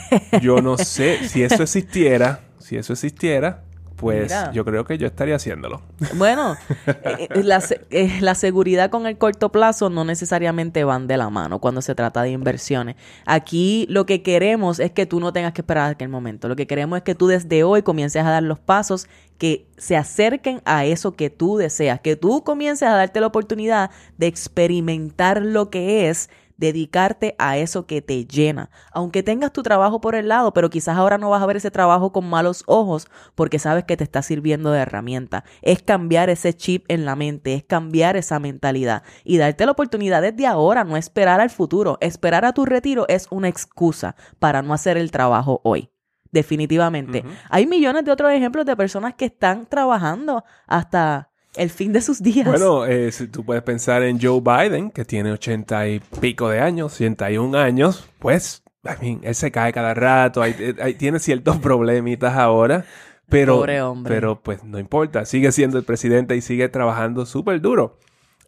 Yo 0.40 0.62
no 0.62 0.78
sé 0.78 1.28
si 1.28 1.42
eso 1.42 1.62
existiera, 1.62 2.40
si 2.58 2.76
eso 2.76 2.92
existiera, 2.94 3.64
pues 4.00 4.22
Mira. 4.22 4.50
yo 4.52 4.64
creo 4.64 4.84
que 4.86 4.96
yo 4.96 5.06
estaría 5.06 5.36
haciéndolo. 5.36 5.82
bueno, 6.16 6.56
eh, 6.86 7.28
eh, 7.34 7.42
la, 7.42 7.62
eh, 7.90 8.18
la 8.22 8.34
seguridad 8.34 8.88
con 8.88 9.06
el 9.06 9.18
corto 9.18 9.52
plazo 9.52 9.90
no 9.90 10.04
necesariamente 10.04 10.84
van 10.84 11.06
de 11.06 11.18
la 11.18 11.28
mano 11.28 11.58
cuando 11.58 11.82
se 11.82 11.94
trata 11.94 12.22
de 12.22 12.30
inversiones. 12.30 12.96
Aquí 13.26 13.86
lo 13.90 14.06
que 14.06 14.22
queremos 14.22 14.80
es 14.80 14.90
que 14.90 15.04
tú 15.04 15.20
no 15.20 15.34
tengas 15.34 15.52
que 15.52 15.60
esperar 15.60 15.84
a 15.84 15.88
aquel 15.90 16.08
momento. 16.08 16.48
Lo 16.48 16.56
que 16.56 16.66
queremos 16.66 16.96
es 16.96 17.02
que 17.02 17.14
tú 17.14 17.26
desde 17.26 17.62
hoy 17.62 17.82
comiences 17.82 18.24
a 18.24 18.30
dar 18.30 18.42
los 18.42 18.58
pasos 18.58 19.06
que 19.36 19.66
se 19.76 19.96
acerquen 19.96 20.62
a 20.64 20.86
eso 20.86 21.12
que 21.12 21.28
tú 21.28 21.58
deseas, 21.58 22.00
que 22.00 22.16
tú 22.16 22.42
comiences 22.42 22.88
a 22.88 22.94
darte 22.94 23.20
la 23.20 23.26
oportunidad 23.26 23.90
de 24.16 24.28
experimentar 24.28 25.42
lo 25.42 25.68
que 25.68 26.08
es 26.08 26.30
dedicarte 26.60 27.34
a 27.38 27.56
eso 27.56 27.86
que 27.86 28.02
te 28.02 28.26
llena. 28.26 28.70
Aunque 28.92 29.22
tengas 29.22 29.52
tu 29.52 29.62
trabajo 29.62 30.00
por 30.00 30.14
el 30.14 30.28
lado, 30.28 30.52
pero 30.52 30.70
quizás 30.70 30.96
ahora 30.96 31.18
no 31.18 31.30
vas 31.30 31.42
a 31.42 31.46
ver 31.46 31.56
ese 31.56 31.70
trabajo 31.70 32.12
con 32.12 32.28
malos 32.28 32.62
ojos 32.66 33.08
porque 33.34 33.58
sabes 33.58 33.84
que 33.84 33.96
te 33.96 34.04
está 34.04 34.22
sirviendo 34.22 34.70
de 34.70 34.80
herramienta. 34.80 35.42
Es 35.62 35.82
cambiar 35.82 36.28
ese 36.28 36.52
chip 36.54 36.84
en 36.88 37.06
la 37.06 37.16
mente, 37.16 37.54
es 37.54 37.64
cambiar 37.64 38.16
esa 38.16 38.38
mentalidad 38.38 39.02
y 39.24 39.38
darte 39.38 39.64
la 39.64 39.72
oportunidad 39.72 40.20
desde 40.20 40.46
ahora, 40.46 40.84
no 40.84 40.96
esperar 40.98 41.40
al 41.40 41.50
futuro. 41.50 41.96
Esperar 42.00 42.44
a 42.44 42.52
tu 42.52 42.66
retiro 42.66 43.06
es 43.08 43.26
una 43.30 43.48
excusa 43.48 44.14
para 44.38 44.60
no 44.60 44.74
hacer 44.74 44.98
el 44.98 45.10
trabajo 45.10 45.62
hoy. 45.64 45.90
Definitivamente. 46.30 47.24
Hay 47.48 47.66
millones 47.66 48.04
de 48.04 48.12
otros 48.12 48.30
ejemplos 48.30 48.66
de 48.66 48.76
personas 48.76 49.14
que 49.14 49.24
están 49.24 49.66
trabajando 49.66 50.44
hasta 50.66 51.29
el 51.56 51.70
fin 51.70 51.92
de 51.92 52.00
sus 52.00 52.22
días. 52.22 52.46
Bueno, 52.46 52.84
eh, 52.86 53.10
si 53.12 53.26
tú 53.28 53.44
puedes 53.44 53.62
pensar 53.62 54.02
en 54.02 54.20
Joe 54.20 54.40
Biden, 54.40 54.90
que 54.90 55.04
tiene 55.04 55.32
ochenta 55.32 55.88
y 55.88 56.00
pico 56.20 56.48
de 56.48 56.60
años, 56.60 56.94
81 56.94 57.54
años, 57.56 58.08
pues, 58.18 58.62
I 58.84 58.90
mean, 59.04 59.20
él 59.22 59.34
se 59.34 59.50
cae 59.50 59.72
cada 59.72 59.94
rato, 59.94 60.42
hay- 60.42 60.54
eh, 60.58 60.74
hay- 60.80 60.94
tiene 60.94 61.18
ciertos 61.18 61.58
problemitas 61.58 62.36
ahora, 62.36 62.84
pero, 63.28 63.56
Pobre 63.58 63.80
hombre. 63.82 64.14
pero 64.14 64.40
pues 64.40 64.64
no 64.64 64.78
importa, 64.78 65.24
sigue 65.24 65.52
siendo 65.52 65.78
el 65.78 65.84
presidente 65.84 66.34
y 66.36 66.40
sigue 66.40 66.68
trabajando 66.68 67.26
súper 67.26 67.60
duro. 67.60 67.98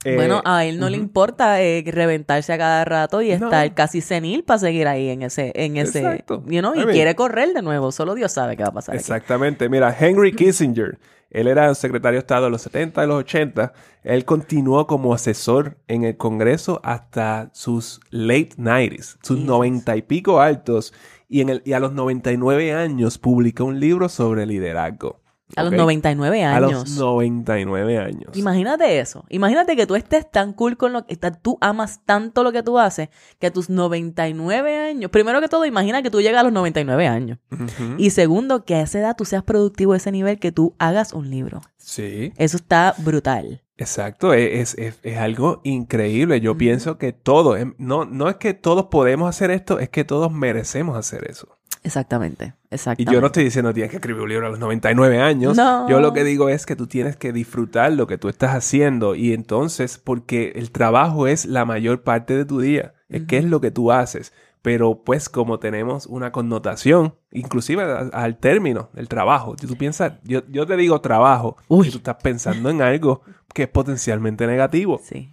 Eh, 0.04 0.16
Bueno, 0.16 0.42
a 0.44 0.64
él 0.64 0.80
no 0.80 0.88
le 0.88 0.96
importa 0.96 1.62
eh, 1.62 1.84
reventarse 1.86 2.52
a 2.52 2.58
cada 2.58 2.84
rato 2.84 3.22
y 3.22 3.28
No. 3.28 3.34
estar 3.46 3.72
casi 3.74 4.00
senil 4.00 4.42
para 4.44 4.58
seguir 4.58 4.88
ahí 4.88 5.08
en 5.10 5.22
ese, 5.22 5.52
en 5.54 5.76
ese, 5.76 6.00
Exacto. 6.00 6.42
you 6.46 6.60
know, 6.60 6.74
I 6.74 6.80
y 6.80 6.84
mean- 6.86 6.92
quiere 6.92 7.14
correr 7.14 7.52
de 7.52 7.62
nuevo. 7.62 7.92
Solo 7.92 8.14
Dios 8.14 8.32
sabe 8.32 8.56
qué 8.56 8.62
va 8.64 8.70
a 8.70 8.72
pasar. 8.72 8.94
aquí. 8.94 9.00
Exactamente. 9.00 9.68
Mira, 9.68 9.96
Henry 9.98 10.32
Kissinger, 10.34 10.98
él 11.30 11.46
era 11.46 11.74
secretario 11.74 12.16
de 12.16 12.20
Estado 12.20 12.46
de 12.46 12.50
los 12.50 12.62
70 12.62 13.04
y 13.04 13.06
los 13.06 13.16
80. 13.20 13.72
Él 14.02 14.24
continuó 14.24 14.86
como 14.88 15.14
asesor 15.14 15.78
en 15.88 16.02
el 16.04 16.16
Congreso 16.16 16.80
hasta 16.82 17.50
sus 17.52 18.00
late 18.10 18.50
90s, 18.58 19.16
sus. 19.22 19.38
90 19.38 19.96
y 19.96 20.02
pico 20.02 20.40
altos. 20.40 20.92
Y, 21.28 21.40
en 21.40 21.48
el, 21.48 21.62
y 21.64 21.72
a 21.72 21.80
los 21.80 21.92
99 21.94 22.74
años 22.74 23.16
publicó 23.16 23.64
un 23.64 23.80
libro 23.80 24.10
sobre 24.10 24.44
liderazgo. 24.44 25.21
A 25.56 25.62
los 25.64 25.72
¿ok? 25.72 25.78
99 25.78 26.44
A 26.44 26.56
años. 26.56 26.72
los 26.72 26.96
99 26.98 27.98
años. 27.98 28.36
Imagínate 28.36 28.98
eso. 29.00 29.24
Imagínate 29.28 29.76
que 29.76 29.86
tú 29.86 29.94
estés 29.96 30.30
tan 30.30 30.52
cool 30.52 30.76
con 30.76 30.92
lo 30.92 31.06
que 31.06 31.16
tú 31.16 31.58
amas 31.60 32.00
tanto 32.04 32.42
lo 32.42 32.52
que 32.52 32.62
tú 32.62 32.78
haces 32.78 33.08
que 33.38 33.48
a 33.48 33.50
tus 33.52 33.68
99 33.68 34.76
años, 34.76 35.10
primero 35.10 35.40
que 35.40 35.48
todo, 35.48 35.64
imagina 35.66 36.02
que 36.02 36.10
tú 36.10 36.20
llegas 36.20 36.40
a 36.40 36.44
los 36.44 36.52
99 36.52 37.06
años. 37.06 37.38
Ujú. 37.50 37.94
Y 37.98 38.10
segundo, 38.10 38.64
que 38.64 38.74
a 38.76 38.82
esa 38.82 38.98
edad 38.98 39.16
tú 39.16 39.24
seas 39.24 39.42
productivo 39.42 39.92
a 39.92 39.96
ese 39.96 40.12
nivel 40.12 40.38
que 40.38 40.52
tú 40.52 40.74
hagas 40.78 41.12
un 41.12 41.30
libro. 41.30 41.60
Sí. 41.76 42.32
Eso 42.36 42.56
está 42.56 42.94
brutal. 42.98 43.62
Exacto, 43.78 44.32
e, 44.34 44.60
es, 44.60 44.74
es- 44.78 45.00
es 45.02 45.18
algo 45.18 45.60
increíble. 45.64 46.40
Yo 46.40 46.56
pienso 46.56 46.98
que 46.98 47.12
todos, 47.12 47.58
em, 47.58 47.74
no, 47.78 48.04
no 48.04 48.28
es 48.28 48.36
que 48.36 48.54
todos 48.54 48.86
podemos 48.86 49.28
hacer 49.28 49.50
esto, 49.50 49.80
es 49.80 49.88
que 49.88 50.04
todos 50.04 50.30
merecemos 50.30 50.96
hacer 50.96 51.28
eso. 51.28 51.48
Exactamente. 51.82 52.54
Y 52.70 52.74
Exactamente. 52.74 53.12
yo 53.12 53.20
no 53.20 53.26
estoy 53.26 53.44
diciendo 53.44 53.72
tienes 53.74 53.90
que 53.90 53.96
escribir 53.96 54.22
un 54.22 54.28
libro 54.28 54.46
a 54.46 54.50
los 54.50 54.58
99 54.58 55.20
años. 55.20 55.56
No. 55.56 55.88
Yo 55.88 56.00
lo 56.00 56.12
que 56.12 56.24
digo 56.24 56.48
es 56.48 56.64
que 56.66 56.76
tú 56.76 56.86
tienes 56.86 57.16
que 57.16 57.32
disfrutar 57.32 57.92
lo 57.92 58.06
que 58.06 58.18
tú 58.18 58.28
estás 58.28 58.54
haciendo. 58.54 59.14
Y 59.14 59.32
entonces, 59.32 59.98
porque 59.98 60.52
el 60.56 60.70
trabajo 60.70 61.26
es 61.26 61.44
la 61.44 61.64
mayor 61.64 62.02
parte 62.02 62.36
de 62.36 62.44
tu 62.44 62.60
día, 62.60 62.94
es 63.08 63.24
qué 63.24 63.38
es 63.38 63.44
lo 63.44 63.60
que 63.60 63.70
tú 63.70 63.90
haces. 63.92 64.32
Pero 64.62 65.02
pues 65.02 65.28
como 65.28 65.58
tenemos 65.58 66.06
una 66.06 66.30
connotación, 66.30 67.16
inclusive 67.32 67.82
a- 67.82 67.98
al 68.12 68.38
término 68.38 68.90
del 68.92 69.08
trabajo, 69.08 69.56
si 69.60 69.66
tú 69.66 69.76
piensas, 69.76 70.12
yo, 70.22 70.42
yo 70.48 70.66
te 70.66 70.76
digo 70.76 71.00
trabajo, 71.00 71.56
Uy. 71.66 71.88
y 71.88 71.90
tú 71.90 71.96
estás 71.96 72.16
pensando 72.22 72.70
en 72.70 72.80
algo 72.80 73.22
que 73.54 73.64
es 73.64 73.68
potencialmente 73.68 74.46
negativo. 74.46 75.00
Sí. 75.02 75.32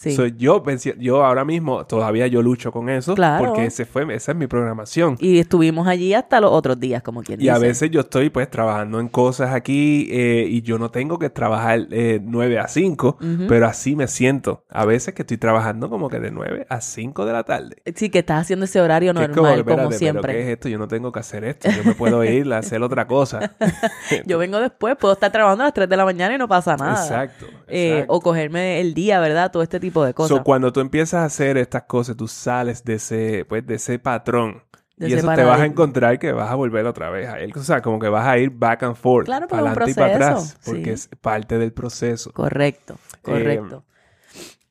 Sí. 0.00 0.12
So, 0.12 0.26
yo, 0.28 0.62
pensé- 0.62 0.94
yo 1.00 1.24
ahora 1.24 1.44
mismo 1.44 1.84
todavía 1.84 2.28
yo 2.28 2.40
lucho 2.40 2.70
con 2.70 2.88
eso 2.88 3.16
Claro. 3.16 3.46
porque 3.46 3.64
ese 3.64 3.84
fue, 3.84 4.02
esa 4.14 4.30
es 4.30 4.38
mi 4.38 4.46
programación. 4.46 5.16
Y 5.18 5.40
estuvimos 5.40 5.88
allí 5.88 6.14
hasta 6.14 6.40
los 6.40 6.52
otros 6.52 6.78
días, 6.78 7.02
como 7.02 7.24
quien 7.24 7.40
Y 7.42 7.48
a 7.48 7.54
dice. 7.54 7.66
veces 7.66 7.90
yo 7.90 8.02
estoy 8.02 8.30
pues 8.30 8.48
trabajando 8.48 9.00
en 9.00 9.08
cosas 9.08 9.52
aquí 9.52 10.08
eh, 10.12 10.46
y 10.48 10.62
yo 10.62 10.78
no 10.78 10.92
tengo 10.92 11.18
que 11.18 11.30
trabajar 11.30 11.88
eh, 11.90 12.20
9 12.22 12.60
a 12.60 12.68
5, 12.68 13.18
Ujú. 13.20 13.46
pero 13.48 13.66
así 13.66 13.96
me 13.96 14.06
siento. 14.06 14.62
A 14.70 14.84
veces 14.84 15.14
que 15.14 15.22
estoy 15.22 15.36
trabajando 15.36 15.90
como 15.90 16.08
que 16.08 16.20
de 16.20 16.30
9 16.30 16.64
a 16.70 16.80
5 16.80 17.26
de 17.26 17.32
la 17.32 17.42
tarde. 17.42 17.82
Sí, 17.96 18.08
que 18.08 18.20
estás 18.20 18.42
haciendo 18.42 18.66
ese 18.66 18.80
horario 18.80 19.10
es 19.10 19.14
normal, 19.16 19.30
que, 19.34 19.34
como, 19.40 19.48
espérate, 19.48 19.74
¿pero 19.88 19.98
siempre. 19.98 20.32
¿Qué 20.32 20.42
es 20.42 20.48
esto? 20.50 20.68
Yo 20.68 20.78
no 20.78 20.86
tengo 20.86 21.10
que 21.10 21.18
hacer 21.18 21.42
esto. 21.42 21.68
Yo 21.70 21.82
me 21.82 21.94
puedo 21.96 22.22
ir 22.24 22.52
a 22.52 22.58
hacer 22.58 22.80
otra 22.84 23.08
cosa. 23.08 23.50
Yo 24.26 24.38
vengo 24.38 24.60
después, 24.60 24.94
puedo 24.96 25.14
estar 25.14 25.32
trabajando 25.32 25.64
a 25.64 25.66
las 25.66 25.74
3 25.74 25.88
de 25.88 25.96
la 25.96 26.04
mañana 26.04 26.36
y 26.36 26.38
no 26.38 26.46
pasa 26.46 26.76
nada. 26.76 27.02
Exacto. 27.02 27.46
Eh, 27.66 28.04
o 28.06 28.20
cogerme 28.20 28.80
el 28.80 28.94
día, 28.94 29.18
¿verdad? 29.18 29.50
Todo 29.50 29.64
este 29.64 29.80
tipo 29.88 30.04
de 30.04 30.14
cosas. 30.14 30.36
So, 30.36 30.44
cuando 30.44 30.72
tú 30.72 30.80
empiezas 30.80 31.22
a 31.22 31.24
hacer 31.24 31.56
estas 31.58 31.82
cosas, 31.84 32.16
tú 32.16 32.28
sales 32.28 32.84
de 32.84 32.94
ese, 32.94 33.44
pues, 33.48 33.66
de 33.66 33.76
ese 33.76 33.98
patrón. 33.98 34.62
De 34.96 35.08
y 35.08 35.14
eso 35.14 35.32
te 35.32 35.44
vas 35.44 35.60
a 35.60 35.66
encontrar 35.66 36.18
que 36.18 36.32
vas 36.32 36.50
a 36.50 36.56
volver 36.56 36.84
otra 36.86 37.08
vez 37.10 37.28
a 37.28 37.38
él. 37.38 37.52
O 37.54 37.62
sea, 37.62 37.80
como 37.80 38.00
que 38.00 38.08
vas 38.08 38.26
a 38.26 38.36
ir 38.38 38.50
back 38.50 38.82
and 38.82 38.96
forth. 38.96 39.26
Claro, 39.26 39.46
para 39.46 39.70
adelante 39.70 39.92
y 39.92 39.94
para 39.94 40.14
atrás. 40.14 40.58
Porque 40.64 40.84
sí. 40.84 40.90
es 40.90 41.08
parte 41.20 41.58
del 41.58 41.72
proceso. 41.72 42.32
Correcto, 42.32 42.96
correcto. 43.22 43.84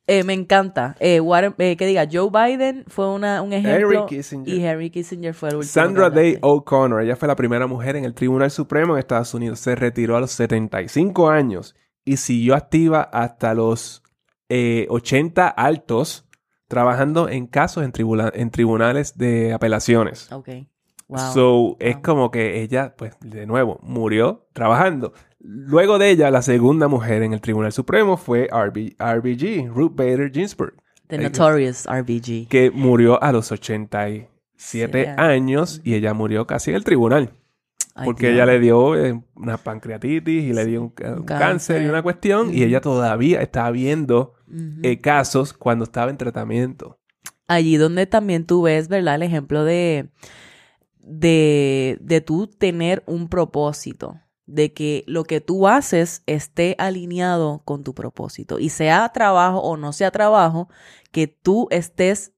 Eh, 0.06 0.24
me 0.24 0.32
encanta. 0.32 0.96
Eh, 1.00 1.20
Warren- 1.20 1.54
eh, 1.58 1.76
que 1.76 1.86
diga, 1.86 2.06
Joe 2.10 2.30
Biden 2.30 2.84
fue 2.88 3.10
una, 3.10 3.42
un 3.42 3.52
ejemplo. 3.52 3.90
Henry 3.90 4.16
Kissinger. 4.16 4.54
Y 4.54 4.64
Henry 4.64 4.90
Kissinger 4.90 5.34
fue 5.34 5.50
el 5.50 5.56
último. 5.56 5.70
Sandra 5.70 6.08
Day. 6.08 6.38
O'Connor, 6.40 7.02
ella 7.02 7.14
fue 7.14 7.28
la 7.28 7.36
primera 7.36 7.66
mujer 7.66 7.94
en 7.94 8.04
el 8.04 8.14
Tribunal 8.14 8.50
Supremo 8.50 8.94
en 8.94 9.00
Estados 9.00 9.34
Unidos. 9.34 9.60
Se 9.60 9.74
retiró 9.74 10.16
a 10.16 10.20
los 10.20 10.30
75 10.30 11.28
años 11.28 11.76
y 12.06 12.16
siguió 12.16 12.54
activa 12.54 13.02
hasta 13.02 13.52
los 13.52 14.02
eh, 14.48 14.86
80 14.90 15.48
altos, 15.48 16.26
trabajando 16.68 17.28
en 17.28 17.46
casos 17.46 17.84
en, 17.84 17.92
tribula- 17.92 18.32
en 18.34 18.50
tribunales 18.50 19.16
de 19.16 19.52
apelaciones. 19.52 20.30
Ok. 20.32 20.48
Wow. 21.08 21.18
So, 21.32 21.76
es 21.80 21.96
como 21.98 22.30
que 22.30 22.60
ella, 22.62 22.94
pues, 22.96 23.14
de 23.20 23.46
nuevo, 23.46 23.78
murió 23.82 24.46
trabajando. 24.52 25.14
Luego 25.40 25.98
de 25.98 26.10
ella, 26.10 26.30
la 26.30 26.42
segunda 26.42 26.86
mujer 26.88 27.22
en 27.22 27.32
el 27.32 27.40
Tribunal 27.40 27.72
Supremo 27.72 28.16
fue 28.18 28.48
RB 28.52 28.94
RBG, 28.98 29.68
Ruth 29.72 29.92
Bader 29.94 30.30
Ginsburg, 30.30 30.74
The 31.06 31.16
Notorious 31.18 31.86
RBG. 31.86 32.48
que 32.48 32.70
murió 32.70 33.22
a 33.22 33.32
los 33.32 33.50
87 33.52 34.28
Siete 34.60 35.08
años 35.16 35.80
y 35.84 35.94
ella 35.94 36.12
murió 36.14 36.46
casi 36.46 36.70
en 36.70 36.76
el 36.76 36.84
tribunal. 36.84 37.30
Ay, 37.94 38.04
porque 38.04 38.26
Dios. 38.26 38.34
ella 38.34 38.46
le 38.46 38.58
dio 38.60 38.96
eh, 38.96 39.22
una 39.36 39.56
pancreatitis 39.56 40.44
y 40.44 40.52
le 40.52 40.66
dio 40.66 40.82
un 40.82 40.88
cáncer. 40.90 41.24
cáncer. 41.38 41.82
y 41.82 41.86
una 41.86 42.02
cuestión. 42.02 42.52
Y 42.52 42.64
ella 42.64 42.80
todavía 42.80 43.40
estaba 43.40 43.70
viendo 43.70 44.34
Eh, 44.82 45.00
casos 45.00 45.52
cuando 45.52 45.84
estaba 45.84 46.10
en 46.10 46.16
tratamiento. 46.16 46.98
allí 47.46 47.76
donde 47.76 48.06
también 48.06 48.46
tú 48.46 48.62
ves, 48.62 48.88
¿verdad? 48.88 49.16
El 49.16 49.22
ejemplo 49.22 49.64
de, 49.64 50.10
de, 50.98 51.98
de 52.00 52.20
tú 52.20 52.46
tener 52.46 53.02
un 53.06 53.28
propósito, 53.28 54.20
de 54.46 54.72
que 54.72 55.04
lo 55.06 55.24
que 55.24 55.40
tú 55.40 55.66
haces 55.68 56.22
esté 56.26 56.74
alineado 56.78 57.62
con 57.64 57.84
tu 57.84 57.94
propósito. 57.94 58.58
Y 58.58 58.68
sea 58.70 59.08
trabajo 59.10 59.60
o 59.60 59.76
no 59.76 59.92
sea 59.92 60.10
trabajo, 60.10 60.68
que 61.10 61.26
tú 61.26 61.68
estés 61.70 62.32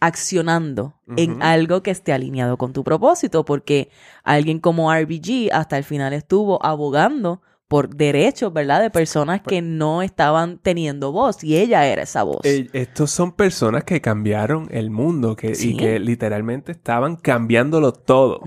accionando 0.00 1.00
en 1.16 1.42
algo 1.42 1.82
que 1.82 1.90
esté 1.90 2.12
alineado 2.12 2.58
con 2.58 2.74
tu 2.74 2.84
propósito, 2.84 3.44
porque 3.46 3.90
alguien 4.24 4.60
como 4.60 4.92
RBG 4.92 5.50
hasta 5.52 5.78
el 5.78 5.84
final 5.84 6.12
estuvo 6.12 6.64
abogando 6.64 7.40
por 7.68 7.96
derechos, 7.96 8.52
¿verdad? 8.52 8.80
De 8.80 8.90
personas 8.90 9.40
que 9.42 9.60
no 9.60 10.02
estaban 10.02 10.58
teniendo 10.58 11.10
voz 11.12 11.42
y 11.42 11.56
ella 11.56 11.86
era 11.86 12.02
esa 12.02 12.22
voz. 12.22 12.40
Eh, 12.44 12.68
estos 12.72 13.10
son 13.10 13.32
personas 13.32 13.82
que 13.84 14.00
cambiaron 14.00 14.68
el 14.70 14.90
mundo 14.90 15.34
que, 15.34 15.54
Sí. 15.56 15.70
y 15.70 15.76
que 15.76 15.98
literalmente 15.98 16.72
estaban 16.72 17.16
cambiándolo 17.16 17.92
todo. 17.92 18.40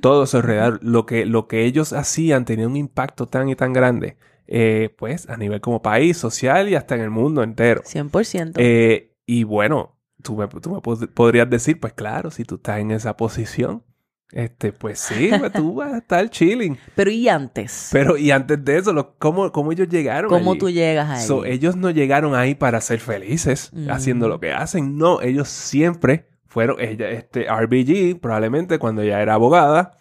Todo 0.00 0.22
a 0.22 0.26
su 0.26 0.36
alrededor. 0.36 0.78
Lo 0.82 1.04
que, 1.06 1.26
lo 1.26 1.48
que 1.48 1.64
ellos 1.64 1.92
hacían 1.92 2.44
tenía 2.44 2.66
un 2.68 2.76
impacto 2.76 3.26
tan 3.26 3.48
y 3.48 3.56
tan 3.56 3.72
grande. 3.72 4.16
eh, 4.52 4.92
pues 4.98 5.28
a 5.30 5.36
nivel 5.36 5.60
como 5.60 5.80
país, 5.80 6.16
social 6.16 6.68
y 6.68 6.74
hasta 6.74 6.96
en 6.96 7.02
el 7.02 7.10
mundo 7.10 7.44
entero. 7.44 7.82
100%. 7.84 8.54
Eh, 8.56 9.14
y 9.24 9.44
bueno, 9.44 9.96
tú 10.24 10.34
me, 10.36 10.48
tú 10.48 10.70
me 10.74 10.78
pod- 10.78 11.08
podrías 11.14 11.48
decir, 11.48 11.78
pues 11.78 11.92
claro, 11.92 12.32
si 12.32 12.42
tú 12.42 12.56
estás 12.56 12.80
en 12.80 12.90
esa 12.90 13.16
posición, 13.16 13.84
este, 14.32 14.72
pues 14.72 14.98
sí, 15.00 15.30
tú 15.54 15.74
vas 15.74 15.92
a 15.94 15.98
estar 15.98 16.28
chilling. 16.30 16.78
Pero 16.94 17.10
¿y 17.10 17.28
antes? 17.28 17.88
Pero, 17.92 18.16
y 18.16 18.30
antes 18.30 18.64
de 18.64 18.78
eso, 18.78 18.92
lo- 18.92 19.14
¿cómo, 19.18 19.50
cómo 19.52 19.72
ellos 19.72 19.88
llegaron 19.88 20.30
¿Cómo 20.30 20.52
allí? 20.52 20.58
tú 20.60 20.70
llegas 20.70 21.10
a 21.10 21.16
So, 21.20 21.44
ello? 21.44 21.52
ellos 21.54 21.76
no 21.76 21.90
llegaron 21.90 22.34
ahí 22.34 22.54
para 22.54 22.80
ser 22.80 23.00
felices 23.00 23.70
Mm. 23.72 23.90
haciendo 23.90 24.28
lo 24.28 24.38
que 24.40 24.52
hacen. 24.52 24.96
No, 24.98 25.20
ellos 25.20 25.48
siempre 25.48 26.26
fueron, 26.46 26.80
ella, 26.80 27.08
este, 27.10 27.46
RBG, 27.48 28.20
probablemente 28.20 28.78
cuando 28.78 29.02
ella 29.02 29.20
era 29.22 29.34
abogada, 29.34 29.92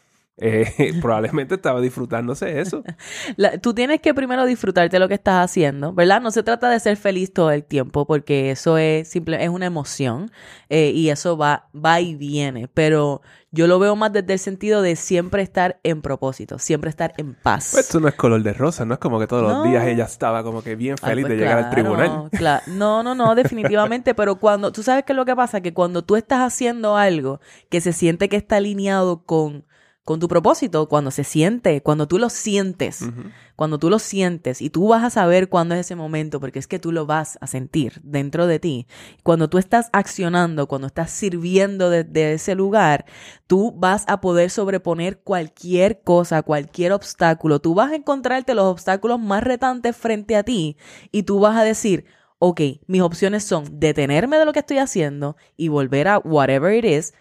eh, 0.42 0.94
probablemente 1.02 1.56
estaba 1.56 1.82
disfrutándose 1.82 2.60
eso. 2.60 2.84
La- 3.38 3.58
tú 3.58 3.74
tienes 3.74 4.02
que 4.02 4.14
primero 4.14 4.46
disfrutarte 4.46 4.96
de 4.96 5.00
lo 5.00 5.08
que 5.08 5.14
estás 5.16 5.44
haciendo, 5.44 5.94
¿verdad? 5.94 6.22
No 6.22 6.32
se 6.32 6.44
trata 6.44 6.70
de 6.70 6.80
ser 6.80 6.98
feliz 6.98 7.34
todo 7.34 7.52
el 7.52 7.64
tiempo, 7.64 8.06
porque 8.06 8.52
eso 8.52 8.78
es 8.78 9.08
simple, 9.08 9.44
es 9.44 9.50
una 9.50 9.66
emoción 9.66 10.32
eh, 10.70 10.92
y 10.94 11.10
eso 11.10 11.38
va, 11.38 11.68
va 11.76 12.00
y 12.02 12.16
viene. 12.16 12.68
Pero 12.68 13.22
yo 13.52 13.66
lo 13.68 13.80
veo 13.80 13.96
más 13.96 14.14
desde 14.14 14.34
el 14.34 14.40
sentido 14.40 14.82
de 14.84 14.96
siempre 14.96 15.42
estar 15.42 15.80
en 15.84 16.02
propósito, 16.04 16.60
siempre 16.60 16.90
estar 16.92 17.14
en 17.18 17.34
paz. 17.34 17.70
Pues 17.72 17.86
esto 17.86 18.00
no 18.00 18.08
es 18.08 18.14
color 18.16 18.44
de 18.44 18.54
rosa, 18.54 18.86
no 18.86 18.94
es 18.94 19.00
como 19.00 19.20
que 19.20 19.26
todos 19.26 19.42
No. 19.44 19.50
los 19.60 19.64
días 19.70 19.88
ella 19.88 20.04
estaba 20.06 20.44
como 20.44 20.62
que 20.62 20.76
bien 20.76 20.96
Ay, 21.02 21.10
feliz 21.10 21.26
pues 21.26 21.34
de 21.34 21.38
llegar 21.44 21.58
al 21.58 21.70
tribunal. 21.72 22.30
no, 22.68 23.02
no, 23.04 23.16
no, 23.16 23.34
definitivamente, 23.36 24.14
pero 24.14 24.36
cuando, 24.36 24.72
tú 24.72 24.84
sabes 24.84 25.04
qué 25.04 25.14
es 25.14 25.18
lo 25.18 25.26
que 25.26 25.36
pasa, 25.36 25.62
que 25.62 25.74
cuando 25.74 26.04
tú 26.04 26.16
estás 26.16 26.42
haciendo 26.42 26.96
algo 26.96 27.40
que 27.70 27.82
se 27.82 27.92
siente 27.92 28.30
que 28.30 28.36
está 28.36 28.58
alineado 28.58 29.24
con, 29.24 29.66
con 30.10 30.20
tu 30.20 30.28
propósito, 30.28 30.89
cuando 30.89 31.12
se 31.12 31.24
siente, 31.24 31.84
cuando 31.84 32.07
tú 32.07 32.18
lo 32.18 32.32
sientes, 32.32 33.07
cuando 33.55 33.78
tú 33.78 33.91
lo 33.91 33.99
sientes 33.99 34.60
y 34.60 34.72
tú 34.72 34.88
vas 34.88 35.03
a 35.03 35.12
saber 35.12 35.49
cuándo 35.49 35.76
es 35.76 35.82
ese 35.82 35.95
momento, 35.95 36.39
porque 36.39 36.57
es 36.57 36.66
que 36.66 36.80
tú 36.80 36.91
lo 36.91 37.05
vas 37.05 37.38
a 37.41 37.45
sentir 37.45 38.01
dentro 38.01 38.47
de 38.47 38.57
ti. 38.57 38.88
Cuando 39.22 39.51
tú 39.51 39.60
estás 39.60 39.88
accionando, 39.93 40.68
cuando 40.68 40.88
estás 40.88 41.12
sirviendo 41.12 41.91
desde 41.91 42.34
ese 42.34 42.55
lugar, 42.55 43.05
tú 43.45 43.72
vas 43.78 44.03
a 44.07 44.20
poder 44.20 44.49
sobreponer 44.49 45.20
cualquier 45.20 46.01
cosa, 46.01 46.41
cualquier 46.41 46.91
obstáculo. 46.91 47.60
Tú 47.60 47.76
vas 47.76 47.91
a 47.91 47.95
encontrarte 47.95 48.55
los 48.55 48.66
obstáculos 48.66 49.20
más 49.20 49.43
retantes 49.43 49.95
frente 49.95 50.36
a 50.36 50.41
ti 50.41 50.76
y 51.12 51.22
tú 51.22 51.39
vas 51.39 51.55
a 51.55 51.64
decir, 51.64 52.05
ok, 52.39 52.62
mis 52.88 53.03
opciones 53.03 53.43
son 53.43 53.80
detenerme 53.80 54.39
de 54.39 54.45
lo 54.45 54.53
que 54.53 54.60
estoy 54.62 54.80
haciendo 54.80 55.38
y 55.55 55.68
volver 55.68 56.07
a 56.07 56.18
whatever 56.18 56.74
it 56.74 56.86
is 56.86 57.14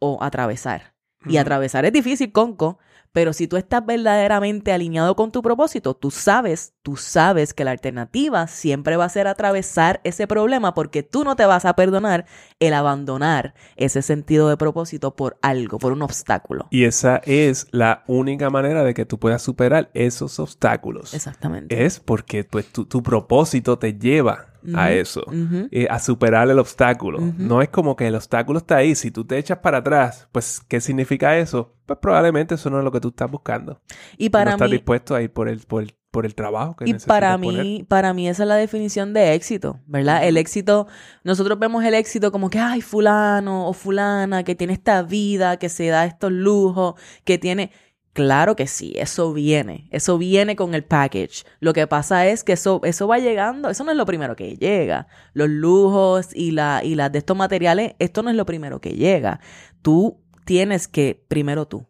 o 0.00 0.18
atravesar. 0.20 0.93
Y 1.26 1.36
atravesar 1.36 1.84
es 1.84 1.92
difícil, 1.92 2.32
Conco, 2.32 2.78
pero 3.14 3.32
si 3.32 3.46
tú 3.46 3.56
estás 3.56 3.86
verdaderamente 3.86 4.72
alineado 4.72 5.14
con 5.14 5.30
tu 5.30 5.40
propósito, 5.40 5.94
tú 5.94 6.10
sabes, 6.10 6.74
tú 6.82 6.96
sabes 6.96 7.54
que 7.54 7.62
la 7.62 7.70
alternativa 7.70 8.48
siempre 8.48 8.96
va 8.96 9.04
a 9.04 9.08
ser 9.08 9.28
atravesar 9.28 10.00
ese 10.02 10.26
problema 10.26 10.74
porque 10.74 11.04
tú 11.04 11.22
no 11.22 11.36
te 11.36 11.46
vas 11.46 11.64
a 11.64 11.76
perdonar 11.76 12.26
el 12.58 12.74
abandonar 12.74 13.54
ese 13.76 14.02
sentido 14.02 14.48
de 14.48 14.56
propósito 14.56 15.14
por 15.14 15.38
algo, 15.42 15.78
por 15.78 15.92
un 15.92 16.02
obstáculo. 16.02 16.66
Y 16.70 16.86
esa 16.86 17.18
es 17.18 17.68
la 17.70 18.02
única 18.08 18.50
manera 18.50 18.82
de 18.82 18.94
que 18.94 19.06
tú 19.06 19.20
puedas 19.20 19.42
superar 19.42 19.90
esos 19.94 20.40
obstáculos. 20.40 21.14
Exactamente. 21.14 21.84
Es 21.84 22.00
porque 22.00 22.42
tu, 22.42 22.64
tu, 22.64 22.84
tu 22.84 23.00
propósito 23.04 23.78
te 23.78 23.94
lleva 23.94 24.53
a 24.74 24.92
eso, 24.92 25.24
eh, 25.70 25.86
a 25.90 25.98
superar 25.98 26.48
el 26.48 26.58
obstáculo. 26.58 27.18
No 27.36 27.60
es 27.62 27.68
como 27.68 27.96
que 27.96 28.06
el 28.06 28.14
obstáculo 28.14 28.58
está 28.58 28.76
ahí. 28.76 28.94
Si 28.94 29.10
tú 29.10 29.24
te 29.24 29.36
echas 29.38 29.58
para 29.58 29.78
atrás, 29.78 30.28
pues, 30.32 30.60
¿qué 30.68 30.80
significa 30.80 31.36
eso? 31.36 31.74
Pues 31.86 31.98
probablemente 32.00 32.54
eso 32.54 32.70
no 32.70 32.78
es 32.78 32.84
lo 32.84 32.90
que 32.92 33.00
tú 33.00 33.08
estás 33.08 33.30
buscando. 33.30 33.80
Y 34.16 34.26
no 34.26 34.30
para 34.32 34.50
estás 34.52 34.70
mí, 34.70 34.76
dispuesto 34.76 35.14
a 35.14 35.22
ir 35.22 35.30
por 35.32 35.48
el, 35.48 35.60
por 35.60 35.82
el, 35.82 35.94
por 36.10 36.24
el 36.24 36.34
trabajo 36.34 36.76
que 36.76 36.86
Y 36.86 36.92
necesitas 36.92 37.14
para 37.14 37.38
poner. 37.38 37.62
mí, 37.62 37.84
para 37.86 38.14
mí 38.14 38.28
esa 38.28 38.44
es 38.44 38.48
la 38.48 38.56
definición 38.56 39.12
de 39.12 39.34
éxito, 39.34 39.80
¿verdad? 39.86 40.26
El 40.26 40.36
éxito, 40.36 40.86
nosotros 41.24 41.58
vemos 41.58 41.84
el 41.84 41.94
éxito 41.94 42.32
como 42.32 42.48
que, 42.48 42.58
ay, 42.58 42.80
fulano 42.80 43.68
o 43.68 43.72
fulana 43.72 44.44
que 44.44 44.54
tiene 44.54 44.72
esta 44.72 45.02
vida, 45.02 45.58
que 45.58 45.68
se 45.68 45.88
da 45.88 46.06
estos 46.06 46.32
lujos, 46.32 46.94
que 47.24 47.38
tiene... 47.38 47.70
Claro 48.14 48.54
que 48.54 48.68
sí, 48.68 48.94
eso 48.96 49.32
viene, 49.32 49.88
eso 49.90 50.18
viene 50.18 50.54
con 50.54 50.72
el 50.76 50.84
package. 50.84 51.44
Lo 51.58 51.72
que 51.72 51.88
pasa 51.88 52.28
es 52.28 52.44
que 52.44 52.52
eso, 52.52 52.80
eso 52.84 53.08
va 53.08 53.18
llegando, 53.18 53.68
eso 53.70 53.82
no 53.82 53.90
es 53.90 53.96
lo 53.96 54.06
primero 54.06 54.36
que 54.36 54.56
llega. 54.56 55.08
Los 55.32 55.48
lujos 55.48 56.28
y, 56.32 56.52
la, 56.52 56.82
y 56.84 56.94
las 56.94 57.10
de 57.10 57.18
estos 57.18 57.36
materiales, 57.36 57.94
esto 57.98 58.22
no 58.22 58.30
es 58.30 58.36
lo 58.36 58.46
primero 58.46 58.80
que 58.80 58.90
llega. 58.90 59.40
Tú 59.82 60.20
tienes 60.44 60.86
que, 60.86 61.24
primero 61.26 61.66
tú, 61.66 61.88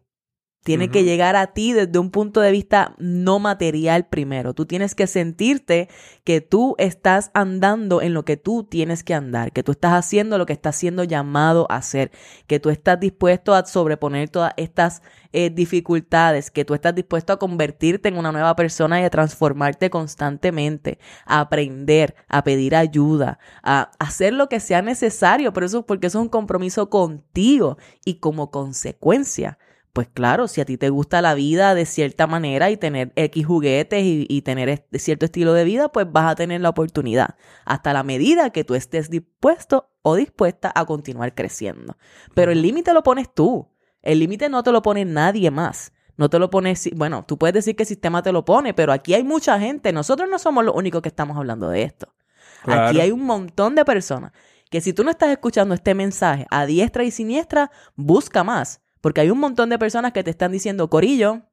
Tiene 0.65 0.89
que 0.89 1.03
llegar 1.03 1.35
a 1.35 1.53
ti 1.53 1.73
desde 1.73 1.99
un 1.99 2.09
punto 2.09 2.41
de 2.41 2.49
vista 2.49 2.95
no 2.97 3.37
material 3.37 4.07
primero. 4.07 4.55
Tú 4.55 4.65
tienes 4.65 4.95
que 4.95 5.05
sentirte 5.05 5.89
que 6.23 6.41
tú 6.41 6.73
estás 6.79 7.29
andando 7.35 8.01
en 8.01 8.15
lo 8.15 8.25
que 8.25 8.35
tú 8.35 8.63
tienes 8.63 9.03
que 9.03 9.13
andar, 9.13 9.51
que 9.51 9.61
tú 9.61 9.73
estás 9.73 9.93
haciendo 9.93 10.39
lo 10.39 10.47
que 10.47 10.53
estás 10.53 10.75
siendo 10.75 11.03
llamado 11.03 11.67
a 11.69 11.75
hacer, 11.75 12.09
que 12.47 12.59
tú 12.59 12.71
estás 12.71 12.99
dispuesto 12.99 13.53
a 13.53 13.63
sobreponer 13.63 14.29
todas 14.29 14.53
estas 14.57 15.03
eh, 15.33 15.51
dificultades, 15.51 16.49
que 16.49 16.65
tú 16.65 16.73
estás 16.73 16.95
dispuesto 16.95 17.31
a 17.31 17.37
convertirte 17.37 18.09
en 18.09 18.17
una 18.17 18.31
nueva 18.31 18.55
persona 18.55 18.99
y 18.99 19.03
a 19.03 19.11
transformarte 19.11 19.91
constantemente, 19.91 20.97
a 21.27 21.41
aprender, 21.41 22.15
a 22.27 22.43
pedir 22.43 22.75
ayuda, 22.75 23.37
a 23.61 23.91
hacer 23.99 24.33
lo 24.33 24.49
que 24.49 24.59
sea 24.59 24.81
necesario, 24.81 25.53
pero 25.53 25.67
eso 25.67 25.85
porque 25.85 26.07
eso 26.07 26.17
es 26.17 26.23
un 26.23 26.29
compromiso 26.29 26.89
contigo 26.89 27.77
y 28.03 28.15
como 28.15 28.49
consecuencia 28.49 29.59
pues 29.95 30.09
claro, 30.09 30.49
si 30.49 30.59
a 30.59 30.65
ti 30.65 30.77
te 30.77 30.89
gusta 30.89 31.21
la 31.21 31.35
vida 31.35 31.73
de 31.73 31.85
cierta 31.85 32.27
manera 32.27 32.69
y 32.69 32.75
tener 32.75 33.13
X 33.15 33.45
juguetes 33.45 34.01
y, 34.03 34.41
tener 34.41 34.85
cierto 34.91 35.23
estilo 35.23 35.53
de 35.53 35.63
vida, 35.63 35.89
pues 35.89 36.05
vas 36.11 36.29
a 36.29 36.35
tener 36.35 36.59
la 36.59 36.67
oportunidad 36.67 37.35
hasta 37.63 37.93
la 37.93 38.03
medida 38.03 38.49
que 38.49 38.65
tú 38.65 38.75
estés 38.75 39.09
dispuesto 39.09 39.89
o 40.01 40.15
dispuesta 40.15 40.69
a 40.75 40.83
continuar 40.83 41.33
creciendo. 41.33 41.95
Pero 42.33 42.51
el 42.51 42.61
límite 42.61 42.93
lo 42.93 43.03
pones 43.03 43.33
tú. 43.33 43.69
El 44.01 44.19
límite 44.19 44.49
no 44.49 44.63
te 44.63 44.73
lo 44.73 44.81
pone 44.81 45.05
nadie 45.05 45.49
más. 45.49 45.93
No 46.17 46.29
te 46.29 46.39
lo 46.39 46.49
pones, 46.49 46.89
bueno, 46.93 47.23
tú 47.25 47.37
puedes 47.37 47.53
decir 47.53 47.77
que 47.77 47.83
el 47.83 47.87
sistema 47.87 48.21
te 48.21 48.33
lo 48.33 48.43
pone, 48.43 48.73
pero 48.73 48.91
aquí 48.91 49.13
hay 49.13 49.23
mucha 49.23 49.57
gente. 49.61 49.93
Nosotros 49.93 50.29
no 50.29 50.39
somos 50.39 50.65
los 50.65 50.75
únicos 50.75 51.01
que 51.03 51.09
estamos 51.09 51.37
hablando 51.37 51.69
de 51.69 51.83
esto. 51.83 52.13
Aquí 52.63 52.99
hay 52.99 53.11
un 53.11 53.23
montón 53.23 53.75
de 53.75 53.85
personas 53.85 54.33
que 54.69 54.81
si 54.81 54.91
tú 54.91 55.05
no 55.05 55.11
estás 55.11 55.29
escuchando 55.29 55.73
este 55.73 55.93
mensaje 55.93 56.47
a 56.51 56.65
diestra 56.65 57.05
y 57.05 57.11
siniestra, 57.11 57.71
busca 57.95 58.43
más 58.43 58.81
porque 59.05 59.21
hay 59.21 59.29
un 59.29 59.37
montón 59.37 59.69
de 59.69 59.77
personas 59.77 60.13
que 60.13 60.23
te 60.23 60.31
están 60.31 60.51
diciendo, 60.51 60.89
Corillo, 60.89 61.43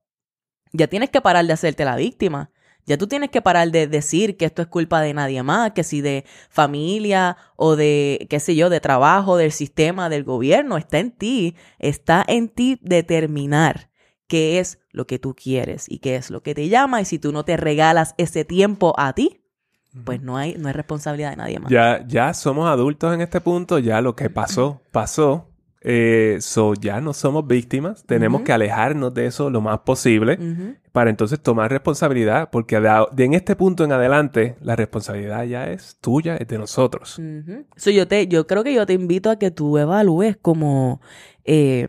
ya 0.73 0.87
tienes 0.87 1.11
que 1.11 1.21
parar 1.21 1.45
de 1.45 1.53
hacerte 1.53 1.85
la 1.85 1.97
víctima. 1.97 2.51
Ya 2.87 2.97
tú 2.97 3.09
tienes 3.09 3.29
que 3.29 3.43
parar 3.43 3.71
de 3.71 3.87
decir 3.87 4.39
que 4.39 4.47
esto 4.47 4.63
es 4.63 4.69
culpa 4.69 5.03
de 5.03 5.13
nadie 5.13 5.43
más, 5.43 5.73
que 5.73 5.85
si 5.85 6.01
de 6.01 6.25
familia 6.49 7.37
o 7.57 7.77
de, 7.77 8.27
qué 8.31 8.41
sé 8.41 8.57
yo, 8.57 8.71
de 8.71 8.81
trabajo, 8.81 9.37
del 9.37 9.53
sistema, 9.53 10.09
del 10.09 10.25
gobierno, 10.25 10.79
está 10.79 10.99
en 10.99 11.11
ti. 11.11 11.55
Está 11.79 12.25
en 12.27 12.49
ti 12.49 12.79
determinar 12.81 13.91
qué 14.29 14.59
es 14.59 14.79
lo 14.91 15.07
que 15.07 15.19
tú 15.19 15.35
quieres 15.35 15.91
y 15.91 15.99
qué 15.99 16.17
es 16.17 16.31
lo 16.31 16.43
que 16.43 16.55
te 16.55 16.71
llama. 16.71 17.03
Y 17.03 17.05
si 17.05 17.19
tú 17.19 17.33
no 17.33 17.45
te 17.45 17.59
regalas 17.59 18.15
ese 18.17 18.47
tiempo 18.47 18.95
a 18.97 19.13
ti, 19.13 19.43
pues 20.07 20.23
no 20.23 20.39
hay, 20.39 20.55
no 20.59 20.69
hay 20.69 20.73
responsabilidad 20.73 21.33
de 21.33 21.37
nadie 21.37 21.59
más. 21.59 21.71
Ya, 21.71 22.03
ya 22.09 22.33
somos 22.33 22.67
adultos 22.71 23.13
en 23.13 23.21
este 23.21 23.43
punto, 23.43 23.79
ya 23.79 24.01
lo 24.01 24.17
que 24.17 24.31
pasó, 24.31 24.81
pasó. 24.91 25.52
Eh, 25.85 26.39
so 26.41 26.75
ya 26.75 27.01
no 27.01 27.13
somos 27.13 27.47
víctimas, 27.47 28.05
tenemos 28.05 28.43
que 28.43 28.53
alejarnos 28.53 29.13
de 29.15 29.27
eso 29.27 29.51
lo 29.51 29.61
más 29.61 29.81
posible 29.81 30.39
para 30.93 31.11
entonces 31.11 31.41
tomar 31.41 31.71
responsabilidad, 31.71 32.51
porque 32.51 32.79
de, 32.79 33.25
en 33.25 33.35
este 33.35 33.57
punto 33.57 33.85
en 33.85 33.93
adelante 33.93 34.57
la 34.61 34.77
responsabilidad 34.77 35.45
ya 35.45 35.71
es 35.71 35.97
tuya, 36.01 36.37
es 36.37 36.47
de 36.47 36.59
nosotros. 36.59 37.21
yo, 37.77 38.07
te, 38.07 38.29
yo 38.29 38.47
creo 38.47 38.63
que 38.63 38.75
yo 38.75 38.87
te 38.87 38.93
invito 38.93 39.31
a 39.31 39.37
que 39.37 39.51
tú 39.51 39.77
evalúes 39.77 40.37
como 40.37 41.01
eh, 41.45 41.89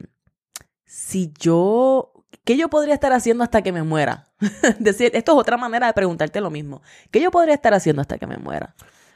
si 0.85 1.31
yo 1.39 2.13
¿Qué 2.43 2.57
yo 2.57 2.69
podría 2.69 2.93
estar 2.93 3.13
haciendo 3.13 3.43
hasta 3.43 3.61
que 3.61 3.71
me 3.71 3.83
muera? 3.83 4.27
Decir, 4.79 5.11
esto 5.13 5.31
es 5.31 5.37
otra 5.37 5.55
manera 5.55 5.87
de 5.87 5.93
preguntarte 5.93 6.41
lo 6.41 6.49
mismo. 6.49 6.81
¿Qué 7.09 7.21
yo 7.21 7.31
podría 7.31 7.53
estar 7.53 7.73
haciendo 7.73 8.01
hasta 8.01 8.17
que 8.17 8.27
me 8.27 8.37
muera? 8.37 8.75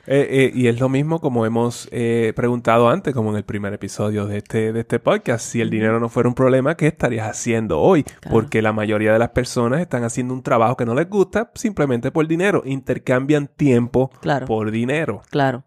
Eh, 0.09 0.25
eh, 0.29 0.51
y 0.55 0.67
es 0.67 0.79
lo 0.79 0.87
mismo 0.87 1.19
como 1.19 1.45
hemos 1.45 1.89
eh, 1.91 2.31
preguntado 2.33 2.87
antes, 2.87 3.13
como 3.13 3.31
en 3.31 3.35
el 3.35 3.43
primer 3.43 3.73
episodio 3.73 4.25
de 4.25 4.37
este, 4.37 4.71
de 4.71 4.79
este 4.79 4.99
podcast. 4.99 5.45
Si 5.45 5.59
el 5.59 5.69
dinero 5.69 5.99
no 5.99 6.07
fuera 6.07 6.29
un 6.29 6.35
problema, 6.35 6.77
¿qué 6.77 6.87
estarías 6.87 7.27
haciendo 7.27 7.81
hoy? 7.81 8.05
Porque 8.29 8.61
la 8.61 8.71
mayoría 8.71 9.11
de 9.11 9.19
las 9.19 9.31
personas 9.31 9.81
están 9.81 10.05
haciendo 10.05 10.33
un 10.33 10.43
trabajo 10.43 10.77
que 10.77 10.85
no 10.85 10.95
les 10.95 11.09
gusta 11.09 11.51
simplemente 11.55 12.09
por 12.09 12.25
dinero. 12.25 12.61
Intercambian 12.65 13.47
tiempo 13.47 14.09
por 14.47 14.71
dinero. 14.71 15.23
Claro. 15.29 15.65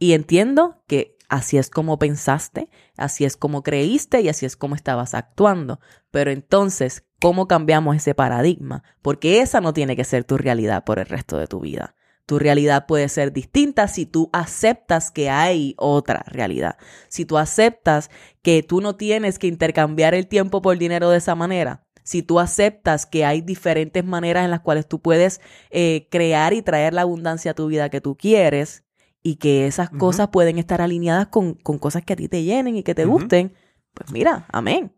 Y 0.00 0.14
entiendo 0.14 0.82
que 0.88 1.16
así 1.28 1.56
es 1.56 1.70
como 1.70 1.96
pensaste, 1.98 2.68
así 2.96 3.24
es 3.24 3.36
como 3.36 3.62
creíste 3.62 4.20
y 4.20 4.28
así 4.28 4.46
es 4.46 4.56
como 4.56 4.74
estabas 4.74 5.14
actuando. 5.14 5.78
Pero 6.10 6.32
entonces, 6.32 7.06
¿cómo 7.20 7.46
cambiamos 7.46 7.94
ese 7.94 8.16
paradigma? 8.16 8.82
Porque 9.00 9.40
esa 9.42 9.60
no 9.60 9.72
tiene 9.72 9.94
que 9.94 10.04
ser 10.04 10.24
tu 10.24 10.38
realidad 10.38 10.82
por 10.82 10.98
el 10.98 11.06
resto 11.06 11.38
de 11.38 11.46
tu 11.46 11.60
vida. 11.60 11.94
Tu 12.26 12.40
realidad 12.40 12.86
puede 12.86 13.08
ser 13.08 13.32
distinta 13.32 13.86
si 13.86 14.04
tú 14.04 14.30
aceptas 14.32 15.12
que 15.12 15.30
hay 15.30 15.74
otra 15.78 16.24
realidad. 16.26 16.76
Si 17.08 17.24
tú 17.24 17.38
aceptas 17.38 18.10
que 18.42 18.64
tú 18.64 18.80
no 18.80 18.96
tienes 18.96 19.38
que 19.38 19.46
intercambiar 19.46 20.14
el 20.14 20.26
tiempo 20.26 20.60
por 20.60 20.76
dinero 20.76 21.10
de 21.10 21.18
esa 21.18 21.36
manera. 21.36 21.86
Si 22.02 22.22
tú 22.22 22.40
aceptas 22.40 23.06
que 23.06 23.24
hay 23.24 23.40
diferentes 23.40 24.04
maneras 24.04 24.44
en 24.44 24.50
las 24.50 24.60
cuales 24.60 24.88
tú 24.88 25.00
puedes 25.00 25.40
eh, 25.70 26.08
crear 26.10 26.52
y 26.52 26.62
traer 26.62 26.94
la 26.94 27.02
abundancia 27.02 27.52
a 27.52 27.54
tu 27.54 27.68
vida 27.68 27.90
que 27.90 28.00
tú 28.00 28.16
quieres 28.16 28.84
y 29.22 29.36
que 29.36 29.66
esas 29.66 29.90
cosas 29.90 30.28
pueden 30.28 30.58
estar 30.58 30.80
alineadas 30.80 31.28
con, 31.28 31.54
cosas 31.54 32.04
que 32.04 32.12
a 32.12 32.16
ti 32.16 32.28
te 32.28 32.44
llenen 32.44 32.76
y 32.76 32.84
que 32.84 32.94
te 32.94 33.04
gusten, 33.06 33.54
pues 33.92 34.12
mira, 34.12 34.46
amén. 34.52 34.92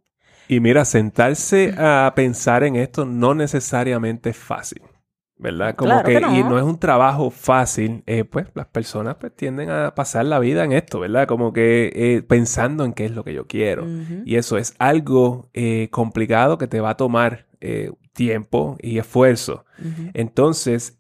Y 0.49 0.61
mira, 0.61 0.85
sentarse 0.85 1.75
a 1.79 2.13
pensar 2.15 2.65
en 2.65 2.77
esto 2.77 3.07
no 3.07 3.35
necesariamente 3.35 4.31
es 4.31 4.37
fácil. 4.37 4.83
¿Verdad? 5.39 5.77
Como 5.77 6.03
que, 6.03 6.15
y 6.15 6.43
no 6.43 6.59
es 6.59 6.65
un 6.65 6.79
trabajo 6.79 7.31
fácil, 7.31 8.03
eh, 8.07 8.25
pues 8.25 8.47
las 8.55 8.67
personas 8.67 9.17
pues 9.17 9.35
tienden 9.35 9.71
a 9.71 9.95
pasar 9.95 10.25
la 10.25 10.39
vida 10.39 10.65
en 10.65 10.73
esto, 10.73 11.01
¿verdad? 11.01 11.27
Como 11.27 11.53
que 11.53 11.93
eh, 11.95 12.23
pensando 12.23 12.85
en 12.85 12.93
qué 12.93 13.05
es 13.05 13.13
lo 13.13 13.25
que 13.25 13.35
yo 13.35 13.47
quiero. 13.47 13.87
Y 14.25 14.37
eso 14.37 14.59
es 14.59 14.75
algo 14.79 15.49
eh, 15.55 15.89
complicado 15.91 16.59
que 16.59 16.67
te 16.67 16.81
va 16.81 16.91
a 16.91 16.97
tomar 16.97 17.47
tiempo 18.13 18.77
y 18.81 18.99
esfuerzo. 18.99 19.65
Entonces, 20.15 20.99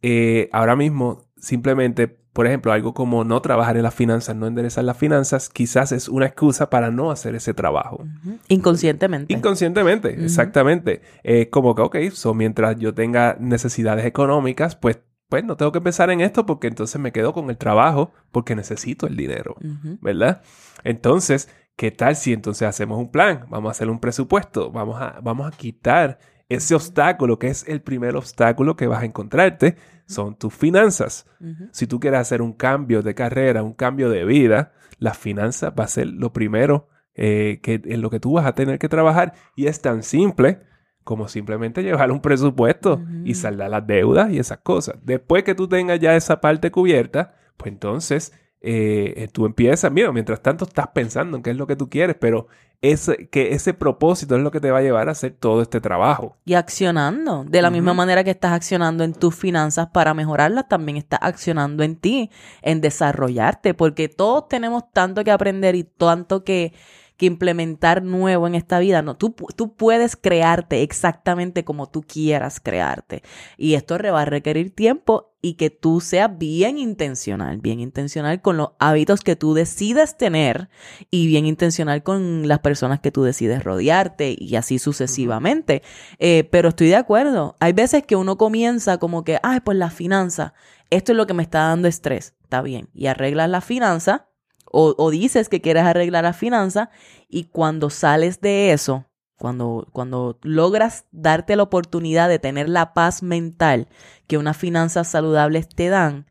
ahora 0.53 0.76
mismo 0.76 1.24
simplemente 1.36 2.16
por 2.39 2.47
ejemplo, 2.47 2.70
algo 2.70 2.95
como 2.95 3.24
no 3.24 3.43
trabajar 3.43 3.76
en 3.76 3.82
las 3.82 3.97
finanzas, 3.97 4.36
no 4.36 4.47
enderezar 4.47 4.84
las 4.84 4.97
finanzas, 4.97 5.49
quizás 5.49 5.91
es 5.91 6.09
una 6.09 6.26
excusa 6.26 6.70
para 6.70 6.89
no 6.93 7.11
hacer 7.11 7.34
ese 7.34 7.53
trabajo. 7.53 8.05
Inconscientemente. 8.47 9.34
Inconscientemente, 9.34 10.22
exactamente. 10.24 11.03
como 11.51 11.74
que, 11.74 11.82
ok, 11.82 11.97
so, 12.12 12.34
mientras 12.34 12.78
yo 12.78 12.95
tenga 12.95 13.36
necesidades 13.41 14.07
económicas, 14.07 14.76
pues 14.76 15.01
pues 15.28 15.45
no 15.45 15.57
tengo 15.57 15.72
que 15.72 15.80
pensar 15.80 16.11
en 16.11 16.20
esto 16.20 16.47
porque 16.47 16.68
entonces 16.68 17.01
me 17.01 17.11
quedo 17.11 17.32
con 17.32 17.51
el 17.51 17.57
trabajo 17.57 18.12
porque 18.30 18.55
necesito 18.55 19.09
el 19.09 19.16
dinero, 19.16 19.57
¿verdad? 20.01 20.43
Entonces, 20.84 21.49
¿qué 21.74 21.91
tal 21.91 22.14
si 22.14 22.32
entonces 22.32 22.68
hacemos 22.68 23.01
un 23.01 23.11
plan? 23.11 23.47
Vamos 23.49 23.70
a 23.70 23.72
hacer 23.72 23.91
un 23.91 23.99
presupuesto, 23.99 24.70
vamos 24.70 25.03
a, 25.03 25.18
vamos 25.24 25.53
a 25.53 25.57
quitar 25.57 26.20
ese 26.49 26.74
obstáculo 26.74 27.38
que 27.38 27.49
es 27.49 27.66
el 27.68 27.82
primer 27.82 28.16
obstáculo 28.16 28.76
que 28.76 28.86
vas 28.86 29.03
a 29.03 29.07
encontrarte 29.07 29.76
son 30.07 30.36
tus 30.36 30.55
finanzas. 30.55 31.26
Si 31.70 31.86
tú 31.86 32.01
quieres 32.01 32.20
hacer 32.20 32.40
un 32.40 32.55
cambio 32.55 33.03
de 33.03 33.14
carrera, 33.14 33.62
un 33.62 33.74
cambio 33.74 34.09
de 34.09 34.24
vida, 34.24 34.72
las 34.99 35.18
finanzas 35.18 35.72
va 35.78 35.84
a 35.84 35.88
ser 35.88 36.07
lo 36.07 36.32
primero 36.32 36.88
eh, 37.14 37.61
que, 37.62 37.80
en 37.84 38.01
lo 38.01 38.09
que 38.11 38.20
tú 38.20 38.32
vas 38.32 38.46
a 38.46 38.55
tener 38.55 38.78
que 38.78 38.88
trabajar. 38.88 39.34
Y 39.55 39.66
es 39.66 39.82
tan 39.82 40.03
simple 40.03 40.61
como 41.05 41.28
simplemente 41.28 41.82
llevar 41.82 42.11
un 42.11 42.20
presupuesto 42.20 43.03
y 43.24 43.34
saldar 43.34 43.70
las 43.70 43.86
deudas 43.86 44.30
y 44.30 44.38
esas 44.38 44.59
cosas. 44.59 44.96
Después 45.03 45.42
que 45.42 45.55
tú 45.55 45.68
tengas 45.68 46.01
ya 46.01 46.16
esa 46.16 46.40
parte 46.40 46.70
cubierta, 46.70 47.34
pues 47.57 47.72
entonces 47.72 48.32
eh, 48.61 49.14
eh, 49.16 49.28
tú 49.28 49.46
empiezas, 49.46 49.90
mira, 49.92 50.12
mientras 50.12 50.42
tanto 50.42 50.64
estás 50.64 50.88
pensando 50.88 51.36
en 51.36 51.42
qué 51.42 51.51
es 51.51 51.57
lo 51.57 51.66
que 51.66 51.76
tú 51.76 51.88
quieres, 51.88 52.16
pero 52.18 52.49
ese, 52.80 53.28
que 53.28 53.54
ese 53.54 53.74
propósito 53.74 54.36
es 54.36 54.42
lo 54.42 54.50
que 54.50 54.60
te 54.60 54.70
va 54.70 54.78
a 54.78 54.82
llevar 54.82 55.08
a 55.08 55.12
hacer 55.12 55.32
todo 55.32 55.62
este 55.62 55.80
trabajo. 55.80 56.36
Y 56.44 56.54
accionando. 56.54 57.44
De 57.44 57.60
la 57.60 57.70
misma 57.70 57.92
manera 57.94 58.22
que 58.22 58.30
estás 58.30 58.52
accionando 58.52 59.02
en 59.04 59.14
tus 59.14 59.34
finanzas 59.34 59.88
para 59.88 60.14
mejorarlas, 60.14 60.68
también 60.68 60.96
estás 60.96 61.20
accionando 61.22 61.82
en 61.82 61.96
ti, 61.96 62.30
en 62.62 62.80
desarrollarte, 62.80 63.74
porque 63.74 64.08
todos 64.08 64.48
tenemos 64.48 64.84
tanto 64.92 65.24
que 65.24 65.30
aprender 65.32 65.74
y 65.74 65.84
tanto 65.84 66.44
que 66.44 66.72
que 67.18 67.26
implementar 67.26 68.02
nuevo 68.02 68.46
en 68.46 68.54
esta 68.54 68.78
vida. 68.78 69.02
No, 69.02 69.16
tú, 69.16 69.34
tú 69.56 69.74
puedes 69.74 70.16
crearte 70.16 70.82
exactamente 70.82 71.64
como 71.64 71.90
tú 71.90 72.02
quieras 72.02 72.60
crearte. 72.60 73.22
Y 73.58 73.74
esto 73.74 73.98
va 73.98 74.22
a 74.22 74.24
requerir 74.24 74.74
tiempo 74.74 75.34
y 75.42 75.54
que 75.54 75.70
tú 75.70 76.00
seas 76.00 76.38
bien 76.38 76.78
intencional, 76.78 77.58
bien 77.58 77.80
intencional 77.80 78.40
con 78.40 78.56
los 78.56 78.70
hábitos 78.78 79.20
que 79.20 79.36
tú 79.36 79.52
decides 79.52 80.16
tener 80.16 80.68
y 81.10 81.26
bien 81.26 81.44
intencional 81.44 82.02
con 82.02 82.46
las 82.46 82.60
personas 82.60 83.00
que 83.00 83.10
tú 83.10 83.24
decides 83.24 83.64
rodearte 83.64 84.36
y 84.38 84.54
así 84.54 84.78
sucesivamente. 84.78 85.82
Eh, 86.20 86.48
pero 86.50 86.68
estoy 86.68 86.88
de 86.88 86.96
acuerdo. 86.96 87.56
Hay 87.58 87.72
veces 87.72 88.04
que 88.04 88.16
uno 88.16 88.38
comienza 88.38 88.98
como 88.98 89.24
que, 89.24 89.38
ay, 89.42 89.60
pues 89.60 89.76
la 89.76 89.90
finanza, 89.90 90.54
esto 90.90 91.12
es 91.12 91.16
lo 91.16 91.26
que 91.26 91.34
me 91.34 91.42
está 91.42 91.60
dando 91.64 91.88
estrés. 91.88 92.34
Está 92.44 92.62
bien. 92.62 92.88
Y 92.94 93.06
arreglas 93.06 93.50
la 93.50 93.60
finanza 93.60 94.28
o, 94.70 95.10
dices 95.10 95.48
que 95.48 95.60
quieres 95.60 95.84
arreglar 95.84 96.24
la 96.24 96.32
finanza 96.32 96.90
y 97.28 97.44
cuando 97.44 97.90
sales 97.90 98.40
de 98.40 98.72
eso, 98.72 99.06
cuando, 99.36 99.86
cuando 99.92 100.38
logras 100.42 101.06
darte 101.10 101.56
la 101.56 101.62
oportunidad 101.62 102.28
de 102.28 102.38
tener 102.38 102.68
la 102.68 102.92
paz 102.92 103.22
mental 103.22 103.88
que 104.26 104.38
unas 104.38 104.56
finanzas 104.56 105.08
saludables 105.08 105.68
te 105.68 105.88
dan, 105.88 106.26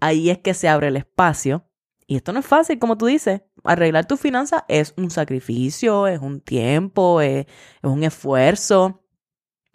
ahí 0.00 0.30
es 0.30 0.38
que 0.38 0.54
se 0.54 0.68
abre 0.68 0.88
el 0.88 0.96
espacio. 0.96 1.64
Y 2.06 2.16
esto 2.16 2.32
no 2.32 2.40
es 2.40 2.46
fácil, 2.46 2.78
como 2.78 2.96
tú 2.96 3.06
dices. 3.06 3.42
arreglar 3.64 4.06
tus 4.06 4.18
finanzas 4.18 4.64
es 4.68 4.94
un 4.96 5.10
sacrificio, 5.10 6.06
es 6.06 6.20
un 6.20 6.40
tiempo, 6.40 7.20
es, 7.20 7.46
es 7.46 7.90
un 7.90 8.02
esfuerzo, 8.02 9.02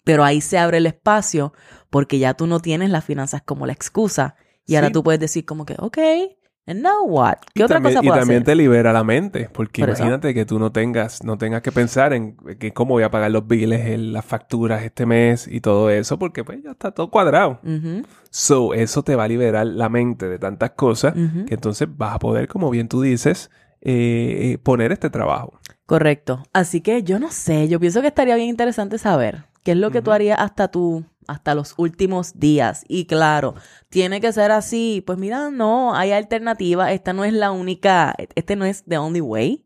pero 0.04 0.24
ahí 0.24 0.42
se 0.42 0.58
abre 0.58 0.78
el 0.78 0.88
espacio 0.88 1.54
porque 1.90 2.20
ya 2.20 2.34
tú 2.34 2.48
no 2.48 2.60
tienes 2.60 2.90
las 2.90 3.06
finanzas 3.06 3.44
como 3.44 3.66
la 3.66 3.74
excusa 3.74 4.36
y 4.66 4.76
ahora 4.76 4.92
tú 4.92 5.04
puedes 5.04 5.20
decir 5.20 5.46
como 5.46 5.66
que, 5.66 5.76
ok, 5.78 5.98
and 6.66 6.82
now 6.82 7.04
what? 7.06 7.36
¿Qué 7.54 7.62
Y 7.62 7.64
otra 7.64 7.76
también, 7.78 7.96
cosa 7.96 8.06
y 8.06 8.08
puedo 8.08 8.20
también 8.20 8.38
hacer? 8.44 8.46
te 8.46 8.56
libera 8.56 8.94
la 8.94 9.04
mente, 9.04 9.50
porque 9.54 9.82
Por 9.82 9.90
eso. 9.90 10.04
imagínate 10.04 10.34
que 10.34 10.46
tú 10.46 10.60
no 10.60 10.72
tengas, 10.72 11.24
no 11.24 11.38
tengas 11.38 11.62
que 11.62 11.72
pensar 11.72 12.14
en 12.14 12.36
que 12.60 12.74
cómo 12.74 12.94
voy 12.94 13.04
a 13.04 13.12
pagar 13.12 13.32
los 13.32 13.48
biles, 13.48 13.86
el- 13.88 14.14
las 14.14 14.26
facturas 14.26 14.84
este 14.84 15.06
mes 15.06 15.48
y 15.48 15.62
todo 15.62 15.90
eso, 15.90 16.18
porque 16.20 16.44
pues 16.44 16.64
ya 16.64 16.72
está 16.72 16.92
todo 16.92 17.10
cuadrado. 17.10 17.60
So, 18.30 18.74
eso 18.74 19.04
te 19.04 19.16
va 19.16 19.26
a 19.26 19.28
liberar 19.28 19.66
la 19.68 19.90
mente 19.90 20.28
de 20.30 20.40
tantas 20.40 20.72
cosas 20.72 21.14
que 21.14 21.54
entonces 21.54 21.88
vas 21.96 22.16
a 22.16 22.20
poder, 22.20 22.48
como 22.48 22.70
bien 22.70 22.88
tú 22.88 23.02
dices, 23.02 23.52
eh, 23.82 24.54
eh, 24.54 24.58
poner 24.58 24.92
este 24.92 25.10
trabajo. 25.10 25.60
Correcto. 25.86 26.44
Así 26.54 26.82
que 26.82 27.04
yo 27.04 27.20
no 27.20 27.30
sé, 27.32 27.68
yo 27.68 27.80
pienso 27.80 28.02
que 28.02 28.08
estaría 28.08 28.36
bien 28.36 28.48
interesante 28.50 28.98
saber 28.98 29.44
qué 29.64 29.72
es 29.72 29.78
lo 29.78 29.92
que 29.92 30.02
tú 30.02 30.12
harías 30.12 30.40
hasta 30.40 30.70
tu, 30.70 31.04
hasta 31.28 31.56
los 31.56 31.74
últimos 31.78 32.40
días. 32.40 32.84
Y 32.88 33.06
claro, 33.06 33.56
tiene 33.90 34.22
que 34.22 34.32
ser 34.34 34.52
así. 34.52 35.04
Pues 35.06 35.18
mira, 35.18 35.50
no, 35.52 35.96
hay 35.96 36.12
alternativas. 36.12 36.92
Esta 36.92 37.14
no 37.14 37.26
es 37.26 37.34
la 37.34 37.52
única, 37.52 38.16
este 38.36 38.56
no 38.56 38.66
es 38.66 38.84
the 38.86 38.98
only 38.98 39.22
way. 39.22 39.66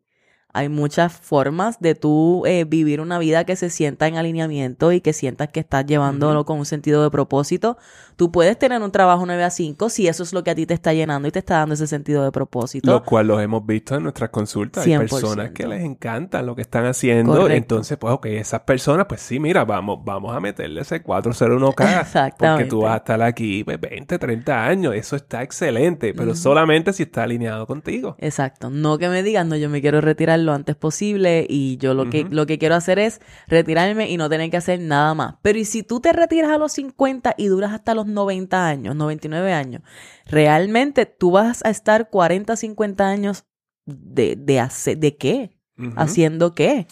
Hay 0.57 0.69
muchas 0.69 1.13
formas 1.13 1.79
de 1.79 1.93
tú 1.93 2.43
eh, 2.47 2.63
vivir 2.63 2.99
una 2.99 3.19
vida 3.19 3.43
que 3.43 3.55
se 3.55 3.69
sienta 3.69 4.07
en 4.07 4.17
alineamiento 4.17 4.91
y 4.91 5.01
que 5.01 5.13
sientas 5.13 5.49
que 5.49 5.59
estás 5.59 5.85
llevándolo 5.85 6.45
con 6.45 6.57
un 6.57 6.65
sentido 6.65 7.03
de 7.03 7.11
propósito. 7.11 7.77
Tú 8.15 8.31
puedes 8.31 8.57
tener 8.57 8.81
un 8.81 8.91
trabajo 8.91 9.23
9 9.27 9.43
a 9.43 9.51
5 9.51 9.89
si 9.89 10.07
eso 10.07 10.23
es 10.23 10.33
lo 10.33 10.43
que 10.43 10.49
a 10.49 10.55
ti 10.55 10.65
te 10.65 10.73
está 10.73 10.91
llenando 10.91 11.27
y 11.27 11.31
te 11.31 11.37
está 11.37 11.59
dando 11.59 11.75
ese 11.75 11.85
sentido 11.85 12.23
de 12.23 12.31
propósito. 12.31 12.89
Lo 12.89 13.03
cual 13.03 13.27
los 13.27 13.39
hemos 13.39 13.63
visto 13.63 13.93
en 13.93 14.01
nuestras 14.01 14.31
consultas. 14.31 14.83
Hay 14.83 14.93
100%. 14.93 14.99
personas 14.99 15.51
que 15.51 15.67
les 15.67 15.83
encanta 15.83 16.41
lo 16.41 16.55
que 16.55 16.63
están 16.63 16.87
haciendo. 16.87 17.33
Correcto. 17.33 17.75
Entonces, 17.75 17.95
pues, 17.99 18.11
ok, 18.11 18.25
esas 18.25 18.61
personas, 18.61 19.05
pues 19.07 19.21
sí, 19.21 19.39
mira, 19.39 19.63
vamos, 19.65 19.99
vamos 20.03 20.35
a 20.35 20.39
meterle 20.39 20.81
ese 20.81 21.03
401k. 21.03 21.75
Porque 21.75 21.99
Exactamente. 21.99 22.65
tú 22.65 22.81
vas 22.81 22.95
a 22.95 22.97
estar 22.97 23.21
aquí 23.21 23.63
pues, 23.63 23.79
20, 23.79 24.17
30 24.17 24.65
años. 24.65 24.95
Eso 24.95 25.15
está 25.15 25.43
excelente. 25.43 26.15
Pero 26.15 26.33
solamente 26.33 26.93
si 26.93 27.03
está 27.03 27.21
alineado 27.21 27.67
contigo. 27.67 28.15
Exacto. 28.17 28.71
No 28.71 28.97
que 28.97 29.09
me 29.09 29.21
digan, 29.21 29.47
no, 29.49 29.55
yo 29.55 29.69
me 29.69 29.79
quiero 29.79 30.01
retirar 30.01 30.39
lo 30.47 30.53
antes 30.53 30.75
posible 30.75 31.45
y 31.47 31.77
yo 31.77 31.93
lo 31.93 32.09
que, 32.09 32.25
lo 32.27 32.47
que 32.47 32.57
quiero 32.57 32.73
hacer 32.73 32.97
es 32.97 33.21
retirarme 33.47 34.09
y 34.09 34.17
no 34.17 34.29
tener 34.29 34.49
que 34.49 34.57
hacer 34.57 34.79
nada 34.79 35.13
más. 35.13 35.35
Pero 35.43 35.59
¿y 35.59 35.65
si 35.65 35.83
tú 35.83 35.99
te 35.99 36.11
retiras 36.11 36.49
a 36.49 36.57
los 36.57 36.71
50 36.71 37.35
y 37.37 37.47
duras 37.47 37.73
hasta 37.73 37.93
los 37.93 38.07
90 38.07 38.67
años, 38.67 38.95
99 38.95 39.53
años? 39.53 39.83
Realmente 40.25 41.05
tú 41.05 41.31
vas 41.31 41.63
a 41.63 41.69
estar 41.69 42.09
40, 42.09 42.55
50 42.55 43.07
años 43.07 43.45
de, 43.85 44.35
de, 44.35 44.59
hacer, 44.59 44.97
¿de 44.97 45.15
qué? 45.15 45.51
¿Haciendo 45.95 46.55
qué? 46.55 46.87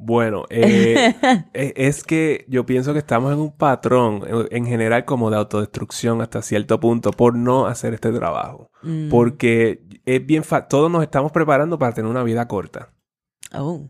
Bueno, 0.00 0.44
eh, 0.48 1.14
e- 1.54 1.72
es 1.76 2.04
que 2.04 2.44
yo 2.48 2.64
pienso 2.64 2.92
que 2.92 3.00
estamos 3.00 3.32
en 3.32 3.40
un 3.40 3.50
patrón 3.56 4.22
en 4.50 4.64
general 4.66 5.04
como 5.04 5.28
de 5.30 5.36
autodestrucción 5.38 6.20
hasta 6.22 6.40
cierto 6.42 6.78
punto 6.78 7.10
por 7.10 7.34
no 7.34 7.66
hacer 7.66 7.94
este 7.94 8.12
trabajo. 8.12 8.70
Mm. 8.82 9.08
Porque 9.08 9.82
es 10.06 10.24
bien 10.24 10.44
fa- 10.44 10.68
todos 10.68 10.90
nos 10.90 11.02
estamos 11.02 11.32
preparando 11.32 11.78
para 11.78 11.92
tener 11.94 12.10
una 12.10 12.22
vida 12.22 12.46
corta. 12.46 12.90
Oh. 13.52 13.88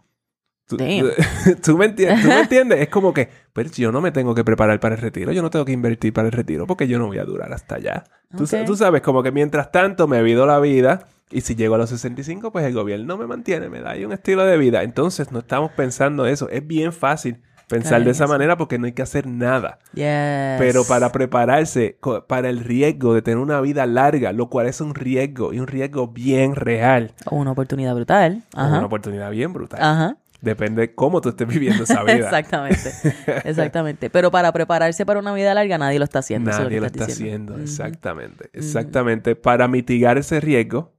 ¿Tú, 0.67 0.77
Damn. 0.77 1.09
tú 1.65 1.77
me 1.79 1.87
entiendes? 1.87 2.23
¿Tú 2.23 2.29
me 2.29 2.41
entiendes? 2.41 2.81
Es 2.81 2.89
como 2.89 3.13
que, 3.13 3.29
pero 3.53 3.69
si 3.69 3.83
yo 3.83 3.93
no 3.93 4.01
me 4.01 4.11
tengo 4.11 4.35
que 4.35 4.45
preparar 4.45 4.81
para 4.81 4.95
el 4.95 5.01
retiro, 5.01 5.33
yo 5.33 5.43
no 5.43 5.51
tengo 5.51 5.65
que 5.65 5.73
invertir 5.73 6.13
para 6.13 6.29
el 6.29 6.33
retiro 6.33 6.67
porque 6.67 6.89
yo 6.89 6.99
no 6.99 7.07
voy 7.07 7.19
a 7.19 7.25
durar 7.25 7.53
hasta 7.53 7.75
allá. 7.77 8.05
Tú, 8.37 8.47
sa- 8.47 8.61
Ok. 8.61 8.67
tú 8.67 8.77
sabes, 8.77 9.03
como 9.03 9.23
que 9.23 9.31
mientras 9.33 9.71
tanto 9.73 10.07
me 10.09 10.23
vivo 10.23 10.47
la 10.47 10.59
vida 10.61 11.07
y 11.31 11.41
si 11.43 11.55
llego 11.55 11.75
a 11.75 11.79
los 11.79 11.91
65, 11.91 12.53
pues 12.53 12.65
el 12.65 12.75
gobierno 12.75 13.17
me 13.17 13.27
mantiene, 13.27 13.69
me 13.69 13.81
da 13.81 13.91
ahí 13.91 14.05
un 14.05 14.13
estilo 14.13 14.45
de 14.45 14.57
vida. 14.57 14.83
Entonces 14.83 15.31
no 15.33 15.41
estamos 15.41 15.71
pensando 15.73 16.27
eso. 16.27 16.49
Es 16.49 16.67
bien 16.67 16.93
fácil 16.93 17.43
pensar 17.69 18.03
de 18.03 18.11
esa 18.11 18.27
manera 18.27 18.57
porque 18.57 18.79
no 18.79 18.87
hay 18.87 18.93
que 18.93 19.03
hacer 19.03 19.27
nada. 19.27 19.79
Yes. 19.93 20.59
Pero 20.59 20.85
para 20.85 21.13
prepararse 21.13 21.99
para 22.27 22.49
el 22.49 22.61
riesgo 22.61 23.15
de 23.15 23.23
tener 23.23 23.39
una 23.39 23.61
vida 23.61 23.87
larga, 23.87 24.33
lo 24.33 24.49
cual 24.49 24.67
es 24.67 24.81
un 24.81 24.95
riesgo 24.95 25.53
y 25.53 25.61
un 25.61 25.67
riesgo 25.67 26.09
bien 26.09 26.55
real, 26.57 27.13
Una 27.31 27.53
oportunidad 27.53 27.95
brutal. 27.95 28.43
una 28.55 28.85
oportunidad 28.87 29.31
bien 29.31 29.53
brutal. 29.53 29.81
Ajá. 29.83 30.17
Depende 30.41 30.83
de 30.83 30.95
cómo 30.95 31.21
tú 31.21 31.31
estés 31.31 31.49
viviendo 31.49 31.83
esa 31.83 32.05
vida. 32.05 32.15
Exactamente. 32.15 32.93
Exactamente. 33.45 34.09
Pero 34.09 34.31
para 34.31 34.53
prepararse 34.53 35.05
para 35.05 35.19
una 35.19 35.35
vida 35.35 35.53
larga 35.53 35.79
nadie 35.79 35.99
lo 35.99 36.05
está 36.05 36.21
haciendo. 36.21 36.51
Nadie 36.53 36.79
lo 36.81 36.87
está 36.87 37.07
diciendo. 37.07 37.55
haciendo, 37.55 37.59
exactamente. 37.59 38.49
Exactamente. 38.53 39.35
Para 39.35 39.67
mitigar 39.67 40.17
ese 40.17 40.39
riesgo, 40.39 40.93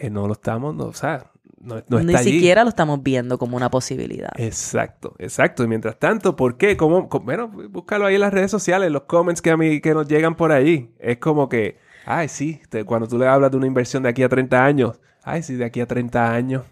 eh, 0.00 0.10
no 0.10 0.26
lo 0.26 0.32
estamos, 0.34 0.74
no, 0.74 0.84
o 0.86 0.92
sea, 0.92 1.30
no, 1.60 1.82
no 1.88 1.98
Ni 2.00 2.06
está 2.12 2.18
allí. 2.20 2.32
siquiera 2.34 2.62
lo 2.62 2.68
estamos 2.70 3.02
viendo 3.02 3.36
como 3.38 3.56
una 3.56 3.68
posibilidad. 3.70 4.30
Exacto, 4.36 5.14
exacto. 5.18 5.64
Y 5.64 5.66
mientras 5.68 5.98
tanto, 5.98 6.36
¿por 6.36 6.56
qué? 6.56 6.76
¿Cómo? 6.76 7.08
cómo- 7.08 7.24
Bueno, 7.24 7.48
búscalo 7.48 8.06
ahí 8.06 8.14
en 8.14 8.20
las 8.20 8.32
redes 8.32 8.50
sociales, 8.50 8.90
los 8.92 9.02
comments 9.02 9.42
que 9.42 9.50
a 9.50 9.56
mí 9.56 9.80
que 9.80 9.92
nos 9.94 10.06
llegan 10.06 10.36
por 10.36 10.52
ahí. 10.52 10.94
Es 11.00 11.18
como 11.18 11.48
que, 11.48 11.78
ay, 12.06 12.28
sí, 12.28 12.60
te- 12.70 12.84
cuando 12.84 13.08
tú 13.08 13.18
le 13.18 13.26
hablas 13.26 13.50
de 13.50 13.56
una 13.56 13.66
inversión 13.66 14.02
de 14.04 14.08
aquí 14.10 14.22
a 14.22 14.28
30 14.28 14.64
años, 14.64 15.00
ay, 15.24 15.42
sí, 15.42 15.56
de 15.56 15.64
aquí 15.64 15.80
a 15.80 15.86
30 15.86 16.32
años. 16.32 16.62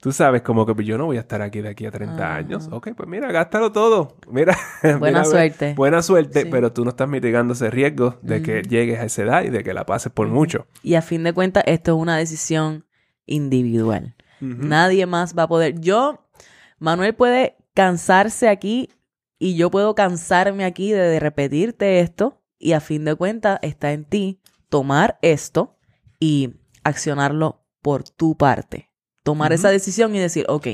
Tú 0.00 0.12
sabes, 0.12 0.40
como 0.42 0.64
que 0.64 0.74
pues, 0.74 0.86
yo 0.86 0.96
no 0.96 1.04
voy 1.06 1.18
a 1.18 1.20
estar 1.20 1.42
aquí 1.42 1.60
de 1.60 1.68
aquí 1.68 1.84
a 1.84 1.90
30 1.90 2.14
Ajá. 2.14 2.36
años. 2.36 2.68
Ok, 2.72 2.88
pues 2.96 3.08
mira, 3.08 3.30
gástalo 3.32 3.70
todo. 3.70 4.16
Mira, 4.30 4.56
Buena 4.82 4.98
mira, 4.98 5.24
suerte. 5.24 5.74
Buena 5.74 6.02
suerte, 6.02 6.42
Sí. 6.42 6.48
pero 6.50 6.72
tú 6.72 6.84
no 6.84 6.90
estás 6.90 7.08
mitigando 7.08 7.52
ese 7.52 7.70
riesgo 7.70 8.18
de 8.22 8.42
que 8.42 8.62
llegues 8.62 8.98
a 8.98 9.04
esa 9.04 9.22
edad 9.22 9.42
y 9.44 9.50
de 9.50 9.62
que 9.62 9.74
la 9.74 9.84
pases 9.84 10.10
por 10.10 10.26
mucho. 10.28 10.66
Y 10.82 10.94
a 10.94 11.02
fin 11.02 11.22
de 11.22 11.32
cuentas, 11.34 11.64
esto 11.66 11.94
es 11.94 12.00
una 12.00 12.16
decisión 12.16 12.86
individual. 13.26 14.14
Nadie 14.40 15.04
más 15.04 15.36
va 15.36 15.42
a 15.44 15.48
poder. 15.48 15.80
Yo, 15.80 16.26
Manuel 16.78 17.14
puede 17.14 17.56
cansarse 17.74 18.48
aquí 18.48 18.88
y 19.38 19.54
yo 19.56 19.70
puedo 19.70 19.94
cansarme 19.94 20.64
aquí 20.64 20.92
de, 20.92 20.98
de 21.00 21.20
repetirte 21.20 22.00
esto. 22.00 22.40
Y 22.58 22.72
a 22.72 22.80
fin 22.80 23.04
de 23.04 23.14
cuentas, 23.14 23.58
está 23.62 23.92
en 23.92 24.04
ti 24.04 24.40
tomar 24.70 25.18
esto 25.22 25.76
y 26.18 26.54
accionarlo 26.84 27.64
por 27.82 28.02
tu 28.04 28.36
parte. 28.36 28.89
Tomar 29.22 29.52
esa 29.52 29.70
decisión 29.70 30.14
y 30.14 30.18
decir, 30.18 30.46
ok, 30.48 30.66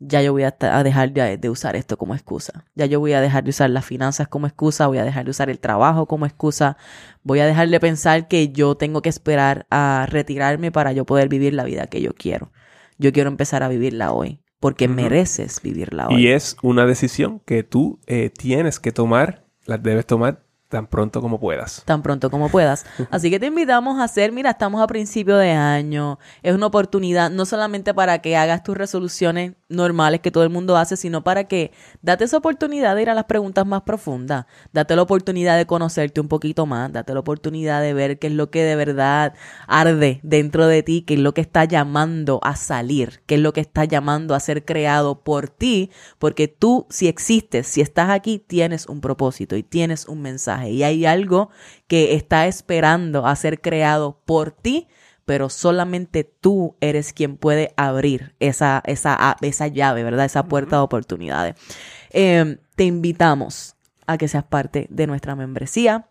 ya 0.00 0.22
yo 0.22 0.32
voy 0.32 0.42
a, 0.42 0.56
a 0.60 0.82
dejar 0.82 1.12
de, 1.12 1.38
de 1.38 1.50
usar 1.50 1.76
esto 1.76 1.96
como 1.96 2.14
excusa. 2.14 2.64
Ya 2.74 2.86
yo 2.86 3.00
voy 3.00 3.12
a 3.12 3.20
dejar 3.20 3.44
de 3.44 3.50
usar 3.50 3.70
las 3.70 3.84
finanzas 3.84 4.28
como 4.28 4.46
excusa, 4.46 4.86
voy 4.86 4.98
a 4.98 5.04
dejar 5.04 5.24
de 5.24 5.30
usar 5.30 5.50
el 5.50 5.58
trabajo 5.58 6.06
como 6.06 6.26
excusa, 6.26 6.76
voy 7.22 7.40
a 7.40 7.46
dejar 7.46 7.68
de 7.68 7.80
pensar 7.80 8.28
que 8.28 8.48
yo 8.48 8.76
tengo 8.76 9.02
que 9.02 9.08
esperar 9.08 9.66
a 9.70 10.06
retirarme 10.08 10.72
para 10.72 10.92
yo 10.92 11.04
poder 11.04 11.28
vivir 11.28 11.54
la 11.54 11.64
vida 11.64 11.86
que 11.86 12.00
yo 12.02 12.12
quiero. 12.14 12.52
Yo 12.98 13.12
quiero 13.12 13.28
empezar 13.28 13.62
a 13.62 13.68
vivirla 13.68 14.12
hoy, 14.12 14.40
porque 14.60 14.88
mereces 14.88 15.60
vivirla 15.62 16.08
hoy. 16.08 16.22
Y 16.22 16.28
es 16.28 16.56
una 16.62 16.86
decisión 16.86 17.40
que 17.44 17.62
tú 17.62 18.00
eh, 18.06 18.30
tienes 18.30 18.80
que 18.80 18.92
tomar, 18.92 19.44
la 19.66 19.78
debes 19.78 20.06
tomar 20.06 20.43
tan 20.68 20.86
pronto 20.86 21.20
como 21.20 21.38
puedas. 21.38 21.82
tan 21.84 22.02
pronto 22.02 22.30
como 22.30 22.48
puedas. 22.48 22.84
Así 23.10 23.30
que 23.30 23.38
te 23.38 23.46
invitamos 23.46 24.00
a 24.00 24.04
hacer, 24.04 24.32
mira, 24.32 24.50
estamos 24.50 24.82
a 24.82 24.86
principio 24.86 25.36
de 25.36 25.52
año, 25.52 26.18
es 26.42 26.54
una 26.54 26.66
oportunidad 26.66 27.30
no 27.30 27.46
solamente 27.46 27.94
para 27.94 28.18
que 28.20 28.36
hagas 28.36 28.62
tus 28.62 28.76
resoluciones 28.76 29.52
normales 29.68 30.20
que 30.20 30.30
todo 30.30 30.42
el 30.42 30.50
mundo 30.50 30.76
hace, 30.76 30.96
sino 30.96 31.22
para 31.22 31.44
que 31.44 31.72
date 32.02 32.24
esa 32.24 32.38
oportunidad 32.38 32.96
de 32.96 33.02
ir 33.02 33.10
a 33.10 33.14
las 33.14 33.24
preguntas 33.24 33.66
más 33.66 33.82
profundas, 33.82 34.46
date 34.72 34.96
la 34.96 35.02
oportunidad 35.02 35.56
de 35.56 35.66
conocerte 35.66 36.20
un 36.20 36.28
poquito 36.28 36.66
más, 36.66 36.92
date 36.92 37.14
la 37.14 37.20
oportunidad 37.20 37.80
de 37.80 37.94
ver 37.94 38.18
qué 38.18 38.28
es 38.28 38.32
lo 38.32 38.50
que 38.50 38.62
de 38.62 38.76
verdad 38.76 39.34
arde 39.68 40.20
dentro 40.22 40.66
de 40.66 40.82
ti, 40.82 41.02
qué 41.02 41.14
es 41.14 41.20
lo 41.20 41.34
que 41.34 41.40
está 41.40 41.64
llamando 41.64 42.40
a 42.42 42.56
salir, 42.56 43.22
qué 43.26 43.36
es 43.36 43.40
lo 43.40 43.52
que 43.52 43.60
está 43.60 43.84
llamando 43.84 44.34
a 44.34 44.40
ser 44.40 44.64
creado 44.64 45.20
por 45.22 45.48
ti, 45.48 45.90
porque 46.18 46.48
tú 46.48 46.86
si 46.90 47.06
existes, 47.06 47.66
si 47.66 47.80
estás 47.80 48.10
aquí, 48.10 48.38
tienes 48.38 48.86
un 48.86 49.00
propósito 49.00 49.56
y 49.56 49.62
tienes 49.62 50.06
un 50.08 50.22
mensaje 50.22 50.63
y 50.68 50.82
hay 50.82 51.06
algo 51.06 51.50
que 51.86 52.14
está 52.14 52.46
esperando 52.46 53.26
a 53.26 53.36
ser 53.36 53.60
creado 53.60 54.20
por 54.24 54.52
ti, 54.52 54.88
pero 55.24 55.48
solamente 55.48 56.24
tú 56.24 56.76
eres 56.80 57.12
quien 57.12 57.36
puede 57.36 57.72
abrir 57.76 58.34
esa, 58.40 58.82
esa, 58.86 59.36
esa 59.40 59.68
llave, 59.68 60.04
¿verdad? 60.04 60.26
Esa 60.26 60.44
puerta 60.44 60.76
de 60.76 60.82
oportunidades. 60.82 61.56
Eh, 62.10 62.58
te 62.76 62.84
invitamos 62.84 63.76
a 64.06 64.18
que 64.18 64.28
seas 64.28 64.44
parte 64.44 64.86
de 64.90 65.06
nuestra 65.06 65.34
membresía. 65.34 66.08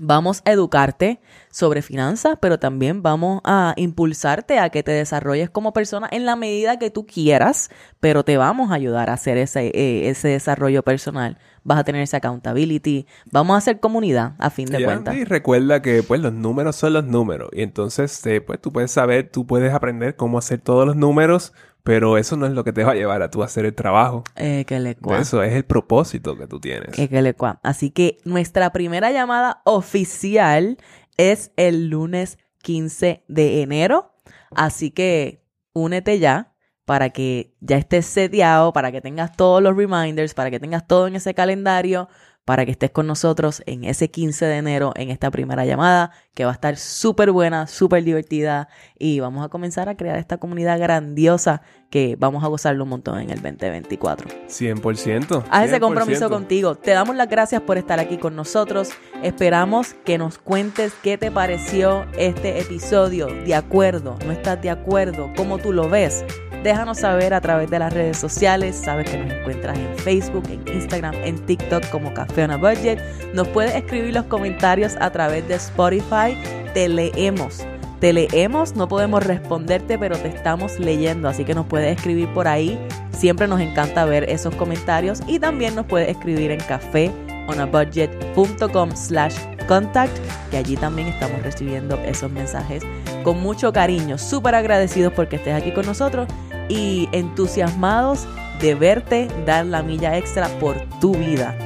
Vamos 0.00 0.42
a 0.44 0.50
educarte 0.50 1.20
sobre 1.50 1.80
finanzas, 1.80 2.36
pero 2.40 2.58
también 2.58 3.00
vamos 3.00 3.40
a 3.44 3.74
impulsarte 3.76 4.58
a 4.58 4.68
que 4.70 4.82
te 4.82 4.90
desarrolles 4.90 5.50
como 5.50 5.72
persona 5.72 6.08
en 6.10 6.26
la 6.26 6.34
medida 6.34 6.80
que 6.80 6.90
tú 6.90 7.06
quieras, 7.06 7.70
pero 8.00 8.24
te 8.24 8.36
vamos 8.36 8.72
a 8.72 8.74
ayudar 8.74 9.08
a 9.08 9.12
hacer 9.12 9.38
ese, 9.38 9.68
eh, 9.68 10.08
ese 10.08 10.28
desarrollo 10.28 10.82
personal. 10.82 11.38
Vas 11.62 11.78
a 11.78 11.84
tener 11.84 12.02
esa 12.02 12.16
accountability, 12.16 13.06
vamos 13.30 13.54
a 13.54 13.58
hacer 13.58 13.78
comunidad 13.78 14.32
a 14.38 14.50
fin 14.50 14.66
de 14.66 14.84
cuentas. 14.84 15.14
Y 15.14 15.24
recuerda 15.24 15.80
que 15.80 16.02
pues 16.02 16.20
los 16.20 16.32
números 16.32 16.74
son 16.74 16.94
los 16.94 17.04
números. 17.04 17.50
Y 17.52 17.62
entonces 17.62 18.26
eh, 18.26 18.40
pues 18.40 18.60
tú 18.60 18.72
puedes 18.72 18.90
saber, 18.90 19.30
tú 19.30 19.46
puedes 19.46 19.72
aprender 19.72 20.16
cómo 20.16 20.38
hacer 20.38 20.58
todos 20.58 20.88
los 20.88 20.96
números, 20.96 21.52
pero 21.84 22.16
eso 22.16 22.36
no 22.36 22.46
es 22.46 22.52
lo 22.52 22.64
que 22.64 22.72
te 22.72 22.82
va 22.82 22.92
a 22.92 22.94
llevar 22.94 23.22
a 23.22 23.30
tú 23.30 23.42
hacer 23.42 23.66
el 23.66 23.74
trabajo. 23.74 24.24
Eh, 24.36 24.64
que 24.66 24.80
le 24.80 24.96
cua. 24.96 25.18
eso 25.18 25.42
es 25.42 25.52
el 25.52 25.64
propósito 25.64 26.36
que 26.36 26.46
tú 26.46 26.58
tienes. 26.58 26.98
Eh, 26.98 27.08
que 27.08 27.22
le 27.22 27.34
cua. 27.34 27.60
Así 27.62 27.90
que 27.90 28.16
nuestra 28.24 28.72
primera 28.72 29.12
llamada 29.12 29.60
oficial 29.64 30.78
es 31.18 31.52
el 31.56 31.88
lunes 31.88 32.38
15 32.62 33.22
de 33.28 33.62
enero. 33.62 34.14
Así 34.56 34.90
que 34.90 35.44
únete 35.74 36.18
ya 36.18 36.54
para 36.86 37.10
que 37.10 37.54
ya 37.60 37.76
estés 37.76 38.06
seteado, 38.06 38.72
para 38.72 38.90
que 38.90 39.02
tengas 39.02 39.36
todos 39.36 39.62
los 39.62 39.76
reminders, 39.76 40.32
para 40.32 40.50
que 40.50 40.60
tengas 40.60 40.86
todo 40.86 41.06
en 41.06 41.16
ese 41.16 41.34
calendario, 41.34 42.08
para 42.44 42.64
que 42.64 42.72
estés 42.72 42.90
con 42.90 43.06
nosotros 43.06 43.62
en 43.66 43.84
ese 43.84 44.10
15 44.10 44.44
de 44.44 44.56
enero 44.56 44.92
en 44.96 45.10
esta 45.10 45.30
primera 45.30 45.64
llamada, 45.64 46.12
que 46.34 46.44
va 46.44 46.50
a 46.50 46.54
estar 46.54 46.76
súper 46.76 47.30
buena, 47.30 47.66
súper 47.66 48.04
divertida 48.04 48.68
y 48.98 49.20
vamos 49.20 49.44
a 49.44 49.48
comenzar 49.48 49.88
a 49.88 49.96
crear 49.96 50.18
esta 50.18 50.38
comunidad 50.38 50.78
grandiosa 50.78 51.62
que 51.94 52.16
vamos 52.18 52.42
a 52.42 52.48
gozarlo 52.48 52.82
un 52.82 52.90
montón 52.90 53.20
en 53.20 53.30
el 53.30 53.40
2024. 53.40 54.28
100%. 54.48 55.44
Haz 55.48 55.66
ese 55.66 55.78
compromiso 55.78 56.28
contigo. 56.28 56.74
Te 56.74 56.90
damos 56.90 57.14
las 57.14 57.28
gracias 57.28 57.62
por 57.62 57.78
estar 57.78 58.00
aquí 58.00 58.18
con 58.18 58.34
nosotros. 58.34 58.90
Esperamos 59.22 59.94
que 60.04 60.18
nos 60.18 60.38
cuentes 60.38 60.92
qué 61.04 61.18
te 61.18 61.30
pareció 61.30 62.04
este 62.18 62.58
episodio. 62.58 63.28
De 63.28 63.54
acuerdo, 63.54 64.18
no 64.26 64.32
estás 64.32 64.60
de 64.60 64.70
acuerdo, 64.70 65.30
cómo 65.36 65.58
tú 65.58 65.72
lo 65.72 65.88
ves. 65.88 66.24
Déjanos 66.64 66.98
saber 66.98 67.32
a 67.32 67.40
través 67.40 67.70
de 67.70 67.78
las 67.78 67.92
redes 67.92 68.16
sociales. 68.16 68.74
Sabes 68.74 69.08
que 69.08 69.16
nos 69.16 69.32
encuentras 69.32 69.78
en 69.78 69.96
Facebook, 69.98 70.48
en 70.50 70.66
Instagram, 70.74 71.14
en 71.22 71.46
TikTok 71.46 71.88
como 71.90 72.12
Café 72.12 72.42
on 72.42 72.50
a 72.50 72.56
Budget. 72.56 72.98
Nos 73.34 73.46
puedes 73.46 73.72
escribir 73.72 74.14
los 74.14 74.24
comentarios 74.24 74.96
a 74.98 75.12
través 75.12 75.46
de 75.46 75.54
Spotify. 75.54 76.36
Te 76.74 76.88
leemos. 76.88 77.64
Te 78.00 78.12
leemos, 78.12 78.74
no 78.76 78.88
podemos 78.88 79.24
responderte, 79.24 79.98
pero 79.98 80.18
te 80.18 80.28
estamos 80.28 80.78
leyendo, 80.78 81.28
así 81.28 81.44
que 81.44 81.54
nos 81.54 81.66
puedes 81.66 81.96
escribir 81.96 82.28
por 82.34 82.48
ahí. 82.48 82.78
Siempre 83.12 83.48
nos 83.48 83.60
encanta 83.60 84.04
ver 84.04 84.28
esos 84.28 84.54
comentarios 84.54 85.22
y 85.26 85.38
también 85.38 85.74
nos 85.74 85.86
puedes 85.86 86.08
escribir 86.08 86.50
en 86.50 86.60
cafeonabudget.com 86.60 88.90
slash 88.94 89.36
contact, 89.66 90.14
que 90.50 90.58
allí 90.58 90.76
también 90.76 91.08
estamos 91.08 91.42
recibiendo 91.42 91.96
esos 92.04 92.30
mensajes 92.30 92.82
con 93.22 93.40
mucho 93.40 93.72
cariño. 93.72 94.18
Súper 94.18 94.54
agradecidos 94.54 95.12
porque 95.12 95.36
estés 95.36 95.54
aquí 95.54 95.72
con 95.72 95.86
nosotros 95.86 96.28
y 96.68 97.08
entusiasmados 97.12 98.26
de 98.60 98.74
verte 98.74 99.28
dar 99.46 99.66
la 99.66 99.82
milla 99.82 100.16
extra 100.16 100.48
por 100.60 100.76
tu 101.00 101.14
vida. 101.14 101.56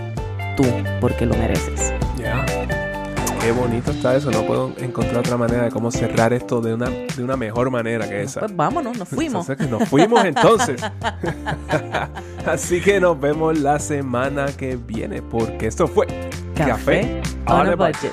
Tú, 0.57 0.65
porque 1.01 1.27
lo 1.27 1.37
mereces. 1.37 1.93
Qué 3.41 3.53
bonito 3.53 3.91
está 3.93 4.17
eso. 4.17 4.31
No 4.31 4.43
puedo 4.45 4.73
encontrar 4.79 5.19
otra 5.19 5.37
manera 5.37 5.65
de 5.65 5.71
cómo 5.71 5.91
cerrar 5.91 6.33
esto 6.33 6.61
de 6.61 6.75
una, 6.75 6.89
de 6.89 7.23
una 7.23 7.37
mejor 7.37 7.71
manera 7.71 8.09
que 8.09 8.23
esa. 8.23 8.41
Pues 8.41 8.55
vámonos, 8.57 8.99
nos 8.99 9.09
fuimos. 9.09 9.49
Entonces, 9.49 9.71
nos 9.71 9.89
fuimos 9.89 10.25
entonces. 10.25 10.81
Así 12.47 12.81
que 12.81 13.01
nos 13.01 13.19
vemos 13.21 13.59
la 13.59 13.79
semana 13.79 14.47
que 14.47 14.77
viene 14.77 15.23
porque 15.23 15.67
esto 15.67 15.87
fue 15.87 16.07
Café, 16.55 17.23
on 17.47 17.69
a 17.69 17.77
budget. 17.77 18.13